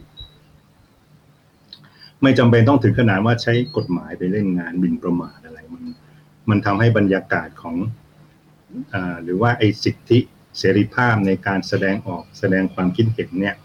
[2.23, 5.85] ไม่จำเป็นต้องถึงขนาดว่าใช้กฎหมายไปเล่นงานหมิ่นประมาทอะไรมัน
[6.51, 7.77] มันทำให้บรรยากาศของ
[8.95, 10.19] อหรือว่าไอ้สิทธิ
[10.59, 13.57] เสรีภาพในการแสดงออกแสดงความคิดเห็นเนี่ย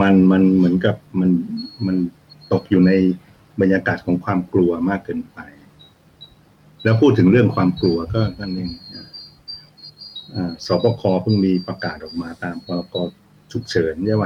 [0.00, 1.30] มันมันเหมือนกับมัน
[1.86, 1.96] มัน
[2.52, 2.92] ตกอยู่ใน
[3.60, 5.38] บรรยากาศของความกลัวมากเกินไป
[6.84, 8.70] แล้วพูดถึงเรื่องความกลัวก็นั่นเอง
[10.66, 12.94] สบคเพิ่งมีประกาศออกมาตามพรก
[13.52, 14.24] ฉุกเฉินใช่ไหม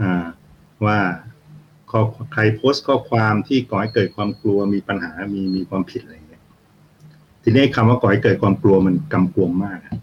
[0.00, 0.24] อ่า
[0.84, 0.98] ว่า
[1.90, 2.00] ข้อ
[2.32, 6.42] ใครโพสต์ข้อความที่ก่อให้เกิดความกลัวมีปัญหามีมีความผิดอะไรอย่างเงี้ย
[7.42, 9.96] ทีนี้คำว่าก่อให้เกิดความกลัวมันกำกวมมากอะ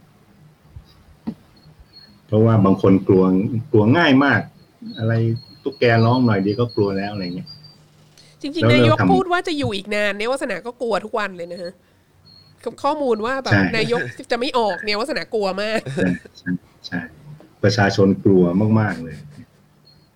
[2.27, 3.23] เพราะว่าบางคนกลัว
[3.71, 4.41] กลัวง่ายมาก
[4.99, 5.13] อะไร
[5.63, 7.47] ตุ๊กแกร้องหน่อยเดียวก็กลัวแล้วอะไรเงี้ย
[8.41, 11.73] จริงแล้วๆนายกเราทำพูดว่าจะอยู่อีกนานเนี่ยวัฒนาก็กลัวทุกวันเลยนะฮะ
[12.83, 14.01] ข้อมูลว่าแบบใช่นายก
[14.31, 16.51] จะไม่ออกเนี่ยวัฒนากลัวมากใช่ใช่
[16.87, 16.99] ใช่
[17.63, 18.43] ประชาชนกลัว
[18.79, 19.17] มาก ๆ เลย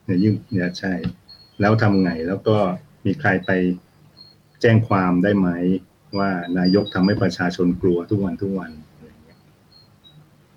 [0.05, 0.93] เนี่ยยิ่งเนี่ยใช่
[1.61, 2.55] แล้วทำไงแล้วก็
[3.05, 3.51] มีใครไป
[4.61, 5.49] แจ้งความได้ไหม
[6.17, 6.29] ว่า
[6.59, 9.39] นายกทำให้ประชาชนกลัวทุกวันทุกวันอะไรอย่างเงี้ย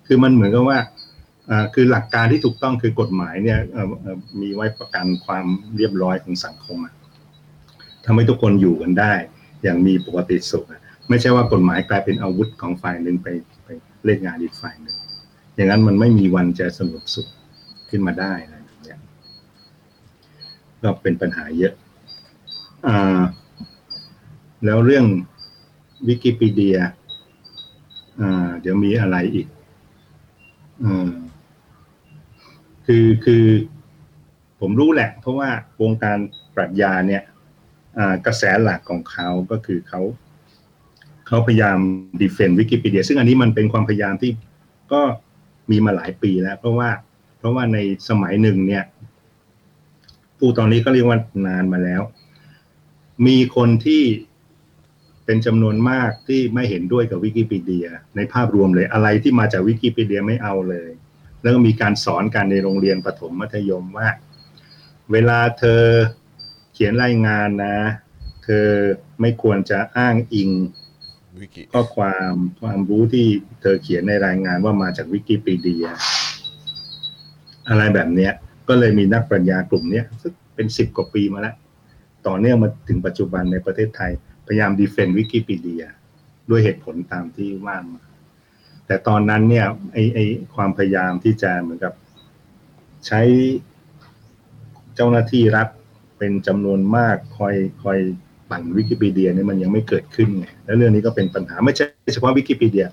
[0.07, 0.79] คือมันเหมือนกับว่า
[1.49, 5.45] อ่าคือหลักการที่ถูกต้องคือกฎหมายเนี่ยเอ่อเอ่อมีไว้ประกันความ
[5.77, 6.93] เรียบร้อยของสังคมอะ
[8.05, 9.13] ทำให้ทุกคนอยู่กันได้
[9.63, 13.27] อย่างมีปกติสุขอะ ไม่ใช่ว่ากฎหมายกลายเป็นอาวุธของฝ่ายหนึ่งไป
[13.65, 13.69] ไป
[14.05, 14.97] เล่นงานอีกฝ่ายหนึ่ง
[15.55, 17.27] อย่างนั้นมันไม่มีวันจะสงบสุข
[17.89, 18.99] ขึ้นมาได้อะไรอย่างเงี้ย
[20.81, 21.73] ก็เป็นปัญหาเยอะ
[22.87, 23.21] อ่า
[24.65, 25.05] แล้วเรื่อง
[26.07, 26.77] วิกิพีเดีย
[28.21, 29.47] อ่าเดี๋ยวมีอะไรอีก
[30.85, 31.09] อ่า
[32.85, 33.45] คือคือ
[34.59, 35.49] ผมรู้แหละ เพราะว่า
[35.81, 36.17] วงการ
[36.55, 37.23] ปรัชญาเนี่ย
[37.97, 40.01] อ่ากระแสหลักของเขาก็คือเขา
[41.27, 41.77] เขาพยายาม
[42.21, 44.31] ดีเฟนต์วิกิพีเดียซึ่งอันนี้มันเป็นความพยายามที่
[44.93, 45.01] ก็
[45.71, 46.89] มีมาหลายปีแล้ว เพราะว่า
[47.37, 47.77] เพราะว่าใน
[48.09, 48.83] สมัยหนึ่งเนี่ย
[50.37, 52.01] ผู้ตอนนี้ก็เรียกว่านานมาแล้ว
[53.27, 54.03] มีคนที่
[55.25, 60.89] เป็นจำนวนมากที่ไม่เห็นด้วยกับวิกิพีเดีย ในภาพรวมเลยอะไรที่มาจากวิกิพีเดียไม่เอาเลย
[61.41, 64.09] แล้วก็มีการสอนกันในโรงเรียนประถมมัธยมว่า
[65.11, 65.83] เวลาเธอ
[66.73, 67.77] เขียนรายงานนะ
[68.43, 68.67] เธอ
[69.21, 70.49] ไม่ควรจะอ้างอิง
[71.41, 73.27] วิกิข้อความความรู้ที่
[73.61, 75.85] เธอเขียนในรายงานว่ามาจากวิกิพีเดีย
[77.69, 78.33] อะไรแบบเนี้ย
[78.67, 81.55] ก็เลยมีนักปรัชญากลุ่มเนี้ยซึ่งเป็นสิบกว่าปีมาแล้ว
[82.27, 84.11] ต่อเนื่องมาถึงปัจจุบันในประเทศไทย
[84.47, 85.83] พยายาม defend วิกิพีเดีย
[86.49, 88.03] ด้วยเหตุผลตามที่ว่ามา
[88.85, 90.19] แต่ตอนนั้นเนี่ยไอไอ
[90.55, 91.93] ความพยายามที่จะเหมือนกับ
[93.07, 93.21] ใช้
[94.95, 95.67] เจ้าหน้าที่รัฐ
[96.17, 97.99] เป็นจำนวนมากคอยคอย
[98.49, 102.87] ปั่นวิกิพีเดียเนี่ยมันยังไม่เกิดขึ้นไงแล้วเรื่องนี้ก็เป็นปัญหาไม่ใช่เฉพาะวิกิพีเดีย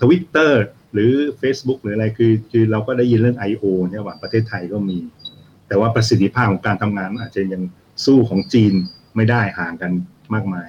[0.00, 0.62] ทวิตเตอร์
[0.92, 3.64] หรือ Facebook หรืออะไรคือคือเราก็ได้ยินเรื่อง I.O.
[3.90, 4.98] เนี่ยว่าประเทศไทยก็มี
[5.68, 7.62] แต่ว่าประสิทธิภาพของการทำงานอาจจะยัง
[8.04, 8.74] สู้ของจีน
[9.16, 9.92] ไม่ได้ห่างกัน
[10.34, 10.68] มากมาย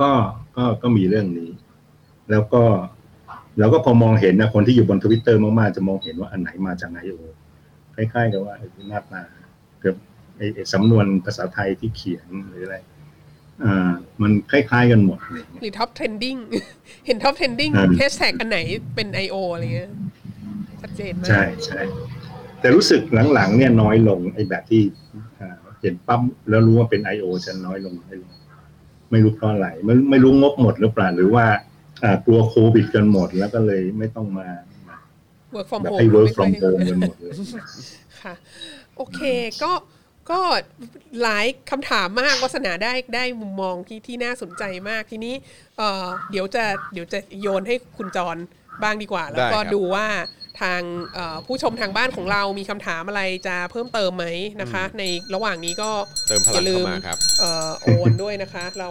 [0.00, 0.10] ก็
[0.56, 1.50] ก็ก็มีเรื่องนี้
[2.30, 2.62] แล้วก็
[3.58, 7.18] เราก็พอมองเห็นนะคนที่อยู่บนทวิตเตอร์มากๆ จะมองเห็นว่าอันไหนมาจาก I.O.
[7.94, 9.22] คล้ายๆกับว่าเออหน้าตา
[9.80, 9.96] เกือบ
[10.36, 12.76] ไอ้ไอ้สำนวนภาษาไทยที่เขียนหรืออะไร
[13.64, 13.90] อ่า
[14.22, 16.36] มันคล้ายๆกันหมดอะไรอย่างเงี้ยหรือ top trending
[17.06, 18.58] เห็น top trending อืมแฮชแท็กอันไหน
[18.94, 19.36] เป็น I.O.
[19.52, 19.90] อะไรเงี้ย
[20.80, 21.80] ชัดเจนมากใช่ใช่
[22.60, 23.00] แต่รู้สึก
[23.34, 24.82] หลังๆเนี่ยน้อยลงไอ้แบบที่
[25.40, 27.26] อ่าเห็นปั๊มแล้วรู้ว่าเป็น I.O.
[27.46, 28.32] จะน้อยลงน้อยลง
[29.10, 31.46] ไม่รู้เพราะอะไรไม่ไม่รู้งบหมดหรือเปล่าหรือว่า
[32.02, 34.48] อ่ากลัวโควิดกันหมดแล้วก็เลยไม่ต้องมา
[34.88, 34.96] มา
[35.54, 37.32] work from แบบ home ให้ work ไม่ค่อย from home กันหมดเลย
[38.22, 38.34] ค่ะ
[38.96, 39.20] โอเค
[39.62, 39.72] ก็
[40.30, 40.40] ก็
[41.22, 45.34] หลายคำถามมากวัสนาได้ได้มุมมองที่ที่น่าสนใจมากทีนี้
[45.78, 48.36] เอ่อเดี๋ยวจะเดี๋ยวจะโยนให้คุณจร
[48.82, 50.06] บ้างดีกว่า แล้วก็ได้ครับดูว่า
[50.60, 50.80] ทาง
[51.14, 54.26] เอ่อผู้ชมทางบ้านของเรามีคำถามอะไรจะเพิ่มเติมไหม
[54.60, 55.02] นะคะ ใน
[55.34, 55.90] ระหว่างนี้ก็
[56.28, 58.90] เติมพอลังย่าลืเข้ามมาครับเอ่อโอนด้วยนะคะ เรา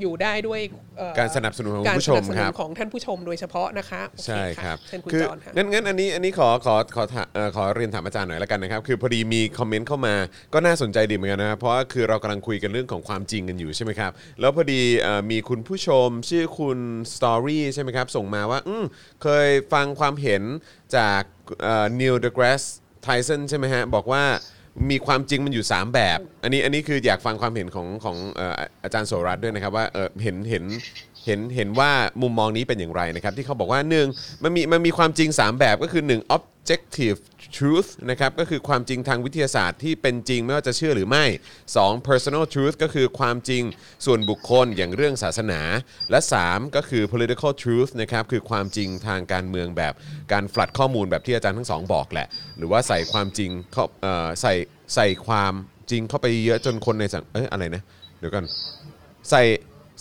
[0.00, 0.60] อยู่ได้ด้วย
[0.98, 10.14] เอ่อการสนับสนุนของการผู้สชมนับสคนุรันบ ของท่านผู้ชมโดยเฉพาะนะคะโอเใช่ครับเชิญคุณคือจอห์นค่ะ งั้นงั้นอันนี้อันนี้ขอขอขอถาเอ่อขอเรียนถามอาจารย์หน่อยแล้วกันนะครับ คือพอดีมีคอมเมนต์เข้ามา
[10.54, 16.78] ก็น่าสนใจดีเหมือนกันนะครับเพราะว่าคือเรากำลังคุยกันเรื่องของความจริงกันอยู่ใช่ไหมครับ แล้วพอดีเอ่อมีคุณผู้ชมชื่อคุณ
[17.14, 18.84] สตอรี่ใช่ไหมครับ ส่งมาว่าอืม
[19.22, 20.42] เคยฟังความเห็น
[20.96, 21.22] จาก
[22.00, 22.62] นิวเดอะแกรส
[23.02, 24.24] ไทสันใช่ไหมฮะ บอกว่า
[24.90, 28.54] มีความจริงมันอยู่ 3 แบบ อันนี้อันนี้คืออยากฟังความเห็นของของเอ่อ
[28.84, 30.64] อาจารย์โสรัตน์ด้วยนะครับว่าเออเห็นเห็น
[31.26, 31.90] เห็นเห็นว่า
[32.22, 34.06] มุมมองนี้เป็นอย่างไรนะครับ ที่เขาบอกว่าหนึ่ง
[34.42, 37.18] มันมีมันมีความจริง 3 แบบก็คือ 1 objective
[37.56, 41.24] truth นะครับก็คือความจริงทางวิทยาศาสตร์ที่เป็นจริงไม่ว่าจะเชื่อหรือไม่
[41.66, 43.62] 2 personal truth ก็คือความจริง
[44.06, 45.60] ส่วนบุคคลอย่างเรื่องศาสนา
[46.10, 49.94] และ 3 ก็คือ political truth นะครับคือความจริงทางการเมืองแบบ
[50.32, 52.26] การฟลัดข้อมูลแบบที่อาจารย์ทั้งสองบอกแหละ
[52.58, 54.54] หรือว่าใส่ความจริงเข้าเอ่อใส่
[54.94, 55.52] ใส่ความ
[55.90, 57.82] จริงเข้าไปเยอะจนคนในสังเอ้ยอะไรนะ
[58.18, 58.44] เดี๋ยวก่อน
[59.30, 59.42] ใส่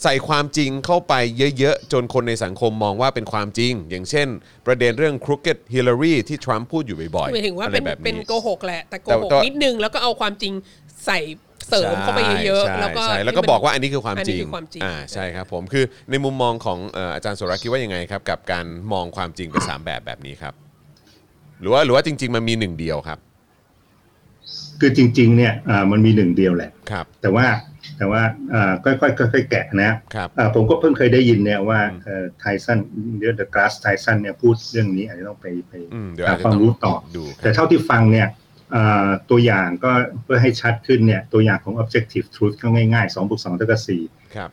[0.03, 1.13] ใส่ความจริงเข้าไป
[1.57, 4.27] เยอะๆ จนคนในสังคมมองว่าเป็นความจริง อย่างเช่น
[4.65, 10.53] ประเด็นเรื่อง crooked Hillary ที่ทรัมป์พูดอยู่บ่อยหมายถึงว่าอะไรเป็นแบบเป็นนี้โกหกแหละ แต่โกแต่หกแต่นิดนึงแล้วก็เอาความจริง
[11.05, 11.19] ใส่
[11.69, 20.53] เสริมเข้าไปเยอะใช่ๆแล้วก็ใช่แล้วก็ให้มันบอกว่าอันนี้คือความอันจนี้ริงคือความจริงอ่าใช่ครับผมคือในมุมมองของเอ่ออาจารย์สุรคิดว่ายังไงครับ กับการมองความจริงเป็นสามแบบแบบนี้ครับ
[21.61, 23.19] หรือว่าหรือว่าจริง ๆ มันมีหนึ่งเดียวครับ
[24.79, 27.45] คือจริง ๆ เนี่ยอ่ามันมีหนึ่งเดียวแหละครับ แต่ว่า
[27.97, 28.21] แต่ว่า
[28.53, 32.79] อ่าค่อยๆค่อยๆแกะนะครับอ่าผมก็เพิ่งเคยได้ยินเนี่ยว่าอืมไทสัน
[33.19, 38.27] เรื่องเดอะกราสไทสันเนี่ยพูดเรื่องนี้อาจจะต้องไปไปอืมเดี๋ยวหาอาจจะความต้องรู้ต่อดูคแต่รับเท่าที่ฟังเนี่ย
[38.75, 39.91] อ่าตัวอย่างก็
[40.23, 44.49] เพื่อให้ชัดขึ้นเนี่ยตัวอย่างของ objective truth ก็ง่ายๆ2บวก2เท่ากับ4ครับ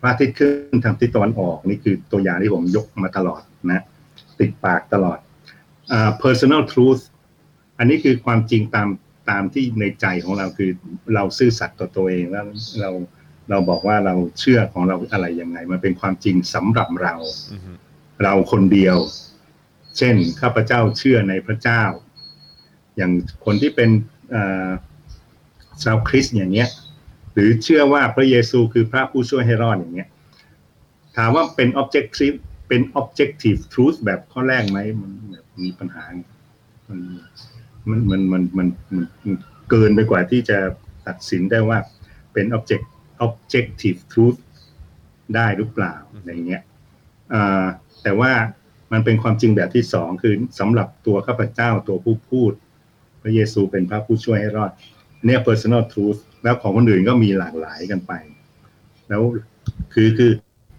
[0.00, 3.82] พระอาทิตย์ขึ้นทางทิศตะวันออกนี่คือตัวอย่างที่ผมยกมาตลอดนะ
[4.40, 5.18] ติดปากตลอด
[5.92, 7.02] อ่า personal truth
[7.78, 8.88] อันนี้คือความจริงตาม
[9.30, 10.70] ตามที่ในใจของเราคือ
[11.14, 12.44] เราซื่อสัตย์ต่อตัวเองแล้ว
[12.80, 12.90] เรา
[13.50, 17.14] เราบอกว่าเราเชื่อของเราอะไรยังไง มันเป็นความจริงสำหรับเรา
[17.52, 17.72] อือฮึ
[18.22, 18.96] เราคนเดียว
[19.98, 21.82] เช่นข้าพเจ้าเชื่อในพระเจ้า
[22.96, 23.12] อย่าง
[23.44, 23.90] คนที่เป็น
[24.30, 24.68] เอ่อ
[25.82, 26.68] ชาวคริสต์อย่างเงี้ย
[27.32, 30.10] หรือเชื่อว่าพระเยซูคือพระผู้ช่วยให้รอดอย่างเงี้ย
[31.16, 32.36] ถามว่าเป็น objective
[32.68, 36.04] เป็น objective truth แบบข้อแรกไหมมันแบบมีปัญหา
[36.88, 37.00] มัน
[37.90, 39.36] มันมันมันมันมัน
[39.70, 40.58] เกินไปกว่าที่จะ
[41.06, 41.78] ตัดสินได้ว่า
[42.32, 42.84] เป็น object
[43.26, 44.38] objective truth
[45.34, 46.62] ได้หรือเปล่าอะไรเงี้ย
[47.32, 47.64] อ่า
[48.02, 48.32] แต่ว่า
[48.92, 52.52] มันเป็นความจริงแบบที่สองคือสำหรับตัวข้าพเจ้าตัวผู้พูด
[53.22, 54.70] พระเยซูเป็นพระผู้ช่วยให้รอด
[55.24, 58.12] เนี่ย personal truth แล้วของคนอื่นก็มีหลากหลายกันไป
[59.08, 59.22] แล้ว
[59.94, 60.30] คือคือ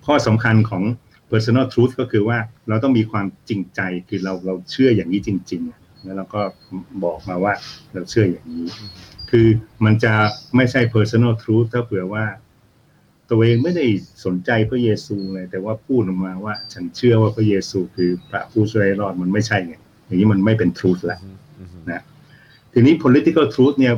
[0.06, 0.84] ข้อสำคัญของ
[1.32, 2.38] personal truth ก็คือว่า
[2.68, 6.42] เราต้องมีความจริงใจคือเราเราเชื่ออย่างนี้จริง ๆ แล้วเราก็
[7.04, 7.54] บอกมาว่า
[7.94, 8.68] เราเชื่ออย่างนี้
[9.30, 9.48] คือ
[9.86, 10.14] มันจะ
[10.56, 12.26] ไม่ใช่ personal truth ถ้าเผื่อว่า
[13.30, 13.86] ตัวเองไม่ได้
[14.26, 19.76] สนใจพระเยซูเลยแต่ว่าพูดออกมาว่า ฉันเชื่อว่าพระเยซูคือพระผู้ช่วยรอดมันไม่ใช่ไง
[20.06, 21.20] อย่างนี้มันไม่เป็น truth แล้ว
[21.92, 22.04] นะ
[22.74, 23.94] ทีนี้ political truth เนี่ย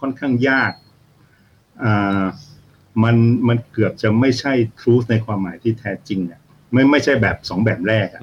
[0.00, 0.72] ค่อนข้างยาก
[1.84, 2.24] อ่า
[3.04, 3.16] มัน
[3.48, 6.40] มันเกือบจะไม่ใช่ truth ในความหมายที่แท้จริงอะ
[6.72, 8.22] ไม่ไม่ใช่แบบสองแบบแรกอะ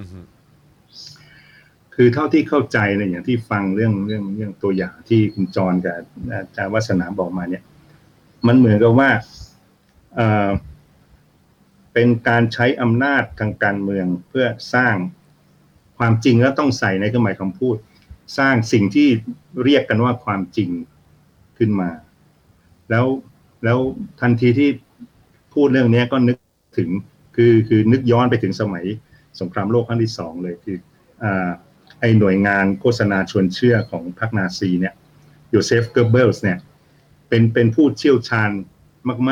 [2.01, 5.95] คือเท่าที่เข้าใจเนี่ยอย่างที่ฟังเรื่องเรื่องเรื่องตัวอย่างที่คุณจรกับ
[6.31, 7.63] อาจารย์วัฒนาบอกมาเนี่ย
[8.47, 9.09] มันเหมือนกับว่า
[10.15, 10.49] เออ
[11.93, 14.95] เป็นการใช้อำนาจทางการเมืองเพื่อสร้าง
[15.97, 17.75] ความจริงแล้วต้องใส่ในเครื่องหมายคำพูด
[18.37, 19.07] สร้างสิ่งที่
[19.63, 20.69] เรียกกันว่าความจริง
[21.57, 21.89] ขึ้นมา
[22.89, 23.05] แล้ว
[23.63, 23.79] แล้ว
[24.21, 24.69] ทันทีที่
[25.53, 26.37] พูดเรื่องนี้ก็นึก
[26.77, 26.89] ถึง
[27.35, 28.85] คือคือนึกย้อนไปถึงสมัย
[29.39, 30.77] สงครามโลกครั้งที่สองเลยคือ
[31.23, 31.49] อ่า
[31.99, 34.93] ไอ้หน่วยงานโฆษณาชวนเชื่อของพรรคนาซีเนี่ย
[35.49, 36.57] โยเซฟเกอร์เบิลส์เนี่ย
[37.29, 38.51] เป็นเป็นผู้เชี่ยวชาญ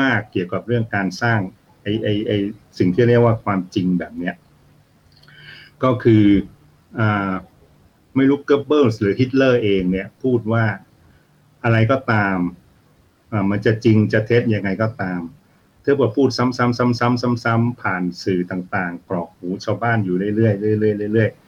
[0.12, 1.40] าก ๆ เกี่ยวกับเรื่องการสร้าง
[1.82, 2.36] ไอ้ไอ้ไอ้
[2.78, 4.34] สิ่งที่เรียกว่าความจริงแบบเนี้ย
[5.82, 6.24] ก็คือ
[6.98, 7.32] อ่า
[8.16, 10.64] ไม่รู้เกอร์เบิลส์หรือฮิตเลอร์เองเนี่ยพูดว่า
[11.64, 12.38] อะไรก็ตาม
[13.32, 15.20] อ่ามันจะจริงจะเท็จยังไงก็ตาม
[15.84, 21.47] ถ้ากิดพูดซ้ำๆซ้ำๆซ้ำๆผ่านสื่อต่างๆ กรอกหูชาวบ้านอยู่เรื่อยๆเรื่อยๆเรื่อยๆ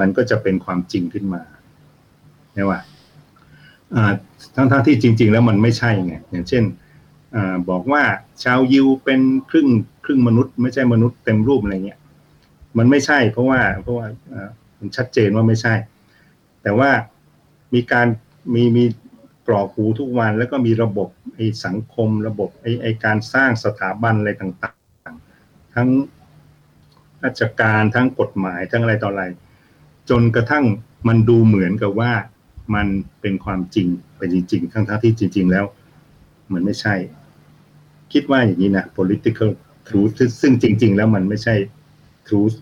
[0.00, 1.42] มันก็จะเป็นความจริงขึ้นมา
[2.52, 2.80] ใช่ว่า
[4.54, 6.64] ทั้งๆที่จริง ๆ แล้วมันไม่ใช่ไงอย่างเช่น
[7.34, 7.36] อ
[7.70, 8.02] บอกว่า
[8.44, 9.68] ชาวยิวเป็นครึ่ง
[10.04, 12.00] ครึ่งมนุษย์ ไม่ใช่มนุษย์เต็มรูปอะไรเงี้ย
[12.78, 14.48] มันไม่ใช่เพราะว่าเพราะว่าอ่า
[14.78, 15.74] มันชัดเจนว่าไม่ใช่
[16.62, 16.90] แต่ว่า
[17.74, 18.06] มีการ
[18.54, 18.84] มีมี
[19.46, 24.72] กรอกหูทุกวันแล้วก็มีระบบไอ้สังคมระบบไอ้ไอ้การสร้างสถาบันอะไรต่า
[25.08, 25.12] ง
[25.42, 25.88] ๆ ทั้ง
[27.24, 29.24] ราชการทั้งกฎหมายทั้งอะไรต่ออะไร
[30.10, 30.64] จนกระทั่ง
[31.08, 32.12] มันดูเหมือนกับว่า
[32.74, 32.86] มัน
[33.20, 35.64] เป็นความจริงเป็นจริงๆทั้งๆที่จริง ๆ แล้ว
[36.52, 36.94] มันไม่ใช่
[38.12, 39.50] คิดว่าอย่างนี้นะ political
[39.88, 41.54] truth ซึ่งซึ่งจริง ๆ แล้วมันไม่ใช่
[42.26, 42.56] truth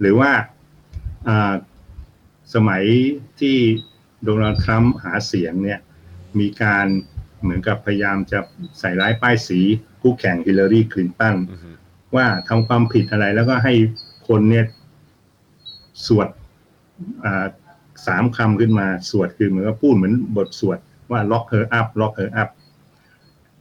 [0.00, 0.30] หรือว่า
[1.28, 1.54] อ่า
[2.54, 2.82] สมัย
[3.40, 3.56] ที่
[4.24, 5.80] โดนัลด์ทรัมป์หาเสียงเนี่ย
[6.40, 6.86] มีการ
[7.42, 8.38] เหมือนกับพยายามจะ
[8.78, 9.60] ใส่ร้ายป้ายสี
[10.00, 11.70] คู่แข่งฮิลลารีคลินตันอือฮึ
[12.16, 13.74] ว่าทำความผิดอะไรแล้วก็ให้
[14.28, 14.66] คนเนี่ย
[16.06, 16.41] สวดอ่า
[18.06, 20.78] สามคำขึ้นมาสวดคือเหมือนกับพูดเหมือนบทสวด
[21.10, 22.50] ว่า lock her up lock her up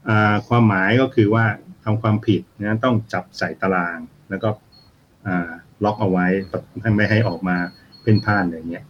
[0.08, 1.46] อ่าความหมายก็คือว่า
[1.84, 3.98] ทำความผิดนะต้องจับใส่ตาราง
[4.30, 4.50] แล้วก็
[5.84, 6.26] ล็อกเอาไว้
[6.82, 7.58] ให้ไม่ให้ออกมา
[8.04, 8.86] เป็นพ่านอะไรเงี้ย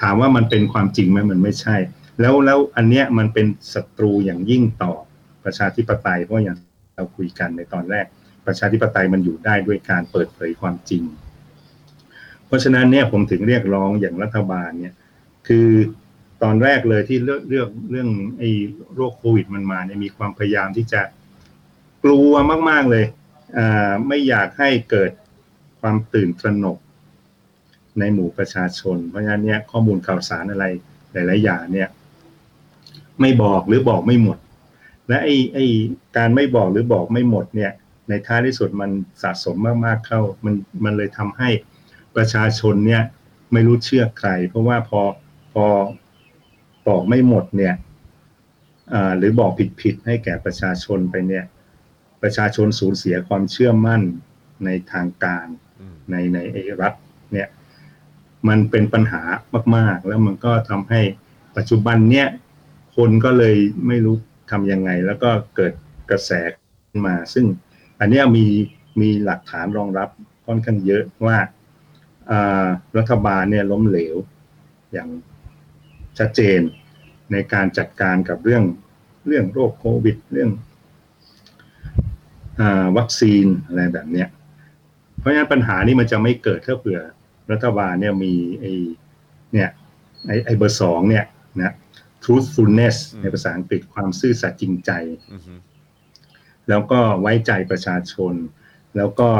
[0.00, 1.76] ถามว่ามันเป็นความจริงไหมมันไม่ใช่
[2.20, 4.92] แล้วแล้วอันเนี้ยมันเป็นศัตรูอย่างยิ่งต่อ
[5.44, 6.56] ประชาธิปไตยเพราะอย่าง
[6.96, 8.06] เราคุยกันในตอนแรก
[8.46, 11.02] ประชาธิปไตยมันอยู่ได้ด้วยการเปิดเผยความจริง
[12.50, 14.94] เพราะฉะนั้นเนี่ยผมถึงเรียกร้องอย่างรัฐบาลเนี่ย
[15.48, 15.68] คือ
[16.42, 18.08] ตอนแรกเลยที่เลือกเรื่องเรื่อง
[18.38, 18.50] ไอ้
[18.94, 21.02] โรคโควิดมันมาเนี่ยมีความพยายามที่จะ
[22.04, 22.32] กลัว
[22.70, 23.04] มาก ๆเลย
[23.58, 25.10] อ่าไม่อยากให้เกิด
[25.80, 26.78] ความตื่นตระหนก
[27.98, 30.64] ในหมู่ประชาชน เพราะฉะนั้นเนี่ยข้อมูลข่าวสารอะไร
[31.12, 31.88] หลาย ๆ อย่างเนี่ย
[33.20, 34.38] ไม่บอกหรือบอกไม่หมด
[35.08, 35.66] และไอ้ไอ้
[36.16, 37.72] การไม่บอกหรือบอกไม่หมดเนี่ย
[38.08, 38.90] ในท้ายที่สุดมัน
[39.22, 39.56] สะสม
[39.86, 40.54] มากๆเข้า มัน
[40.84, 41.48] มันเลยทำให้
[42.16, 43.02] ประชาชนเนี่ย
[43.52, 45.00] ไม่รู้เชื่อใคร เพราะว่าพอ
[45.52, 45.66] พอ
[46.86, 47.74] บอกไม่หมดเนี่ย
[48.92, 51.44] อ่าหรือบอกผิดๆให้แก่ประชาชนไปเนี่ย
[52.22, 54.02] ประชาชนสูญเสียความเชื่อมั่น
[54.64, 55.46] ในทางการ
[55.80, 56.94] อืมในในไอ้รัฐ
[57.32, 57.48] เนี่ย
[58.48, 59.22] มันเป็นปัญหา
[59.76, 61.00] มาก ๆ แล้วมันก็ทำให้
[61.56, 62.28] ปัจจุบันเนี่ย
[62.96, 63.56] คนก็เลย
[63.86, 64.16] ไม่รู้
[64.50, 65.72] ทำยังไง แล้วก็เกิด
[66.10, 66.30] กระแส
[66.88, 67.46] ขึ้นมา ซึ่ง
[68.00, 68.46] อันเนี้ยมี
[69.00, 70.08] มีหลักฐานรองรับ
[70.46, 71.59] ค่อนข้างเยอะว่าอ่า
[72.98, 74.16] รัฐบาลเนี่ยล้มเหลว
[74.92, 75.08] อย่าง
[76.18, 76.60] ชัดเจน
[77.32, 78.64] ในการจัดการกับเรื่อง
[79.26, 80.50] เรื่องโรคโควิด เรื่อง
[82.60, 84.28] อาวัคซีนอะไรแบบเนี้ย
[85.18, 87.00] เพราะฉะนั้นปัญหานี้มันจะไม่เกิดถ้าเผื่อ
[87.52, 88.72] รัฐบาลเนี่ยมีไอ้
[89.52, 89.70] เนี่ย
[90.26, 91.24] ไอ้ไอ้เบอร์สองเนี่ย
[91.58, 91.74] นะ
[92.24, 94.90] truthfulness อืมในภาษาอังกฤษความซื่อสัตย์จริงใจ
[95.32, 95.54] อือฮึ
[96.68, 98.34] แล้วก็ไว้ใจประชาชน
[98.96, 99.30] แล้วก็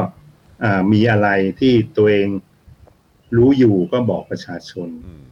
[0.64, 1.28] อ่ามีอะไร
[1.60, 2.28] ที่ตัวเอง
[3.36, 5.24] รู้อยู่ก็บอกประชาชนอืม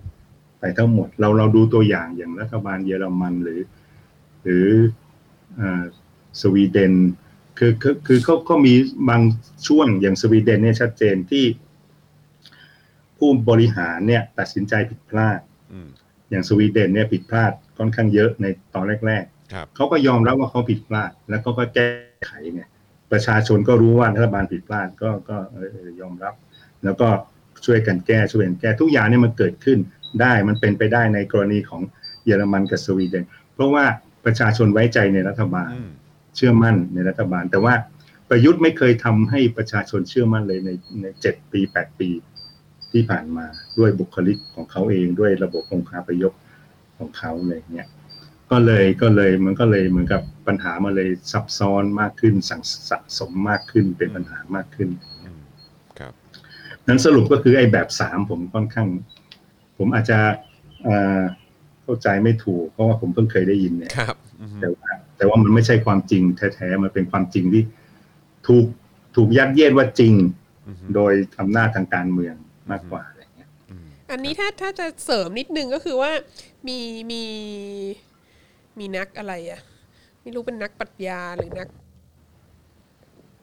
[0.60, 3.60] ไปทั้งหมด เราเราดูตัวอย่างอย่างรัฐบาลเยอรมันหรือ
[4.42, 4.66] หรือ
[5.60, 5.84] อา
[6.40, 6.94] สวีเดน
[7.58, 8.74] คือคือคือเขาก็มี
[9.08, 9.22] บาง
[9.66, 11.44] ช่วงอย่างสวีเดนเนี่ยชัดเจนที่
[13.18, 15.40] ผู้บริหารเนี่ย ตัดสินใจผิดพลาด
[15.72, 15.88] อืม
[16.30, 21.88] อย่างสวีเดนเนี่ยผิดพลาดค่อนข้างเยอะในตอนแรกๆครับเขาก็ยอมรับว่าเขาผิดพลาด แล้วเขาก็แก้
[22.26, 22.62] ไขไง
[23.12, 26.34] ประชาชนก็รู้ว่ารัฐบาลผิดพลาดก็ก็เออเออยอมรับ
[26.84, 27.08] แล้วก็
[27.66, 29.78] ช่วยกันแก้ช่วยกันแก้ทุกอย่างเนี่ยมันเกิดขึ้น
[30.20, 31.82] ได้มันเป็นไปได้ในกรณีของ
[32.24, 33.24] เยอรมันกับสวีเดน
[33.54, 33.84] เพราะว่า
[34.24, 35.90] ประชาชนไว้ใจในรัฐบาลอืม
[36.36, 37.74] เชื่อมั่นในรัฐบาล แต่ว่า
[38.28, 40.70] ประยุทธ์ไม่เคยทำให้ประชาชนเชื่อมั่นเลยใน
[41.02, 42.08] ในเจ็ดปีแปดปี
[42.92, 43.46] ที่ผ่านมา
[43.78, 46.32] ด้วยบุคลิกของเขาเองด้วยระบบองค์คาพยพ
[46.98, 47.88] ของเขาอะไรอย่างเงี้ย
[48.50, 55.17] ก็เลยก็เลยมันก็เลยเหมือนกับปัญหามันเลยซับซ้อนมากขึ้นสั่งสะสมมากขึ้นเป็นปัญหามากขึ้นอืมครับ
[56.88, 58.88] นั้นสรุปก็คือไอ้แบบสามผมค่อนข้าง
[59.78, 60.18] ผมอาจจะ
[60.84, 61.22] เอ่อ
[61.82, 66.22] เข้าใจไม่ถูก เพราะว่าผมเพิ่งเคยได้ยินเนี่ยครับอือฮึแต่ว่าแต่ว่ามันไม่ใช่ความจริง
[66.54, 67.62] แท้ๆมันเป็นความจริงที่
[68.46, 68.66] ถูก
[69.16, 70.14] ถูกยัดเยียดว่าจริง
[70.68, 72.34] อือฮึโดยอำนาจทางการเมือง
[72.70, 76.10] มากกว่าอะไรเงี้ยอืมอันนี้ถ้าถ้าจะเสริมนิดนึงก็คือว่า
[76.68, 76.78] มี
[77.10, 77.22] มี
[78.78, 79.60] มีนักอะไรอะ
[80.22, 81.68] ไม่รู้เป็นนักปรัชญาหรือนัก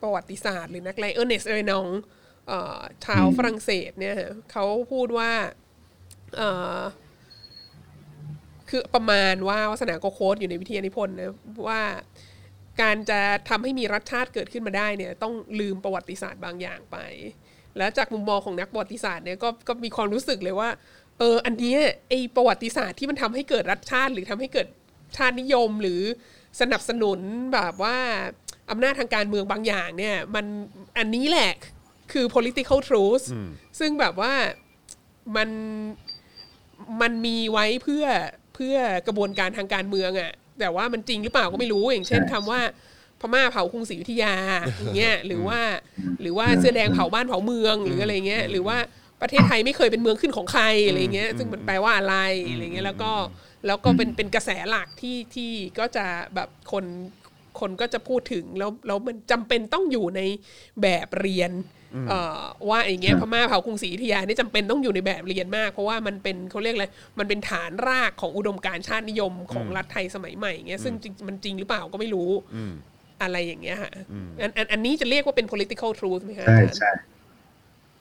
[0.02, 2.15] ประวัติศาสตร์หรือนักอะไรเออร์เนสเอเรนองเอ่อ
[3.04, 4.16] ชาวฝรั่งเศสเนี่ย
[4.52, 5.32] เขาพูดว่า
[6.36, 6.80] เอ่อ
[8.68, 11.34] คือประมาณว่าวัสนาโกโคดอยู่ในวิทยานิพนธ์นะ
[11.68, 11.82] ว่า
[12.82, 16.96] การจะทำให้มีรัฐชาติเกิดขึ้นมาได้เนี่ยต้องลืมประวัติศาสตร์บางอย่างไป
[17.78, 20.70] แล้วจากมุมมองของนักประวัติศาสตร์เนี่ยก็ก็มีความรู้สึกเลยว่า
[21.18, 21.78] เอออันเนี้ย
[22.08, 24.66] ไอประวัติศาสตร์ที่มันทำให้เกิดรัฐชาติ หรือทำให้เกิด
[25.16, 26.00] ชาตินิยมหรือ
[26.60, 27.20] สนับสนุน
[27.54, 27.96] แบบว่า
[28.70, 30.46] อำนาจทางการเมืองบางอย่างเนี่ยมัน
[30.98, 31.52] อันนี้แหละ
[32.12, 33.24] คือ political truth
[33.78, 34.32] ซึ่งแบบว่า
[35.36, 35.48] มัน
[37.02, 38.04] มันมีไว้เพื่อ
[38.54, 38.76] เพื่อ
[39.06, 42.60] กระบวนการทางการเมืองอะแต่ว่ามันจริงหรือเปล่าก็ไม่รู้ อย่างเช่นใช่คำว่า
[43.20, 44.34] พม่าเผากรุงศรีอยุธยา
[44.78, 45.60] อย่างเงี้ยหรือว่า
[46.20, 48.78] หรือว่าเสื้อแดงเผาบ้านเผาเมืองหรืออะไรเงี้ยหรือว่า
[49.20, 52.16] ประเทศไทยไม่เคยเป็นเมืองขึ้นของใครอะไรเงี้ยซึ่งมันแปลว่าอะไร
[52.50, 53.12] อะไรเงี้ยแล้วก็
[53.66, 56.84] แล้วก็เป็นเป็นกระแสหลักที่ที่ก็จะแบบคน
[57.60, 60.20] คนก็จะพูดถึงแล้วแล้วมันจำเป็นต้องอยู่ใน
[60.82, 61.75] แบบเรียนเอ่อ
[62.68, 66.86] ว่าอย่างเงี้ยพม่าเผากรุงศรีอยุธยานี่จำเป็นต้องอยู่ในแบบเรียนมาก เพราะว่ามันเป็นเขาเรียกอะไร
[67.18, 72.30] มันเป็นฐานรากของอุดมการณ์ชาตินิยมของรัฐไทยสมัยใหม่เงี้ยซึ่งจริงมันจริงหรือเปล่าก็ไม่รู้
[73.22, 73.92] อะไรอย่างเงี้ยค่ะ
[74.40, 77.02] อันอันอันนี้จะเรียกว่าเป็น political truth ไหมคะใช่อาจารย์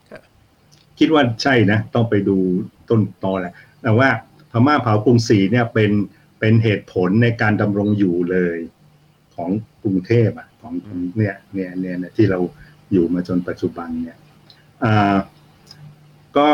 [0.07, 0.21] ใช่ค่ะ
[0.99, 2.37] คิดว่าใช่นะ ต้องไปดู
[2.89, 3.53] ต้นตอแหละ
[3.83, 4.09] แต่ว่า
[4.51, 5.91] พม่าเผากรุงศรีเนี่ยเป็น
[6.39, 8.57] เป็นเหตุผลในการดำรงอยู่เลย
[9.35, 9.49] ของ
[9.83, 10.73] กรุงเทพอะของ
[11.17, 12.39] เนี่ยเนี่ยเนี่ยเนี่ยที่เรา
[12.95, 14.17] อยู่มาจนปัจจุบันเนี่ย
[16.37, 16.49] ก็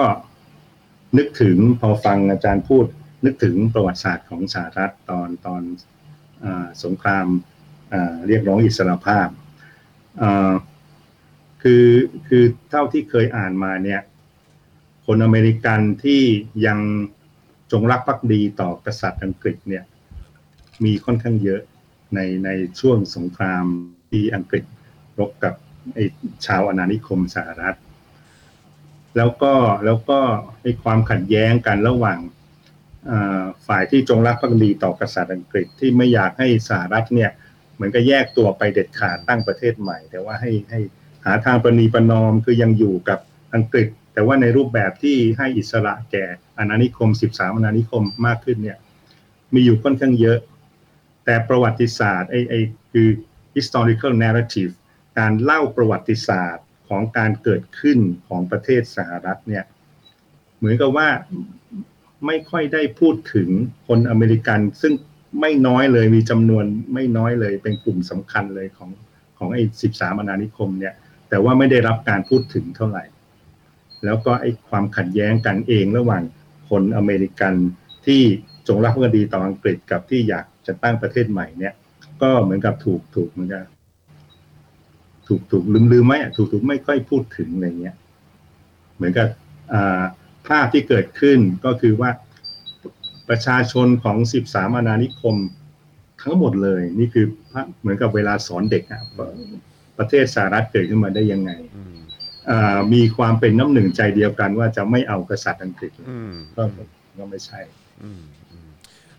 [1.18, 2.86] นึกถึงพอฟังอาจารย์พูด
[3.26, 5.62] นึกถึงประวัติศาสตร์ของสหรัฐตอนตอน
[6.44, 6.46] อ
[6.84, 7.26] สงคราม
[8.28, 9.28] เรียกร้องอิสรภาพ
[11.62, 11.88] คือ
[12.28, 14.02] คือเท่าที่เคยอ่านมาเนี่ย
[15.06, 16.22] คนอเมริกันที่
[16.68, 16.80] ยัง
[17.72, 19.84] จงรักภักดีต่อกษัตริย์อังกฤษเนี่ย
[20.84, 21.62] มีค่อนข้างเยอะ
[22.16, 22.50] ในใน
[22.80, 23.66] ช่วงสงคราม
[24.10, 24.64] ที่อังกฤษ
[25.20, 25.54] รบกับ
[25.94, 26.03] ไอ้
[26.45, 27.78] ชาวอาณานิคมสหรัฐ
[29.18, 29.53] แล้วก็
[29.86, 30.20] แล้วก็
[30.62, 32.20] ไอ้ความขัดแย้งกันระหว่าง
[33.68, 37.32] ฝ่ายที่จงรักภักดีต่อกษัตริย์อังกฤษที่ไม่อยากให้สหรัฐเนี่ย
[37.76, 40.80] เหมือนกับแยกตัวไปเด็ดขาดตั้งประเทศใหม่ แต่ว่าให้ให้
[41.26, 43.20] หาทางประนีประนอมคือยังอยู่กับ
[43.56, 46.26] อังกฤษ แต่ว่าในรูปแบบที่ให้อิสระแก่
[46.58, 48.78] อาณานิคม 13อาณานิคมมากขึ้นเนี่ย
[49.53, 50.40] มีอยู่ค่อนข้างเยอะ
[51.26, 52.60] แต่ประวัติศาสตร์ไอ้ไอ้
[52.91, 53.08] คือ
[53.56, 54.72] historical narrative
[55.20, 59.66] การเล่าประวัติศาสตร์ของการเกิดขึ้นของประเทศสหรัฐเนี่ย
[60.58, 61.10] เหมือนกับว่า
[62.26, 63.50] ไม่ค่อยได้พูดถึง
[63.88, 64.94] คนอเมริกัน ซึ่ง
[65.42, 68.90] ไม่น้อยเลยมีจำนวนไม่น้อยเลยเป็นกลุ่มสำคัญเลยของ
[69.38, 69.62] ของไอ้
[69.92, 70.94] 13อาณานิคมเนี่ย
[71.30, 73.04] แต่ว่าไม่ได้รับการพูดถึงเท่าไหร่
[74.06, 76.24] แล้วก็ไอ้ความขัดแย้งกันเองระหว่าง
[76.70, 77.54] คนอเมริกัน
[78.06, 78.22] ที่
[78.68, 81.74] จงรักภักดีต่ออังกฤษกับที่อยากจะตั้งประเทศใหม่เนี่ย
[82.22, 83.66] ก็เหมือนกับถูกถูกเหมือนกัน
[85.27, 87.95] ถูกถูกลืมลืมไหมอะถูกถูกไม่ค่อยพูดถึงอะไรเงี้ย
[88.95, 89.27] เหมือนกับ
[89.73, 90.02] อ่า
[90.48, 92.10] ภาพที่เกิดขึ้นก็คือว่า
[93.30, 94.18] ประชาชนของ
[94.48, 95.35] 13อาณานิคม
[96.22, 99.30] ทั้งหมดเลย นี่คือภาพเหมือนกับเวลาสอนเด็กอะว่า
[99.98, 101.95] ประเทศสหรัฐเกิดขึ้นมาได้ยังไงอืม
[102.49, 106.64] อ่ามีความเป็นน้ำหนึ่งใจเดียวกันว่าจะไม่เอากษัตริย์อังกฤษอืมก็
[107.18, 107.60] ก็ไม่ใช่
[108.03, 108.22] อืม
[108.52, 108.69] อืม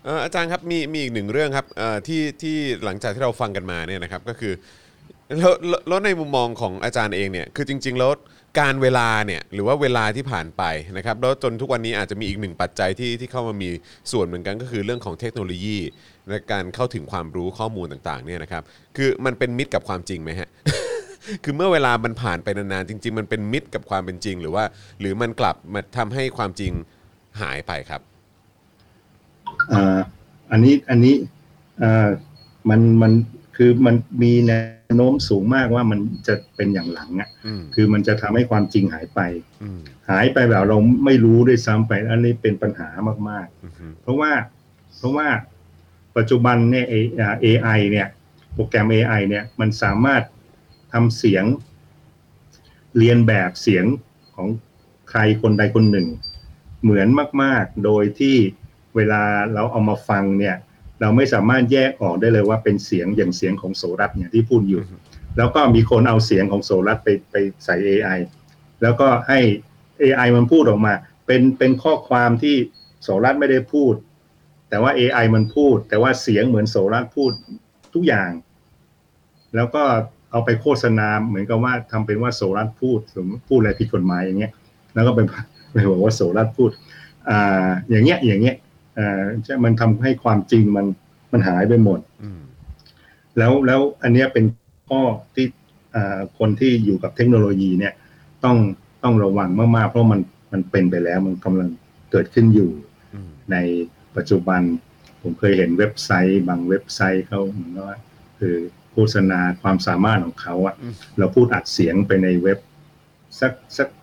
[0.03, 2.55] เอ่ออาจารย์ครับมีมีอีกหนึ่งเรื่องครับเอ่อที่ที่
[2.85, 4.53] หลังจากที่เราฟังกันมาเนี่ยนะครับ ก็คือ
[5.27, 8.11] แล้วแล้วแล้วในมุมมองของอาจารย์เองเนี่ยคือจริง ๆ แล้ว
[8.59, 10.63] การเวลาเนี่ยหรือว่าเวลาที่ผ่านไป
[10.97, 13.69] นะครับแล้วจนทุกวันนี้อาจจะมีอีกหนึ่งปัจจัยที่ที่เข้ามามี
[14.11, 15.79] ส่วนเหมือนกันก็คือเรื่องของเทคโนโลยี
[16.29, 18.63] และการเข้าถึงความรู้ข้อมูลต่างๆเนี่ยนะครับ
[18.97, 20.49] คือมันเป็นมิตรกับความจริงไหมฮะ
[21.43, 24.63] คือเมื่อเวลามันผ่านไปนานๆจริง ๆ มันเป็นมิตรกับความเป็นจริง หรือว่า
[24.99, 26.71] หรือมันกลับมาทำให้ความจริง
[27.41, 28.01] หายไปครับ
[29.71, 29.97] อ่า
[30.51, 31.15] อันนี้อันนี้
[31.83, 32.07] อ่า
[32.69, 33.11] มันมัน
[33.55, 34.51] คือมันมีแน
[34.82, 39.19] ว โน้มสูงมากว่ามันจะเป็นอย่างหลังอะอืมคือมันจะทำให้ความจริงหายไป
[39.61, 39.79] อืม
[40.09, 42.89] หายไปแบบเราไม่รู้ด้วยซ้ำไปอันนี้เป็นปัญหา
[43.29, 44.31] มากอืมๆเพราะว่า
[44.97, 45.27] เพราะว่า
[46.17, 48.07] ปัจจุบันเนี่ย A- อ่า AI เนี่ย
[48.53, 50.23] โปรแกรม AI เนี่ยมันสามารถ
[50.93, 51.45] ทำเสียง
[52.97, 53.85] เรียนแบบเสียง
[54.35, 54.47] ของ
[55.09, 56.07] ใครคนใดคนหนึ่ง
[56.83, 57.07] เหมือน
[57.43, 58.35] มาก ๆ โดยที่
[58.95, 60.55] เวลาเราเอามาฟังเนี่ย
[61.01, 64.81] เราไม่สามารถแยกออกได้เลยว่าเป็นเสียงอย่างเสียงของโสรัตน์อย่างที่พูดอยู่
[65.37, 68.19] แล้วก็มีคนเอาเสียงของโสรัตน์ไปไปใส่ AI
[68.81, 69.39] แล้วก็ให้
[70.01, 70.93] AI มันพูดออกมา
[71.25, 72.55] เป็นเป็นข้อความที่
[73.03, 73.93] โสรัตน์ไม่ได้พูด
[74.69, 77.31] แต่ว่า AI มันพูด แต่ว่าเสียงเหมือนโสรัตน์พูด
[77.93, 78.29] ทุกอย่าง
[79.55, 79.83] แล้วก็
[80.31, 84.51] เอาไปโฆษณาเหมือนกับว่าทำเป็นว่าโสรัตน์พูดสมมติพูดอะไรผิดกฎหมายอย่างเงี้ย
[84.93, 85.19] แล้วก็ไป
[85.73, 86.69] ไปบอกว่าโสรัตน์พูด
[87.29, 88.55] อ่าอย่างเงี้ยอย่างเงี้ย
[88.99, 90.85] อ่าใช่มันทำให้ความจริงมัน
[91.31, 92.41] มันหายไปหมดอืม
[93.37, 94.45] แล้วแล้วอันเนี้ยเป็น
[94.89, 95.01] ข้อ
[95.35, 95.45] ที่
[95.95, 97.93] อ่าคนที่อยู่กับเทคโนโลยีเนี่ย
[98.43, 98.57] ต้อง
[99.03, 100.21] ต้องระวังมากๆ เพราะมัน
[100.51, 101.69] มันเป็นไปแล้ว มันกำลัง
[102.11, 102.71] เกิดขึ้นอยู่
[103.13, 103.57] อืมใน
[104.15, 104.61] ปัจจุบัน
[105.21, 107.97] ผมเคยเห็นเว็บไซต์ บางเว็บไซต์เขาเหมือนกับว่า
[108.39, 108.55] คือ
[108.91, 110.75] โฆษณาความสามารถของเขาอะ
[111.17, 112.59] เราพูดอัดเสียงไปในเว็บ
[113.39, 114.02] สักสักอ่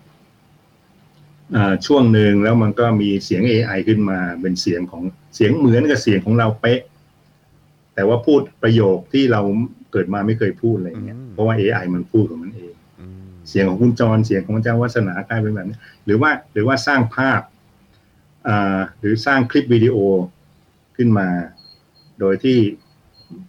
[1.85, 5.03] ช่วงหนึ่งแล้วมันก็มีเสียง AI ขึ้นมาเป็นเสียงของ
[5.35, 6.81] เสียงเหมือนกับเสียงของเราเป๊ะ
[7.95, 9.41] แต่ว่าพูดประโยคที่เรา
[9.91, 17.41] เกิดมาไม่เคยพูดอะไรเงี้ยเพราะว่า AI มันพูดของมันเองอืมเสียงของคุณจรเสียงของเจ้าวัฒนากลายเป็นแบบนี้หรือว่าหรือว่าสร้างภาพ
[18.47, 19.95] อ่าหรือสร้างคลิปวิดีโอ
[20.97, 21.27] ขึ้นมา
[22.19, 22.57] โดยที่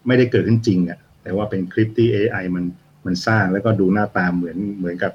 [0.06, 2.64] ไม่ได้เกิดขึ้นจริงอะ่ะแต่ว่าเป็นคลิปที่ AI มัน
[3.06, 5.12] มันสร้างแล้วก็ดูหน้าตาเหมือนเหมือนกับ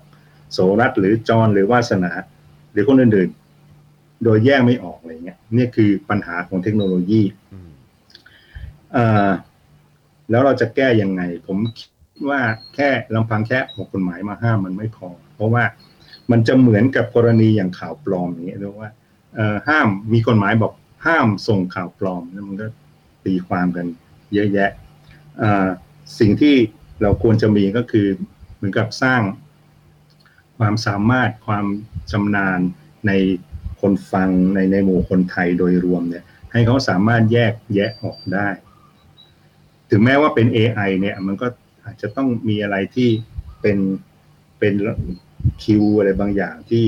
[0.52, 2.37] โสรัตน์หรือจรหรือวาสนาห
[2.78, 7.22] รือคนอื่นๆ โดยแยกไม่ออกอะไรเงี้ยเนี่ยคือปัญหาของเทคโนโลยี
[7.54, 7.72] อืม
[8.96, 9.30] อ่า
[10.30, 11.90] แล้วเราจะแก้ยังไง ผมคิด
[12.30, 12.42] ว่า
[12.76, 15.64] แค่ลำพังแค่ออกกฎหมายมาห้ามมันไม่พอ เพราะว่า
[16.32, 18.92] มันจะเหมือนกับกรณีอย่างข่าวปลอมอย่างเงี้ยเรียกว่า
[19.36, 20.74] เอ่อห้ามมีกฎหมายบอก
[21.06, 22.68] ห้ามส่งข่าวปลอมแล้วมันก็
[23.26, 23.86] ตีความกัน
[24.34, 24.70] เยอะแยะ
[25.42, 25.68] อ่า
[26.20, 26.56] สิ่งที่
[27.02, 28.08] เราควรจะมีก็คือ
[28.56, 29.22] เหมือนกับสร้าง
[30.58, 31.66] ความสามารถความ
[32.12, 32.60] ชำนาญ
[33.08, 33.12] ใน
[33.82, 38.48] คนฟังในในหมู่คนไทยโดยรวมเนี่ย ให้เขาสามารถแยกแยะออกได้
[39.90, 41.48] ถึงแม้ว่าเป็น AI เนี่ย มันก็
[41.84, 43.10] อาจจะต้องมีอะไรที่
[43.62, 43.78] เป็น
[44.60, 44.74] เป็น
[45.64, 46.86] คิวอะไรบางอย่างที่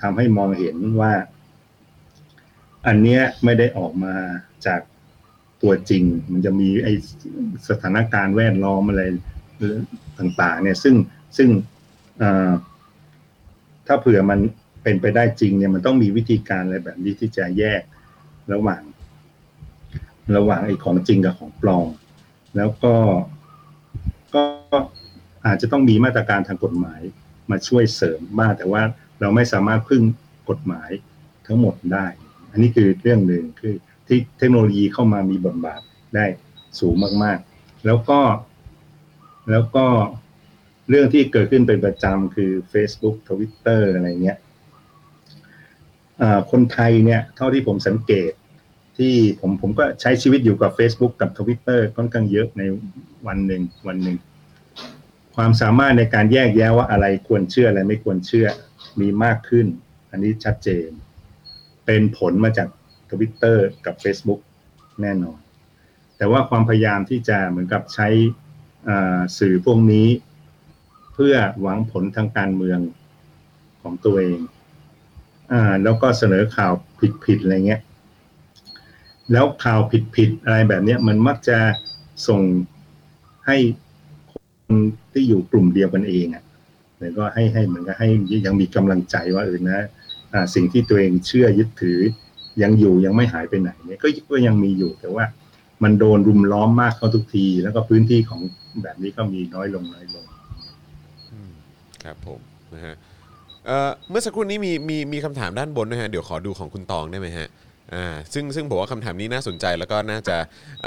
[0.00, 1.12] ทำให้มองเห็นว่า
[2.86, 4.14] อันเนี้ยไม่ได้ออกมา
[4.66, 4.80] จาก
[5.62, 6.88] ตัวจริง มันจะมีไอ
[7.68, 9.02] สถานการณ์แวดล้อมอะไร
[10.18, 10.94] ต่าง ๆ เนี่ย ซึ่ง
[11.36, 11.48] ซึ่ง
[12.22, 12.50] อ่อ
[13.88, 14.40] ถ้าเผื่อมัน
[14.82, 17.82] เป็นไปได้จริงเนี่ยมันต้องมีวิธีการอะไรแบบนี้ที่จะแยก
[18.52, 18.82] ระหว่าง
[20.36, 21.86] ระหว่างไอ้ของจริงกับของปลอม
[22.56, 22.94] แล้วก็
[24.34, 24.42] ก็
[25.46, 27.00] อาจจะต้องมีมาตรการทางกฎหมาย
[27.50, 28.82] มาช่วยเสริมบ้างแต่ว่า
[29.20, 30.02] เราไม่สามารถพึ่ง
[30.50, 30.90] กฎหมาย
[31.46, 32.06] ทั้งหมดได้
[32.50, 33.74] อันนี้คือเรื่องหนึ่งคือ
[34.06, 35.80] ที่เทคโนโลยีเข้ามามีบทบาท
[36.14, 36.24] ได้
[36.80, 36.94] สูง
[37.24, 38.20] มาก ๆ แล้วก็
[39.50, 39.86] แล้วก็
[40.88, 44.38] เรื่องที่เกิดขึ้นเป็นประจำคือ Facebook Twitter อะไรเงี้ย
[46.50, 48.32] คนไทยเนี่ยเท่าที่ผมสังเกต
[48.98, 52.62] ที่ผมผมก็ใช้ชีวิตอยู่กับ Facebook กับ Twitter ค่อนข้างเยอะใน
[53.26, 54.16] วันหนึ่งวันหนึ่ง
[55.36, 58.48] ความสามารถในการแยกแยะว่าอะไรควรเชื่ออะไรไม่ควรเชื่อ
[59.00, 59.66] มีมากขึ้น
[60.10, 60.88] อันนี้ชัดเจน
[61.86, 62.68] เป็นผลมาจาก
[63.10, 63.56] Twitter
[63.86, 64.40] กับ Facebook
[65.02, 65.38] แน่นอน
[66.16, 68.08] แต่ว่าความพยายามที่จะเหมือนกับใช้
[69.38, 70.06] สื่อพวกนี้
[71.18, 72.80] พื่อหวังผลทางการเมือง
[73.82, 74.40] ของตัวเอง
[75.52, 76.72] อ่า แล้วก็เสนอข่าว
[77.24, 77.80] ผิดๆอะไรเงี้ย
[79.32, 79.80] แล้วข่าว
[80.16, 81.58] ผิดๆอะไรแบบเนี้ยมันมักจะ
[82.28, 82.42] ส่ง
[83.46, 83.56] ให้
[84.32, 84.34] ค
[84.72, 84.74] น
[85.12, 86.44] ที่อยู่กลุ่มเดียวกันเองอะ
[87.00, 88.08] แล้วก็ให้ให้เหมือนกับให้
[88.46, 89.80] ยังมีกำลังใจว่าเออนะ
[90.32, 91.98] อ่า สิ่งที่ตัวเองเชื่อยึดถือ
[92.62, 95.24] ยังอยู่ยังไม่หายไปไหนเนี่ยก็ก็ยังมีอยู่แต่ว่า
[95.82, 98.40] มันโดนรุมล้อมมากเข้าทุกที แล้วก็พื้นที่ของ
[98.82, 100.26] แบบนี้ก็มีน้อยลงน้อยลง
[102.04, 102.40] ครับผม
[102.74, 102.94] นะฮะ
[103.66, 107.48] เอ่อเมื่อสักครู่นี้มีมีมีคำถามด้านบนนะฮะเดี๋ยวขอดูของคุณตองได้ไหมฮะ
[107.94, 110.36] อ่าซึ่งซึ่งผมว่าคำถามนี้น่าสนใจแล้วก็น่าจะ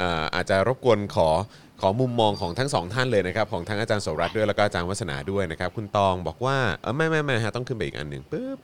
[0.00, 1.28] อ่าอาจจะรบกวนขอ
[1.80, 8.58] ขอมุมมองของทั้งสองท่านเลยนะครับ ของทั้งอาจารย์โสรัตน์ด้วยแล้วก็อาจารย์วัฒนาด้วยนะครับ คุณตองบอกว่าเออไม่ไม่ไม่ฮะต้องขึ้นไปอีกอันหนึ่งปุ๊บ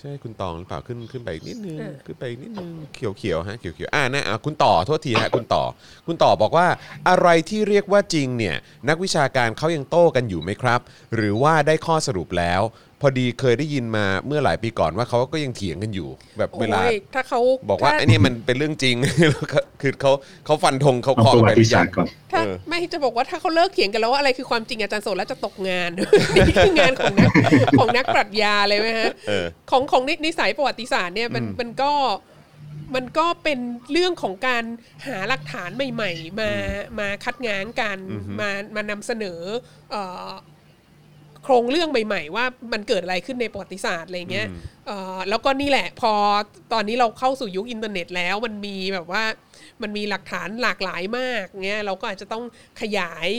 [0.00, 5.64] ใช่คุณตองหรือเปล่าขึ้นขึ้นไปอีกนิดนึงเออขึ้นไปอีกนิดนึงเขียวเขียวๆฮะเขียวเขียวๆอ่านะอะคุณต่อโทษทีฮะคุณต่อ
[6.06, 6.66] คุณต่อบอกว่า
[7.08, 8.56] อะไรที่เรียกว่าจริงเนี่ย
[8.88, 10.80] นักวิชาการเขายังโต้กันอยู่ไหมครับ
[11.14, 12.62] หรือว่าได้ข้อสรุปแล้ว
[13.00, 16.08] พอดีเคยได้ยินมาเมื่อหลายปีก่อนว่าเขาก็ยังเถียงกันอยู่
[16.38, 17.40] แบบเวลาโอ้ยถ้าเขา
[17.70, 18.96] บอกว่าถ้ไอ้นี่มันเป็นเรื่องจริง
[19.30, 20.12] แล้วก็คือเขา
[20.46, 25.90] เขาฟันธงเขาเอาคลองประวัไปหรืติอยัศางสตร์ก่อน ถ้าเออไม่จะบอกว่าถ้าเขาเลิกเถียงกันแล้วว่าอะไรคือความจริงอาจารย์โสดแล้วจะตกงาน
[26.34, 27.30] นี่คืองานของนัก
[27.78, 31.92] ของนักปรัชญาเลยไหมฮะ เออ ของของนินิสัยประวัติศาสตร์เนี่ยมันมันก็
[32.94, 33.58] มันก็เป็น
[33.92, 34.64] เรื่องของการ
[35.06, 36.50] หาหลักฐานใหม่ ๆ มา
[36.98, 37.98] มาคัดง้างกัน
[38.40, 39.40] มามานำเสนอ
[39.90, 40.28] เอ่อ
[41.44, 44.48] โครงเรื่องใหม่ๆ ว่ามันเกิดอะไรขึ้นในประวัติศาสตร์อะไรเงี้ย
[44.86, 46.12] เอ่อแล้วก็นี่แหละพอ
[46.72, 49.24] ตอนนี้เราเข้าสู่ยุคอินเทอร์เน็ตแล้วมันมีแบบว่า
[49.82, 52.44] มันมีหลักฐานหลากหลายมากเงี้ยเราก็อาจจะต้อง
[52.80, 53.30] ขยาย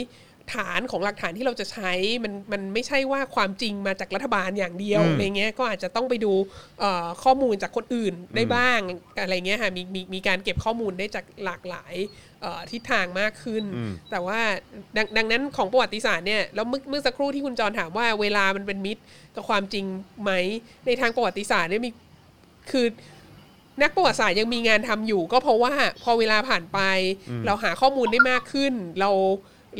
[0.54, 1.92] ฐานของหลักฐานที่เราจะใช้
[2.24, 6.32] มันมันไม่ใช่ว่าความจริงมาจากรัฐบาลอย่างเดียวอะไรเงี้ยก็อาจจะต้องไปดู
[6.80, 8.78] เอ่อข้อมูลจากคนอื่นได้บ้าง
[9.22, 12.31] อะไรเงี้ยค่ะมีมีมีการเก็บข้อมูลได้จากหลากหลายเอ่อ
[12.70, 13.64] ทิศทางมากขึ้น
[14.10, 14.40] แต่ว่า
[14.96, 19.02] ดังดังนั้นของประวัติศาสตร์เนี่ยแล้วเมื่อเมื่อสักครู่ที่คุณจรถามว่าเวลามันเป็นมิตร
[19.34, 19.84] กับความจริง
[20.22, 20.30] ไหม
[20.86, 21.90] ในทางประวัติศาสตร์เนี่ยมี
[22.70, 22.86] คือ
[23.82, 26.78] นักประวัติศาสตร์ยังมีงานทำอยู่ ก็เพราะว่าพอเวลาผ่านไป
[27.46, 29.10] เราหาข้อมูลได้มากขึ้น เรา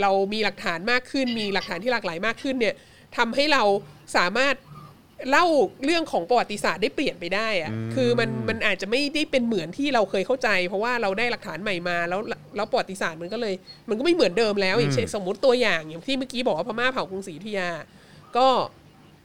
[0.00, 2.74] เรามีหลักฐานมากขึ้น มีหลักฐานที่หลากหลายมากขึ้นเนี่ย
[3.16, 3.62] ทำให้เรา
[4.16, 4.54] สามารถ
[5.30, 5.46] เล่า
[5.84, 12.20] เรื่องของประวัติศาสตร์ได้เปลี่ยนไปได้อะคือมันมันอาจจะไม่ได้เป็นเหมือนที่เราเคยเข้าใจ เพราะว่าเราได้หลักฐานใหม่มา แล้ว
[12.56, 13.54] แล้วประวัติศาสตร์มันก็เลย
[13.88, 17.70] มันก็ไม่เหมือนเดิมแล้วอย่างเช่นสมมติตัวอย่างอย่างที่เมื่อกี้บอกว่าพม่าเผากรุงศรีอยุธยา
[18.36, 18.46] ก็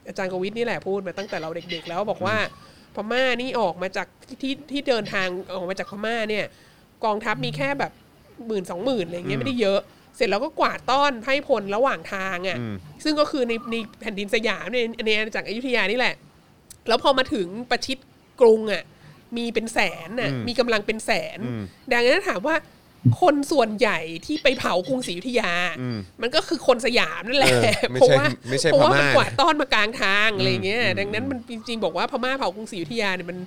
[0.08, 2.36] อาจารย์กวิทนี่แหละพูดมาตั้งแต่เราเด็ก ๆ แล้วบอกว่า
[2.94, 4.06] พม่านี่ออกมาจาก
[4.42, 6.44] ที่ที่เดินทางออกมาจากพม่าเนี่ย
[7.04, 7.92] กองทัพมีแค่แบบ
[8.46, 9.80] หมื่นสองหมื่นอะไรเงี้ยไม่ได้เยอะ
[10.18, 12.58] เสร็จแล้วก็กวาดต้อนไพร่พลระหว่างทางอะ่ะ
[13.04, 16.14] ซึ่งก็คือในในแผ่นดินสยามในในอาณาจักรอยุธยานี่แหละ
[16.88, 17.98] แล้วพอมาถึงประชิด
[18.40, 18.82] กรุงอะ่ะ
[19.36, 19.78] มีเป็นแส
[20.08, 21.38] นอะมีกำลังเป็นแสน
[21.90, 22.56] ดังนั้นถามว่า
[23.20, 25.52] คนส่วนใหญ่ที่ไปเผากรุงศรีอยุธยา
[26.22, 33.38] มันก็คือคนสยามนั่นแหละเออไม่เพราะใช่ว่าไม่ใช่เพราะว่าพม่ามันกวาดต้อนมากลางทางอะไรเงี้ย ดังนั้นมันจริงๆบอกว่าพม่าเผากรุงศรีอยุธยาเนี่ยมัน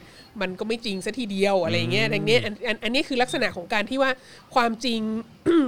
[0.41, 4.11] มันก็ไม่จริงซะทีเดียวอะไรเงี้ยดังเนี้ยอันอันอันนี้คือลักษณะของการที่ว่า
[4.55, 4.99] ความจริง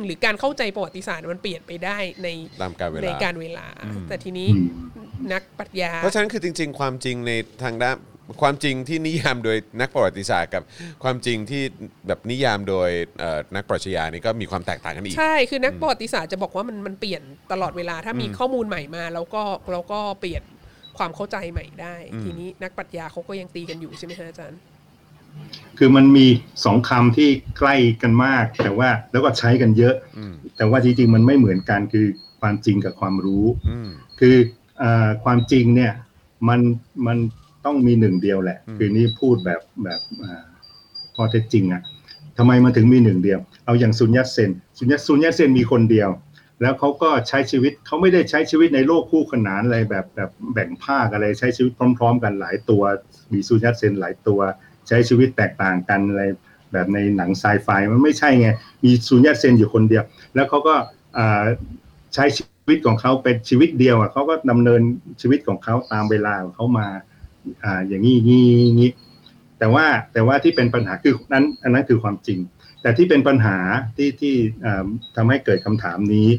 [0.05, 2.27] หรือการเข้าใจประวัติศาสตร์มันเปลี่ยนไปได้ใน
[2.61, 3.67] ตามกาลเวลาในการเวลา
[4.07, 4.49] แต่ทีนี้
[4.95, 7.31] อืมนักปรัชญาเพราะฉะนั้นคือจริง ๆ ความจริงใน
[7.63, 7.95] ทางด้าน
[8.41, 10.63] ความจริงที่นิยามโดยนักประวัติศาสตร์กับ
[11.03, 11.61] ความจริงที่
[12.07, 12.89] แบบนิยามโดย
[13.19, 17.21] เอ่อนักปรัชญานี่ก็มีความแตกต่างกันอีก ใช่ คือนักประวัติศาสตร์จะบอกว่ามันมันเปลี่ยน
[17.51, 20.43] ตลอดเวลา ถ้ามีข้อมูลใหม่มาแล้วก็เราก็เปลี่ยน
[20.97, 24.59] ความเข้าใจใหม่ได้ ทีนี้นักปรัชญาเขาก็ยังตีกันอยู่ใช่ไหมฮะอาจารย์
[25.77, 26.27] คือมันมี
[26.65, 32.05] สองคำที่ใกล้กันมาก แต่ว่าแล้วก็ใช้กันเยอะอืมแต่ว่าจริงๆมันไม่เหมือนกันคือ
[32.41, 33.89] ความจริงกับความรู้อืม
[34.19, 34.35] คือ
[34.81, 35.93] อาความจริงเนี่ย
[36.49, 36.61] มัน
[37.07, 37.17] มัน
[37.65, 40.43] ต้องมีหนึ่งเดียวแหละอืมคือนี่พูดแบบแบบอ่า
[41.15, 41.81] ข้อเท็จจริงอะ
[42.37, 46.09] ทำไมมันถึงมีหนึ่งเดียว เอาอย่างซุนยัตเซนซุนยัตซุนยัตเซนมีคนเดียว
[46.61, 52.83] แล้วเขาก็ใช้ชีวิตเขาไม่ได้ใช้ชีวิตในโลกคู่ขนานอะไรแบบแบบแบ่งภาคอะไรใช้ชีวิตพร้อม ๆ กันหลายตัว
[53.33, 54.39] มีซุนยัตเซนหลายตัว
[54.87, 56.23] ใช้ชีวิตแตกต่างกันอะไร
[56.73, 58.47] แบบในหนังไซไฟมันไม่ใช่ไง
[58.83, 60.03] มีซุนยัตเซนอยู่คนเดียว
[60.35, 60.75] แล้วเขาก็
[61.17, 61.43] อ่า
[62.13, 64.81] ใช้ชีวิตของเขาเป็นชีวิตเดียวอะเขาก็ดำเนิน
[65.21, 66.87] ชีวิตของเขาตามเวลาของเขามา
[67.63, 68.45] อ่าอย่างนี้งี้
[68.75, 68.91] งี้
[69.59, 72.39] แต่ว่าแต่ว่าที่เป็นปัญหาคือนั้นอันนั้นคือความจริง
[72.81, 73.57] แต่ที่เป็นปัญหา
[73.97, 74.35] ที่ที่
[75.15, 76.29] ทำให้เกิดคำถามนี้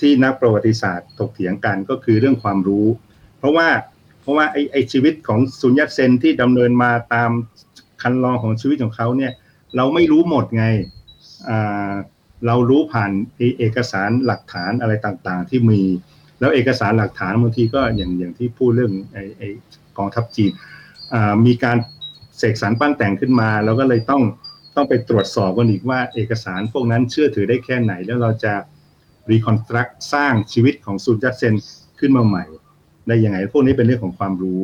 [0.00, 2.86] ที่นักประวัติศาสตร์ถกเถียงกันก็คือเรื่องความรู้
[3.38, 3.68] เพราะว่า
[4.20, 7.30] เพราะว่าไอไอชีวิตของซุนยัตเซนที่ดำเนินมาตาม
[8.02, 9.32] คันลองของชีวิตของเขาเนี่ย
[9.76, 10.64] เราไม่รู้หมดไง
[11.48, 11.92] อ่า
[12.46, 15.82] เรารู้ผ่านเอเอกสารหลักฐานอะไรต่างๆ ที่มี
[16.40, 19.42] แล้วเอกสารหลักฐานบางทีก็อย่างอย่างที่พูดเรื่องไอไอ
[19.98, 20.52] กองทัพจีน
[21.46, 21.76] มีการ
[22.38, 24.22] เสกสรรปั้นแต่งขึ้นมา แล้วก็เลยต้อง
[24.76, 28.54] ต้องไปตรวจสอบกันอีกว่าเอกสารพวกนั้นเชื่อถือได้แค่ไหน แล้วเราจะ
[29.30, 31.54] รีคอนสตรักสร้างชีวิตของซุนยัตเซน
[32.00, 32.44] ขึ้นมาใหม่
[33.08, 34.62] ได้ยังไง พวกนี้เป็นเรื่องของความรู้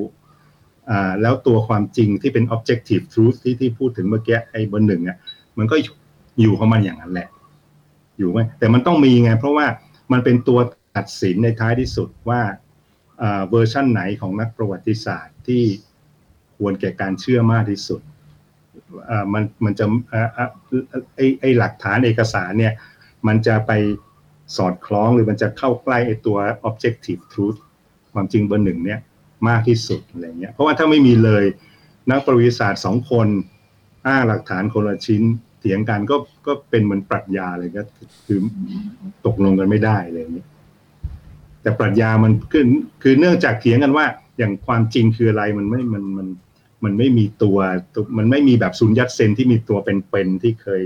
[1.23, 5.17] แล้วตัวความจริงที่เป็น objective truth ที่ที่พูดถึงเมื่อกี้ไอ้เบอร์หนึ่งอะ
[5.59, 5.77] มันก็
[6.41, 7.29] อยู่ของมันอย่างนั้นแหละ
[8.19, 9.67] อยู่ไหมแต่มันต้องมีไง เพราะว่า
[10.13, 10.59] มันเป็นตัว
[10.97, 12.41] ตัดสินในท้ายที่สุดว่า
[13.19, 15.63] เวอร์ชั่นไหนของนักประวัติศาสตร์ที่
[16.57, 18.01] ควรแก่การเชื่อมากที่สุด
[19.11, 20.41] อ่ามันมันจะอ่อ
[21.17, 22.73] ไอไอหลักฐานเอกสารเนี่ย
[23.27, 23.73] มันจะไป
[24.57, 26.39] สอดคล้องหรือมันจะเข้าใกล้ไอตัว
[26.69, 27.59] objective truth
[28.13, 29.01] ความจริงเบอร์หนึ่งเนี่ย
[29.49, 31.45] มากที่สุดอะไรเงี้ยเพราะว่าถ้าไม่มีเลย
[32.11, 33.29] นักประวัติศาสตร์สองคน
[34.07, 35.23] อ้างหลักฐานคนละชิ้น
[35.59, 36.17] เถียงกันก็
[36.47, 37.83] ก็เป็นเหมือนปรัชญาเลยก็
[38.27, 38.39] คือ
[39.27, 40.47] ตกลงกันไม่ได้อะไรอย่างนี้ย
[41.67, 42.65] แต่ปรัชญามันคือ
[43.03, 44.07] คือเนื่องจากเถียงกันว่า
[44.39, 46.27] อย่างความจริงคืออะไรมันไม่มันมัน
[46.85, 47.59] มันไม่มีตัว
[47.95, 50.83] ตัวมันไม่มีแบบสุญญตเซนที่มีตัวเป็นๆที่เคย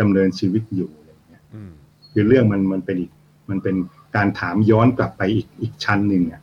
[0.00, 1.70] ดำเนินชีวิตอยู่อะไรอย่างเงี้ยอืม
[2.12, 3.10] คือเรื่องมันมันเป็นอีก
[3.50, 3.76] มันเป็น
[4.16, 6.42] การถามย้อนกลับไปอีกอีกชั้นหนึ่งอะ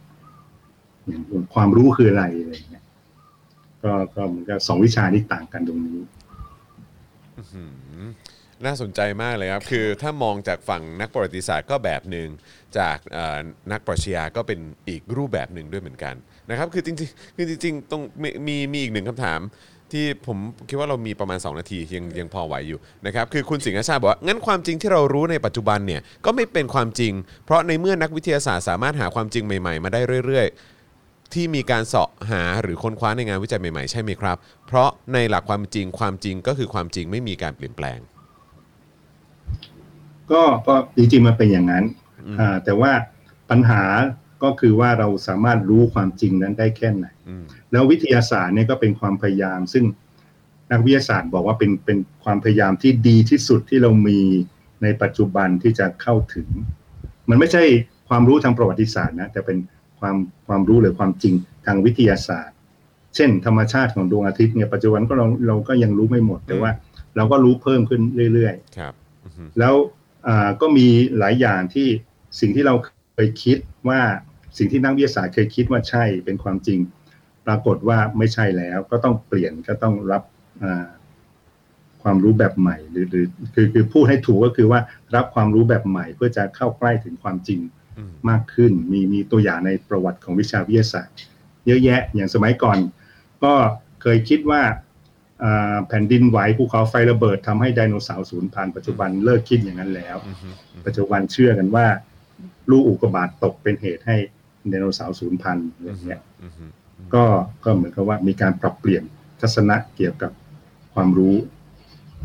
[1.08, 2.84] อย่างความรู้คืออะไรอะไรอย่างเงี้ย
[3.84, 6.00] ก็ก็มันก็สองวิชานี้ต่างกันตรงนี้
[7.54, 7.62] อื
[8.08, 8.10] ม
[8.66, 12.28] น่าสนใจมากเลยครับ คือถ้ามองจากฝั่งนักประวัติศาสตร์ก็แบบหนึ่ง
[12.78, 12.98] จาก
[13.72, 14.60] นักปรัชญาก็เป็น
[14.90, 16.16] อีกรูปแบบหนึ่งด้วยเหมือนกัน
[16.50, 19.40] นะครับคือจริงๆคือจริงๆตรงมีมีมีอีกหนึ่งคำถาม
[19.92, 20.38] ที่ผม
[20.70, 27.14] คิดว่าเรามีประมาณ 2 นาทียังยังพอไหวอยู่นะครับคือคุณสิงห์ชาติบอกว่างั้นความจริงที่เรารู้ในปัจจุบันเนี่ยก็ไม่เป็นความจริง
[27.46, 30.48] เพราะในเมื่อนักวิทยาศาสตร์สามารถหาความจริงใหม่ๆ มาได้เรื่อย
[30.92, 38.00] ๆที่มีการเสาะหาหรือค้นคว้าในงานวิจัยใหม่ๆ ใช่ไหมครับ เพราะในหลักความจริงความจริงก็คือความจริงไม่มีการเปลี่ยนแปลง
[40.32, 41.86] ก็ก็จริงๆมันเป็นอย่างนั้น
[42.26, 42.91] อืมอ่าแต่ว่า
[43.49, 43.84] ปัญหา
[44.44, 49.86] ก็คือว่าเราสามารถรู้ความจริงนั้นได้แค่ไหนอืมแล้ววิทยาศาสตร์เนี่ยก็เป็นความพยายาม ซึ่ง
[50.72, 54.20] นักวิทยาศาสตร์บอกว่าเป็นเป็นความพยายามที่ดีที่สุดที่เรามี
[54.84, 56.48] ในปัจจุบันที่จะเข้าถึง
[57.30, 57.64] มันไม่ใช่
[58.10, 59.58] ความรู้ทางประวัติศาสตร์นะแต่เป็น
[59.99, 60.16] ความ
[60.48, 61.34] ความรู้หรือความจริง
[61.66, 62.56] ทางวิทยาศาสตร์
[63.16, 66.72] เช่น ธรรมชาติของดวงอาทิตย์เนี่ยปัจจุบันก็เราเราก็ยังรู้ไม่หมด แต่ว่า
[67.16, 68.02] เราก็รู้เพิ่มขึ้น
[68.34, 68.94] เรื่อยๆครับ
[69.26, 69.95] อือฮึแล้วอ่า
[70.62, 70.88] ก็มี
[71.18, 71.88] หลายอย่างที่
[72.40, 72.76] สิ่งที่เรา
[73.14, 73.58] เคยคิด
[73.90, 74.02] ว่า
[74.58, 76.80] สิ่งที่นักวิทยาศาสตร์เคยคิดว่าใช่เป็นความจริง
[77.45, 80.24] ปรากฏว่าไม่ใช่แล้ว ก็ต้องเปลี่ยนก็ต้องรับ
[80.64, 80.88] อ่า
[82.04, 84.80] ความรู้แบบใหม่หรือหรือคือคือพูดให้ถูกก็คือว่า
[85.16, 87.60] รับความรู้แบบใหม่ เพื่อจะเข้าใกล้ถึงความจริง
[87.98, 91.16] อืมมากขึ้น มีมีตัวอย่างในประวัติของวิชาวิทยาศาสตร์
[91.66, 92.78] เยอะแยะอย่างสมัยก่อน
[93.44, 93.54] ก็
[94.02, 94.82] เคยคิดว่าอ่า
[95.88, 101.86] แผ่นดินไหวภูเขาไฟระเบิดทำให้ไดโนเสาร์สูญพันธุ์ปัจจุบันเลิกคิดอย่างนั้นแล้วอือฮึอือฮึปัจจุบันเชื่อกันว่า
[102.70, 104.18] ลูกอุกกาบาตตกเป็นเหตุให้
[104.70, 106.66] ไดโนเสาร์สูญพันธุ์อะไรเงี้ยอือฮึ
[107.14, 107.24] ก็
[107.64, 109.04] ก็เหมือนกับว่ามีการปรับเปลี่ยน
[109.42, 110.32] ทัศนะเกี่ยวกับ
[110.94, 111.36] ความรู้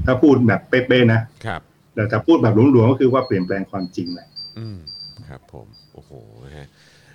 [0.07, 1.61] ถ้าพูดแบบเป๊ะๆนะครับ
[1.95, 4.29] แต่ถ้าพูดแบบหลวงๆก็คือว่าเปลี่ยนแปลงความจริงแหละ
[4.59, 4.79] อืม
[5.29, 6.11] ครับ ผมโอ้โห
[6.45, 6.69] นะฮะ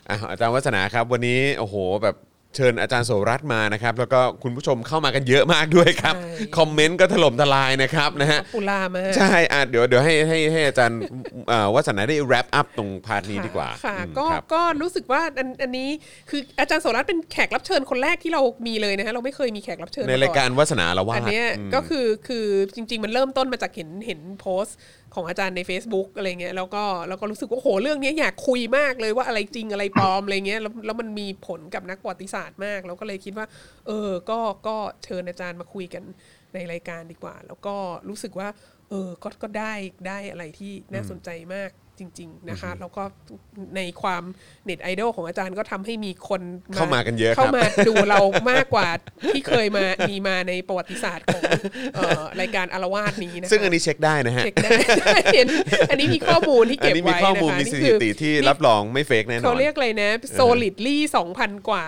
[0.09, 2.15] อะอาจารย์วัฒนาครับ วันนี้โอ้โหแบบ
[2.55, 10.99] เชิญอาจารย์โสรัตน์มานะครับ แล้วก็คุณผู้ชมเข้ามากันเยอะมากด้วยครับ ใช่ คอมเมนต์ก็ถล่มทลายนะครับนะฮะปูลามากใช่อะเดี๋ยวเดี๋ยวให้ให้ให้อาจารย์
[11.49, 15.89] เอ่อวาสนาได้ wrap up ตรง part นี้ดีกว่าค่ะอืมก็ครับ ก็รู้สึกว่าอันอันนี้
[16.29, 22.45] คืออาจารย์โสรัจจ์เป็นแขกรับเชิญคนแรกที่เรามีเลยนะฮะเราไม่เคยมีแขกรับเชิญในมอน รายการวัฒนาละว่าอันเนี้ยอืมก็คือคือ
[22.75, 24.77] จริง ๆ มันเริ่มต้นมาจากเห็นเห็นโพสต์
[25.17, 33.47] ของอาจารย์ใน Facebook อะไรเงี้ยแล้วก็แล้วก็รู้สึกว่าโหเรื่องนี้อยากคุยมากเลยว่าอะไรจริงอะไรปลอมอะไรเงี้ยแล้วแล้วมันมีผลกับนักประวัติศาสตร์มากเราก็เลยคิดว่า
[33.87, 36.03] เออก็ก็เชิญอาจารย์มาคุยกัน
[36.53, 37.75] ในรายการดีกว่า แล้วก็
[38.09, 38.47] รู้สึกว่า
[38.89, 39.73] เออก็ก็ได้
[40.07, 41.69] ได้อะไรที่น่าสนใจมาก
[41.99, 43.03] จริง ๆ นะคะแล้วก็
[43.75, 44.23] ในความ
[44.65, 46.41] เน็ตไอดอลของอาจารย์ก็ทำให้มีคน
[46.75, 48.19] เข้ามากันเยอะครับเข้ามาดูเรา
[48.51, 48.89] มากกว่า
[49.33, 51.43] ที่เคยมามีมาในประวัติศาสตร์ของ
[51.95, 54.71] เอ่อรายการอารวาสนี้นะคะซึ่งอันนี้เช็คได้นะฮะเช็คได้
[55.33, 55.47] เห็น
[55.89, 60.97] อันนี้มีข้อมูลที่อันเก็บนี้มีไว้ข้อมูลนะคะมีสนี่ถิคือติที่รับรองไม่เฟกแน่นอนเขาเรียกอะไรนะ solidly
[61.33, 61.83] 2,000 กว่า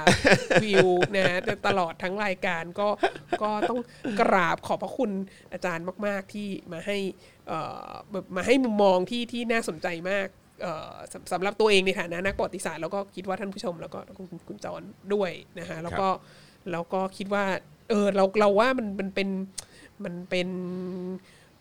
[0.63, 0.87] วิว
[1.17, 2.87] นะตลอดทั้งรายการก็
[3.43, 3.79] ก็ต้อง
[4.21, 5.11] กราบขอบพระคุณ
[5.53, 6.97] อาจารย์มาก ๆ ที่มาให้
[7.38, 7.38] เอ่อ
[8.11, 10.27] แบบมาให้มุมมองที่ที่น่าสนใจมาก
[10.61, 14.81] เอ่อสำสำหรับตัวเองในฐานะนักประวัติศาสตร์แล้วก็คิดว่าท่านผู้ชมแล้วก็คุณคุณจร
[15.13, 16.07] ด้วยนะคะแล้วก็
[16.71, 17.45] แล้วก็คิดว่า
[17.89, 19.29] เออเราเราว่ามันมันเป็น
[20.03, 20.47] มันเป็น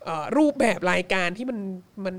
[0.04, 1.58] เอ่อรูปแบบรายการที่มัน
[2.06, 2.16] มัน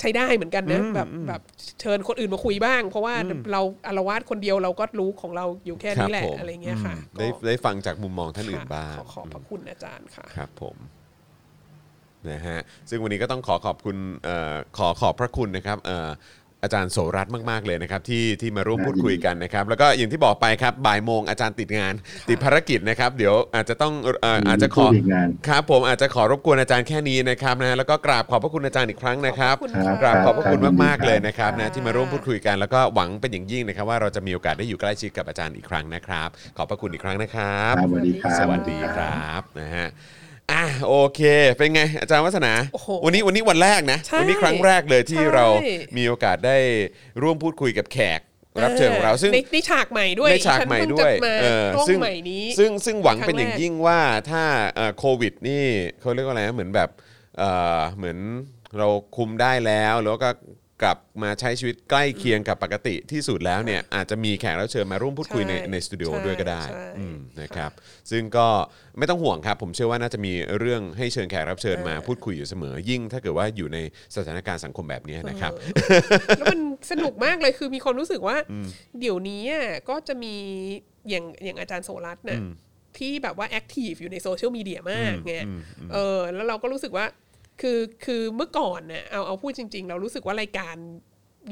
[0.00, 1.42] ใช้ได้เหมือนกันนะแบบแบบ
[1.80, 3.14] เชิญคนอื่นมาคุยบ้าง เพราะว่า
[3.52, 10.76] เราอารวาสคนเดียวเราก็รู้ของเราอยู่แค่นี้แหละครับผมอะไรเงี้ยค่ะอืมได้ก็ได้ฟังจากมุมมองท่านอื่นบ้างขอขอบพระคุณอาจารย์ค่ะครับผม
[12.30, 12.58] นะฮะ
[12.90, 16.08] ซึ่งวันนี้ก็ต้องขอขอบคุณเอ่อขอขอบพระคุณนะครับเอ่อ
[16.64, 21.94] อาจารย์โสรัตน์มาก ๆ เลยนะครับที่ที่มาร่วมพูดคุยกันนะครับ แล้วก็อย่างที่บอกไปครับบ่ายโมงอาจารย์ติดงาน
[22.28, 39.88] ติดภารกิจนะครับ เดี๋ยวอาจจะต้องเอ่ออาจจะขอพูดอีกนานครับผมอาจจะขอรบกวนอาจารย์แค่นี้นะครับนะแล้วก็กราบขอบพระคุณอาจารย์อีกครั้งนะครับขอบคุณค่ะ กราบขอบพระคุณครับมากๆเลยนะครับครันะบที่มาร่วมพูดคุยกันแล้วก็หวังเป็นอย่างยิ่งนะครับ ว่าเราจะมีโอกาสได้อยู่ใกล้ชิดกับอาจารย์อีกครั้งนะครับ ขอบพระคุณอีกครั้งนะครับ ครับสวัสดีครับ สวัสดีครับนะฮะ
[40.52, 41.20] อะโอเค
[41.58, 45.46] เป็นไง อาจารย์วัฒนา โอ้โหวันนี้วันนี้วันแรกนะ ใช่วันี้ครั้งแรกเลยที่ใช่ เรา
[45.96, 46.56] มีโอกาสได้
[47.22, 48.20] ร่วมพูดคุยกับแขก
[48.62, 54.00] รับเชิญของเราซึ่ง ในในฉากใหม่ด้วยในฉากใหม่ด้วยฉันเพิ่งจะมาเออกล้องซึ่งใหม่นี้ ซึ่งซึ่งหวังเป็นครั้องแรกย่างยิ่งว่า
[54.30, 54.42] ถ้า
[54.76, 55.64] เอ่อโควิดนี่
[56.00, 56.90] เขาเรียกว่าอะไรนะเหมือนแบบ
[57.38, 58.18] เอ่อเหมือน
[58.78, 60.30] เราคุมได้แล้ว แล้วก็
[60.82, 67.70] กลับมาใช้ชีวิตใกล้เคียงกับปกติที่สุดแล้วเนี่ยอาจจะมีแขกรับเชิญมาร่วมพูดคุยในใช่ในสตูดิโอใช่ด้วยก็ได้ใช่อืมนะครับ
[68.10, 68.46] ซึ่งก็
[68.98, 73.78] ไม่ต้องห่วงครับ ผมเชื่อว่าน่าจะมีเรื่องให้เชิญแขกรับเชิญมาพูดคุยอยู่เสมอ ยิ่งถ้าเกิดว่าอยู่ใน
[74.16, 75.52] สถานการณ์สังคมแบบนี้นะครับ
[76.38, 78.36] แล้วมันสนุกมากเลยคือมีความรู้สึกว่า
[79.00, 80.34] เดี๋ยวนี้อะก็จะมี
[81.10, 82.40] อย่างอย่างอาจารย์โสรัตน์น่ะ
[82.98, 85.34] ที่แบบว่า active อยู่ในโซเชียลมีเดียมากไง
[85.92, 87.06] เออแล้วเราก็รู้สึกว่า
[87.60, 90.76] คือคือเมื่อก่อนน่ะเอาเอาพูดจริง ๆ เรารู้สึกว่ารายการ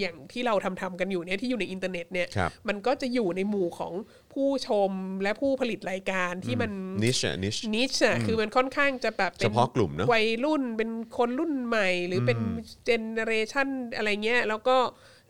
[0.00, 3.92] อย่างที่เราทำทำกันอยู่เนี่ยที่อยู่ในอินเทอร์เน็ตเนี่ยครับ มันก็จะอยู่ในหมู่ของ
[4.32, 4.90] ผู้ชม
[5.22, 6.72] และผู้ผลิตรายการที่มัน
[7.04, 12.38] นิชนิช นิชอะคือมันค่อนข้างจะแบบป็นเฉพาะกลุ่มเนอะวัยรุ่นเป็นคนรุ่นใหม่ หรือเป็น
[12.84, 14.76] เจเนเรชันอะไรเงี้ยแล้วก็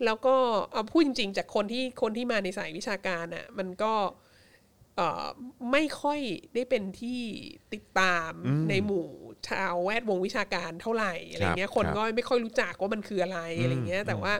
[0.04, 0.34] แล้วก็
[0.72, 3.92] เอาพูดจริงๆ จากคนที่คนที่มาในสายวิชาการอะมันก็
[4.96, 5.26] เอ่อ
[5.72, 6.20] ไม่ค่อย
[6.54, 7.20] ได้เป็นที่
[7.72, 8.32] ติดตาม
[8.68, 9.06] ในหมู่
[9.48, 14.32] ชาวแวดวงวิชาการเท่าไหร่อะไรเงี้ยครับคนครับก็ไม่ค่อยรู้จักว่ามันคืออะไรอะไรเงี้ยแต่ว่า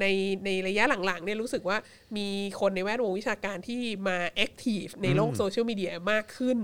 [0.00, 0.04] ใน
[0.44, 1.76] ในระยะหลังๆเนี่ยรู้สึกว่า
[2.16, 2.28] มี
[2.60, 6.58] คนในแวดวงวิชาการที่มา active ในโลกโซเชียลมีเดียมากขึ้น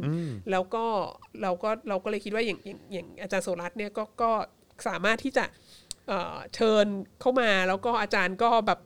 [0.51, 0.85] แล้วก็
[1.43, 4.31] เราก็เราก็เลยคิดว่าอย่างอย่างอย่างอาจารย์โสรัตน์เนี่ยก็ก็
[4.89, 5.45] สามารถที่จะ
[6.09, 6.87] เอ่อเชิญ
[7.21, 8.79] เข้ามาแล้วก็อาจารย์ก็แบบ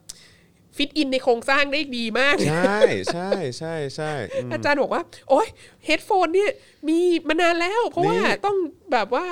[0.77, 2.79] fit in ในโครงสร้างได้ดีมาก ใช่
[3.13, 5.49] ใช่ใช่ใช่อืมอาจารย์บอกว่า โอ้ย
[5.85, 6.51] headphone เนี่ย
[6.89, 6.99] มี
[7.29, 8.57] มานานแล้ว เพราะว่านี่ ต้อง
[8.93, 9.27] แบบว่า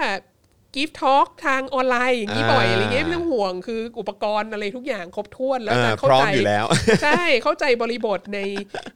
[0.74, 6.64] give talk ทางออนไลน์อย่างนี้บ่อยอ่าอะไรเงี้ยไม่ต้องห่วงคืออุปกรณ์อะไรทุกอย่างครบถ้วนแล้วอาจารย์เออเข้าพร้อมใจอยู่แล้ว
[7.02, 8.38] ใช่เข้าใจบริบทใน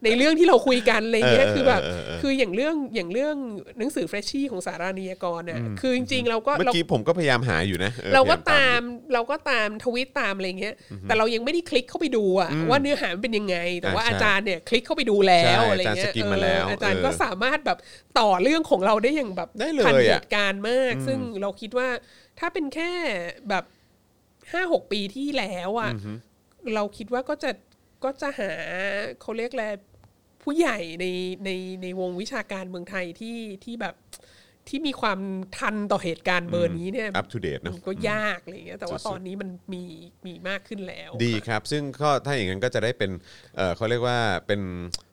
[0.03, 3.35] ในเรื่องที่เราคุยกันอะไรเงี้ยเออคือแบบเออเออคืออย่างเรื่องอย่างเรื่อง
[3.77, 8.79] หนังสือเฟรชชี่ของสาราณียากรน่ะคือจริงๆเราก็เมื่อเรากี้ผมก็พยายามหาอยู่นะออเราก็พยยตาม
[9.13, 10.73] เราก็ตามทวีตตามอะไรเงี้ย
[11.03, 17.77] แต่เรายังไม่ได้คลิกเข้าไปดูอะว่าเนื้อหามันเป็นยังไง แต่ว่าอ่าใช่อาจารย์เนี่ยคลิกเข้าไปดูแล้วใช่อะไรอาจารย์เงี้ย skim มาแล้วเอออาจารย์เออก็สามารถแบบ
[18.19, 21.87] ต่อเรื่องของเราได้อย่างแบบได้เลยทันอะเหตุการณ์มาก ซึ่งเราคิดว่า
[22.39, 22.91] ถ้าเป็นแค่
[23.49, 23.65] แบบ
[24.51, 25.91] ห้าหกปีที่แล้วอะ
[26.75, 27.51] เราคิดว่าก็จะ
[28.03, 28.51] ก็จะหา
[29.21, 29.65] เขาเรียกอะไร
[30.43, 31.05] ผู้ใหญ่ใน
[31.45, 31.49] ใน
[31.83, 33.95] ในวงวิชาการเมืองไทยที่ที่แบบ
[34.67, 35.19] ที่มีความ
[35.57, 39.83] ทันต่อเหตุการณ์เบอร์นี้เนี่ย up to date เนอะมันก็ยากอะไรเงี้ยแต่ว่าสุดๆตอนนี้มันมี
[40.25, 43.11] มีมากขึ้นแล้ว ดีครับ ซึ่งก็ถ้าอย่างนั้นก็จะได้เป็น
[43.55, 44.61] เอ่อเขาเรียกว่าเป็น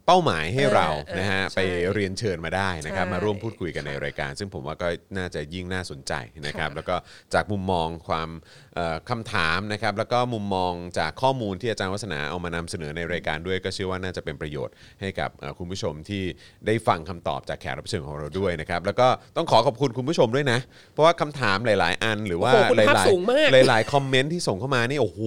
[0.06, 1.60] เป้าหมายให้เราเออเออนะฮะใช่ไป
[1.94, 6.12] เรียนเชิญมาได้นะครับใช่มาร่วมพูดคุยกันในรายการ ซึ่งผมว่าก็น่าจะยิ่งน่าสนใจ
[6.46, 6.96] นะครับค่ะแล้วก็
[7.34, 8.28] จากมุมมองความ
[8.74, 16.22] เอ่อคำถามนะครับ แล้วก็มุมมองจากข้อมูลที่อาจารย์วัฒนาเอามานำเสนอในรายการด้วย ก็เชื่อว่าน่าจะเป็นประโยชน์ให้กับเอ่อคุณผู้ชมที่
[16.66, 20.58] ได้ฟังคำตอบจากแขกรับเชิญของเราด้วยนะครับ แล้วก็ต้องขอขอบคุณคุณผู้ชมด้วยนะ
[20.92, 25.20] เพราะว่าคำถามหลาย ๆ อันหรือว่าโอ้โหคุณหภาพลายสูงมากๆหลาย ๆ คอมเมนต์ที่ส่งเข้ามานี่โอ้โห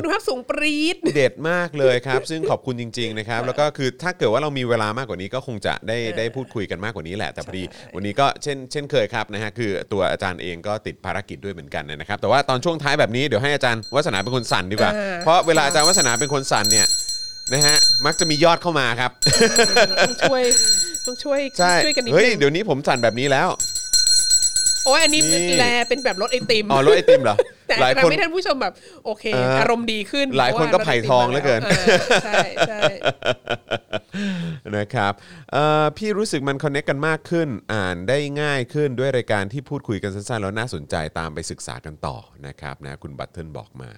[0.00, 16.86] คุณภาพสูงปรี๊ดเด็ดมากเลยครับ ซึ่งขอบคุณจริง ๆ นะครับ แล้วก็คือถ้าเกิดว่าเรามีเวลามากกว่านี้ก็คงจะได้ได้พูดคุยกันมากกว่านี้แหละแต่พอดีใช่วันนี้ก็เช่นเช่นเคยครับนะฮะคือตัวอาจารย์เองก็ติดภารกิจด้วยเหมือนกันนะครับ แต่ว่าตอนช่วงท้ายแบบนี้เดี๋ยวให้อาจารย์วัฒนาเป็นคนสั่นดีกว่าอ่าเพราะเวลาอาจารย์วัฒนาเป็นคนสั่นเนี่ย
[17.52, 17.76] นะฮะ
[18.06, 19.10] มักจะมียอดเข้ามาครับ
[20.00, 20.42] ต้องช่วย
[21.06, 23.48] ต้องช่วยใช่ช่วยกันนิดเฮ้ยนึงเดี๋ยวนี้ผมสั่นแบบนี้แล้ว
[24.84, 27.36] โอ้ยอันนี้นี่แลเป็นแบบรถไอติมอ๋อรถไอติมเหรอ
[27.66, 28.72] แต่หลายทำคนให้ท่านผู้ชมแบบ
[29.04, 31.60] โอเคเออออารมณ์ดีขึ้น หลายคนก็ไผ่ทองเหลือเกิน
[32.24, 32.80] ใช่ใช่
[34.76, 35.12] นะครับ
[35.52, 42.16] เอ่อพี่รู้สึกมันคอนเน c กกันมากขึ้น อ่านได้ง่ายขึ้นด้วยรายการที่พูดคุยกันสั้นๆ แล้วน่าสนใจตามไปศึกษากันต่อ
[42.46, 43.90] นะครับนะคุณบัตเทิลบอกมา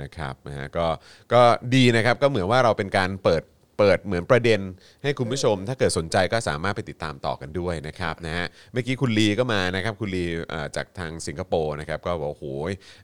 [0.00, 0.86] นะครับนะฮะก็
[1.32, 1.42] ก็
[1.74, 3.42] ดีนะครับก็เหมือนว่าเราเป็นการเปิด
[3.80, 4.60] เปิดเหมือนประเด็น
[5.02, 10.24] ให้คุณผู้ชม ถ้าเกิดสนใจก็สามารถไปติดตามต่อกันด้วยนะครับนะฮะเมื่อกี้คุณลีก็มานะครับคุณลี
[10.76, 12.44] จากทางสิงคโปร์นะครับก็บอกโอ้โห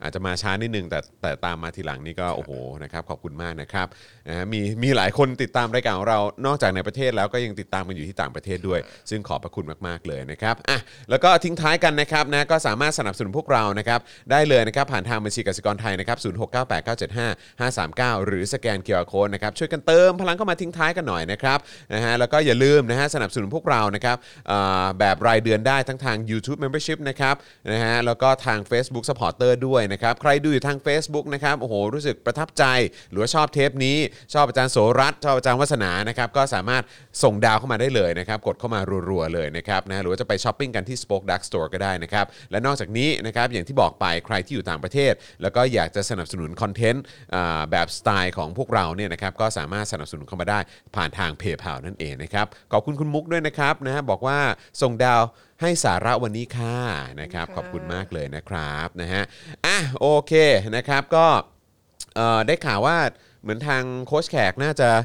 [0.03, 3.87] อาจจะมาช้านิดนึงแต่แต่ตามมาทีหลังนี่ก็โอ้โหนะครับขอบคุณมากนะครับ
[4.29, 8.81] นะฮะมีมีหลายคนติดตามรายการของเรานอกจากในประเทศแล้วก็ยังติดตามกันอยู่ที่ต่างประเทศด้วย
[9.11, 10.79] ซึ่งขอบพระคุณมากๆเลยนะครับอะ
[11.11, 14.01] แล้วก็ทิ้งท้ายกันนะครับนะก็สามารถสนับสนุนพวกเรานะครับ
[14.31, 21.59] ได้เลยนะครับผ่านทางบัญชีกสิกรไทยนะครับ0698975539หรือสแกนเคอร์โคนะครับช่วยกันเติมพลังเข้ามาทิ้งท้ายกันหน่อยนะครับ
[21.95, 24.17] นะฮะแล้วก็อย่าลืมนะฮะสนับสนุนพวกเรานะครับ
[24.51, 27.35] อ่าแบบรายเดือนได้ทั้งทาง YouTube Membership นะครับ
[27.73, 32.65] นะฮะแล้วก็ทาง Facebook Supporter ด้วยนะครับใครดูอยู่ทาง Facebook นะครับโอ้โหรู้สึกประทับใจ
[33.11, 33.97] หรือว่าชอบเทปนี้
[34.35, 36.83] ชอบอาจารย์โสรัตน์ชอบอาจารย์วัฒนานะครับก็สามารถ
[37.23, 45.13] ส่งดาวเข้ามาได้เลยนะครับกดเข้ามารัวๆเลยนะครับนะหรือว่าจะไปช้อปปิ้งกันที่ Spoke Dark Store ก็ได้นะครับและนอกจากนี้นะครับอย่างที่บอกไปใครที่อยู่ต่างประเทศ
[45.43, 47.05] แล้วก็อยากจะสนับสนุนคอนเทนต์
[47.71, 50.56] แบบสไตล์ของพวกเราเนี่ยนะครับก็สามารถสนับสนุนเข้ามาได้
[50.95, 54.39] ผ่านทาง PayPal นั่นเองนะครับขอบคุณคุณมุกด้วยนะครับนะฮะบอกว่า
[54.83, 55.23] ส่งดาว
[55.61, 56.77] ให้สาระวันนี้ค่ะ
[57.21, 59.23] นะครับขอบคุณมากเลยนะครับนะฮะ
[59.67, 60.33] อะโอเค
[60.77, 61.27] นะครับก็
[62.17, 62.99] เอ่อได้ข่าวว่า
[63.43, 65.03] เหมือนทางโค้ชแขกน่าจะเอ่อ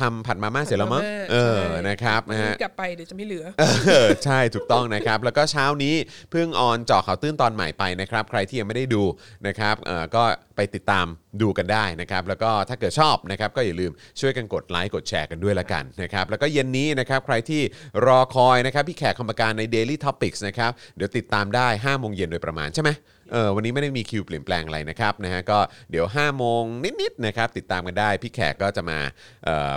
[0.00, 3.64] ทำผัดมาม่าเสร็จแล้วมั้งผัดมาม่าเออใช่นะครับนะฮะกลับไปเดี๋ยวจะไม่เหลือเอ
[4.06, 5.94] อใช่ถูกต้องนะครับ แล้วก็เช้านี้
[6.30, 9.02] เพิ่งออนเจาะข่าวตื้นตอนใหม่ไปนะครับ ใครที่ยังไม่ได้ดู
[9.46, 10.22] นะครับเอ่อก็
[10.56, 11.06] ไปติดตาม
[11.42, 17.60] ดูกันได้นะครับ แล้วก็ถ้าเกิดชอบนะครับ ก็อย่าลืมช่วยกันกดไลค์กดแชร์กันด้วยละกันนะครับ แล้วก็เย็นนี้นะครับใครที่
[18.06, 22.90] รอคอยนะครับพี่แขกคำปการใน Daily Topics นะครับเดี๋ยวติดตามได้5โมงเย็นโดยประมาณใช่ไหม
[23.32, 25.58] เออวันนี้ไม่ได้มีคิวเปลี่ยนแปลงอะไรนะครับนะฮะก็
[25.90, 26.62] เดี๋ยว5โมง
[27.00, 28.98] นิดๆนะครับติดตามกันได้ พี่แขกก็จะมา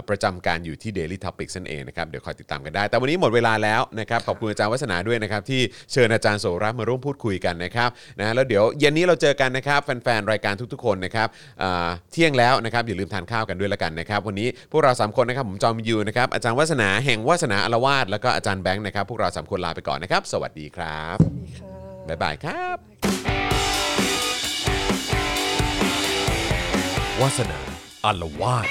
[0.09, 5.61] ประจำการอยู่ที่ Daily Topics นั่นเองนะครับเดี๋ยวคอยติดตามกันได้ แต่วันนี้หมดเวลาแล้วนะครับขอบคุณอาจารย์วัฒนาด้วยนะครับที่
[5.91, 11.27] เชิญอาจารย์โสรัตมาร่วมพูดคุยกันนะครับนะแล้วเดี๋ยวเย็นนี้เราเจอกันนะครับแฟนๆรายการทุกๆคนนะครับ
[12.11, 21.76] เที่ยงแล้วนะครับอย่าลืมทานข้าวกันด้วยละกันนะครับวันนี้พวกเราสามคนนะครับผมจอมยูนะครับอาจารย์วัฒนาแห่งวัฒนาอารวาสแล้วก็อาจารย์แบงค์นะครับพวกเราสามคนลาไปก่อนนะครับ สวัสดีครับ
[22.09, 22.77] บ๊ายบายครับ
[27.21, 27.59] วาสนา
[28.05, 28.67] อารวาส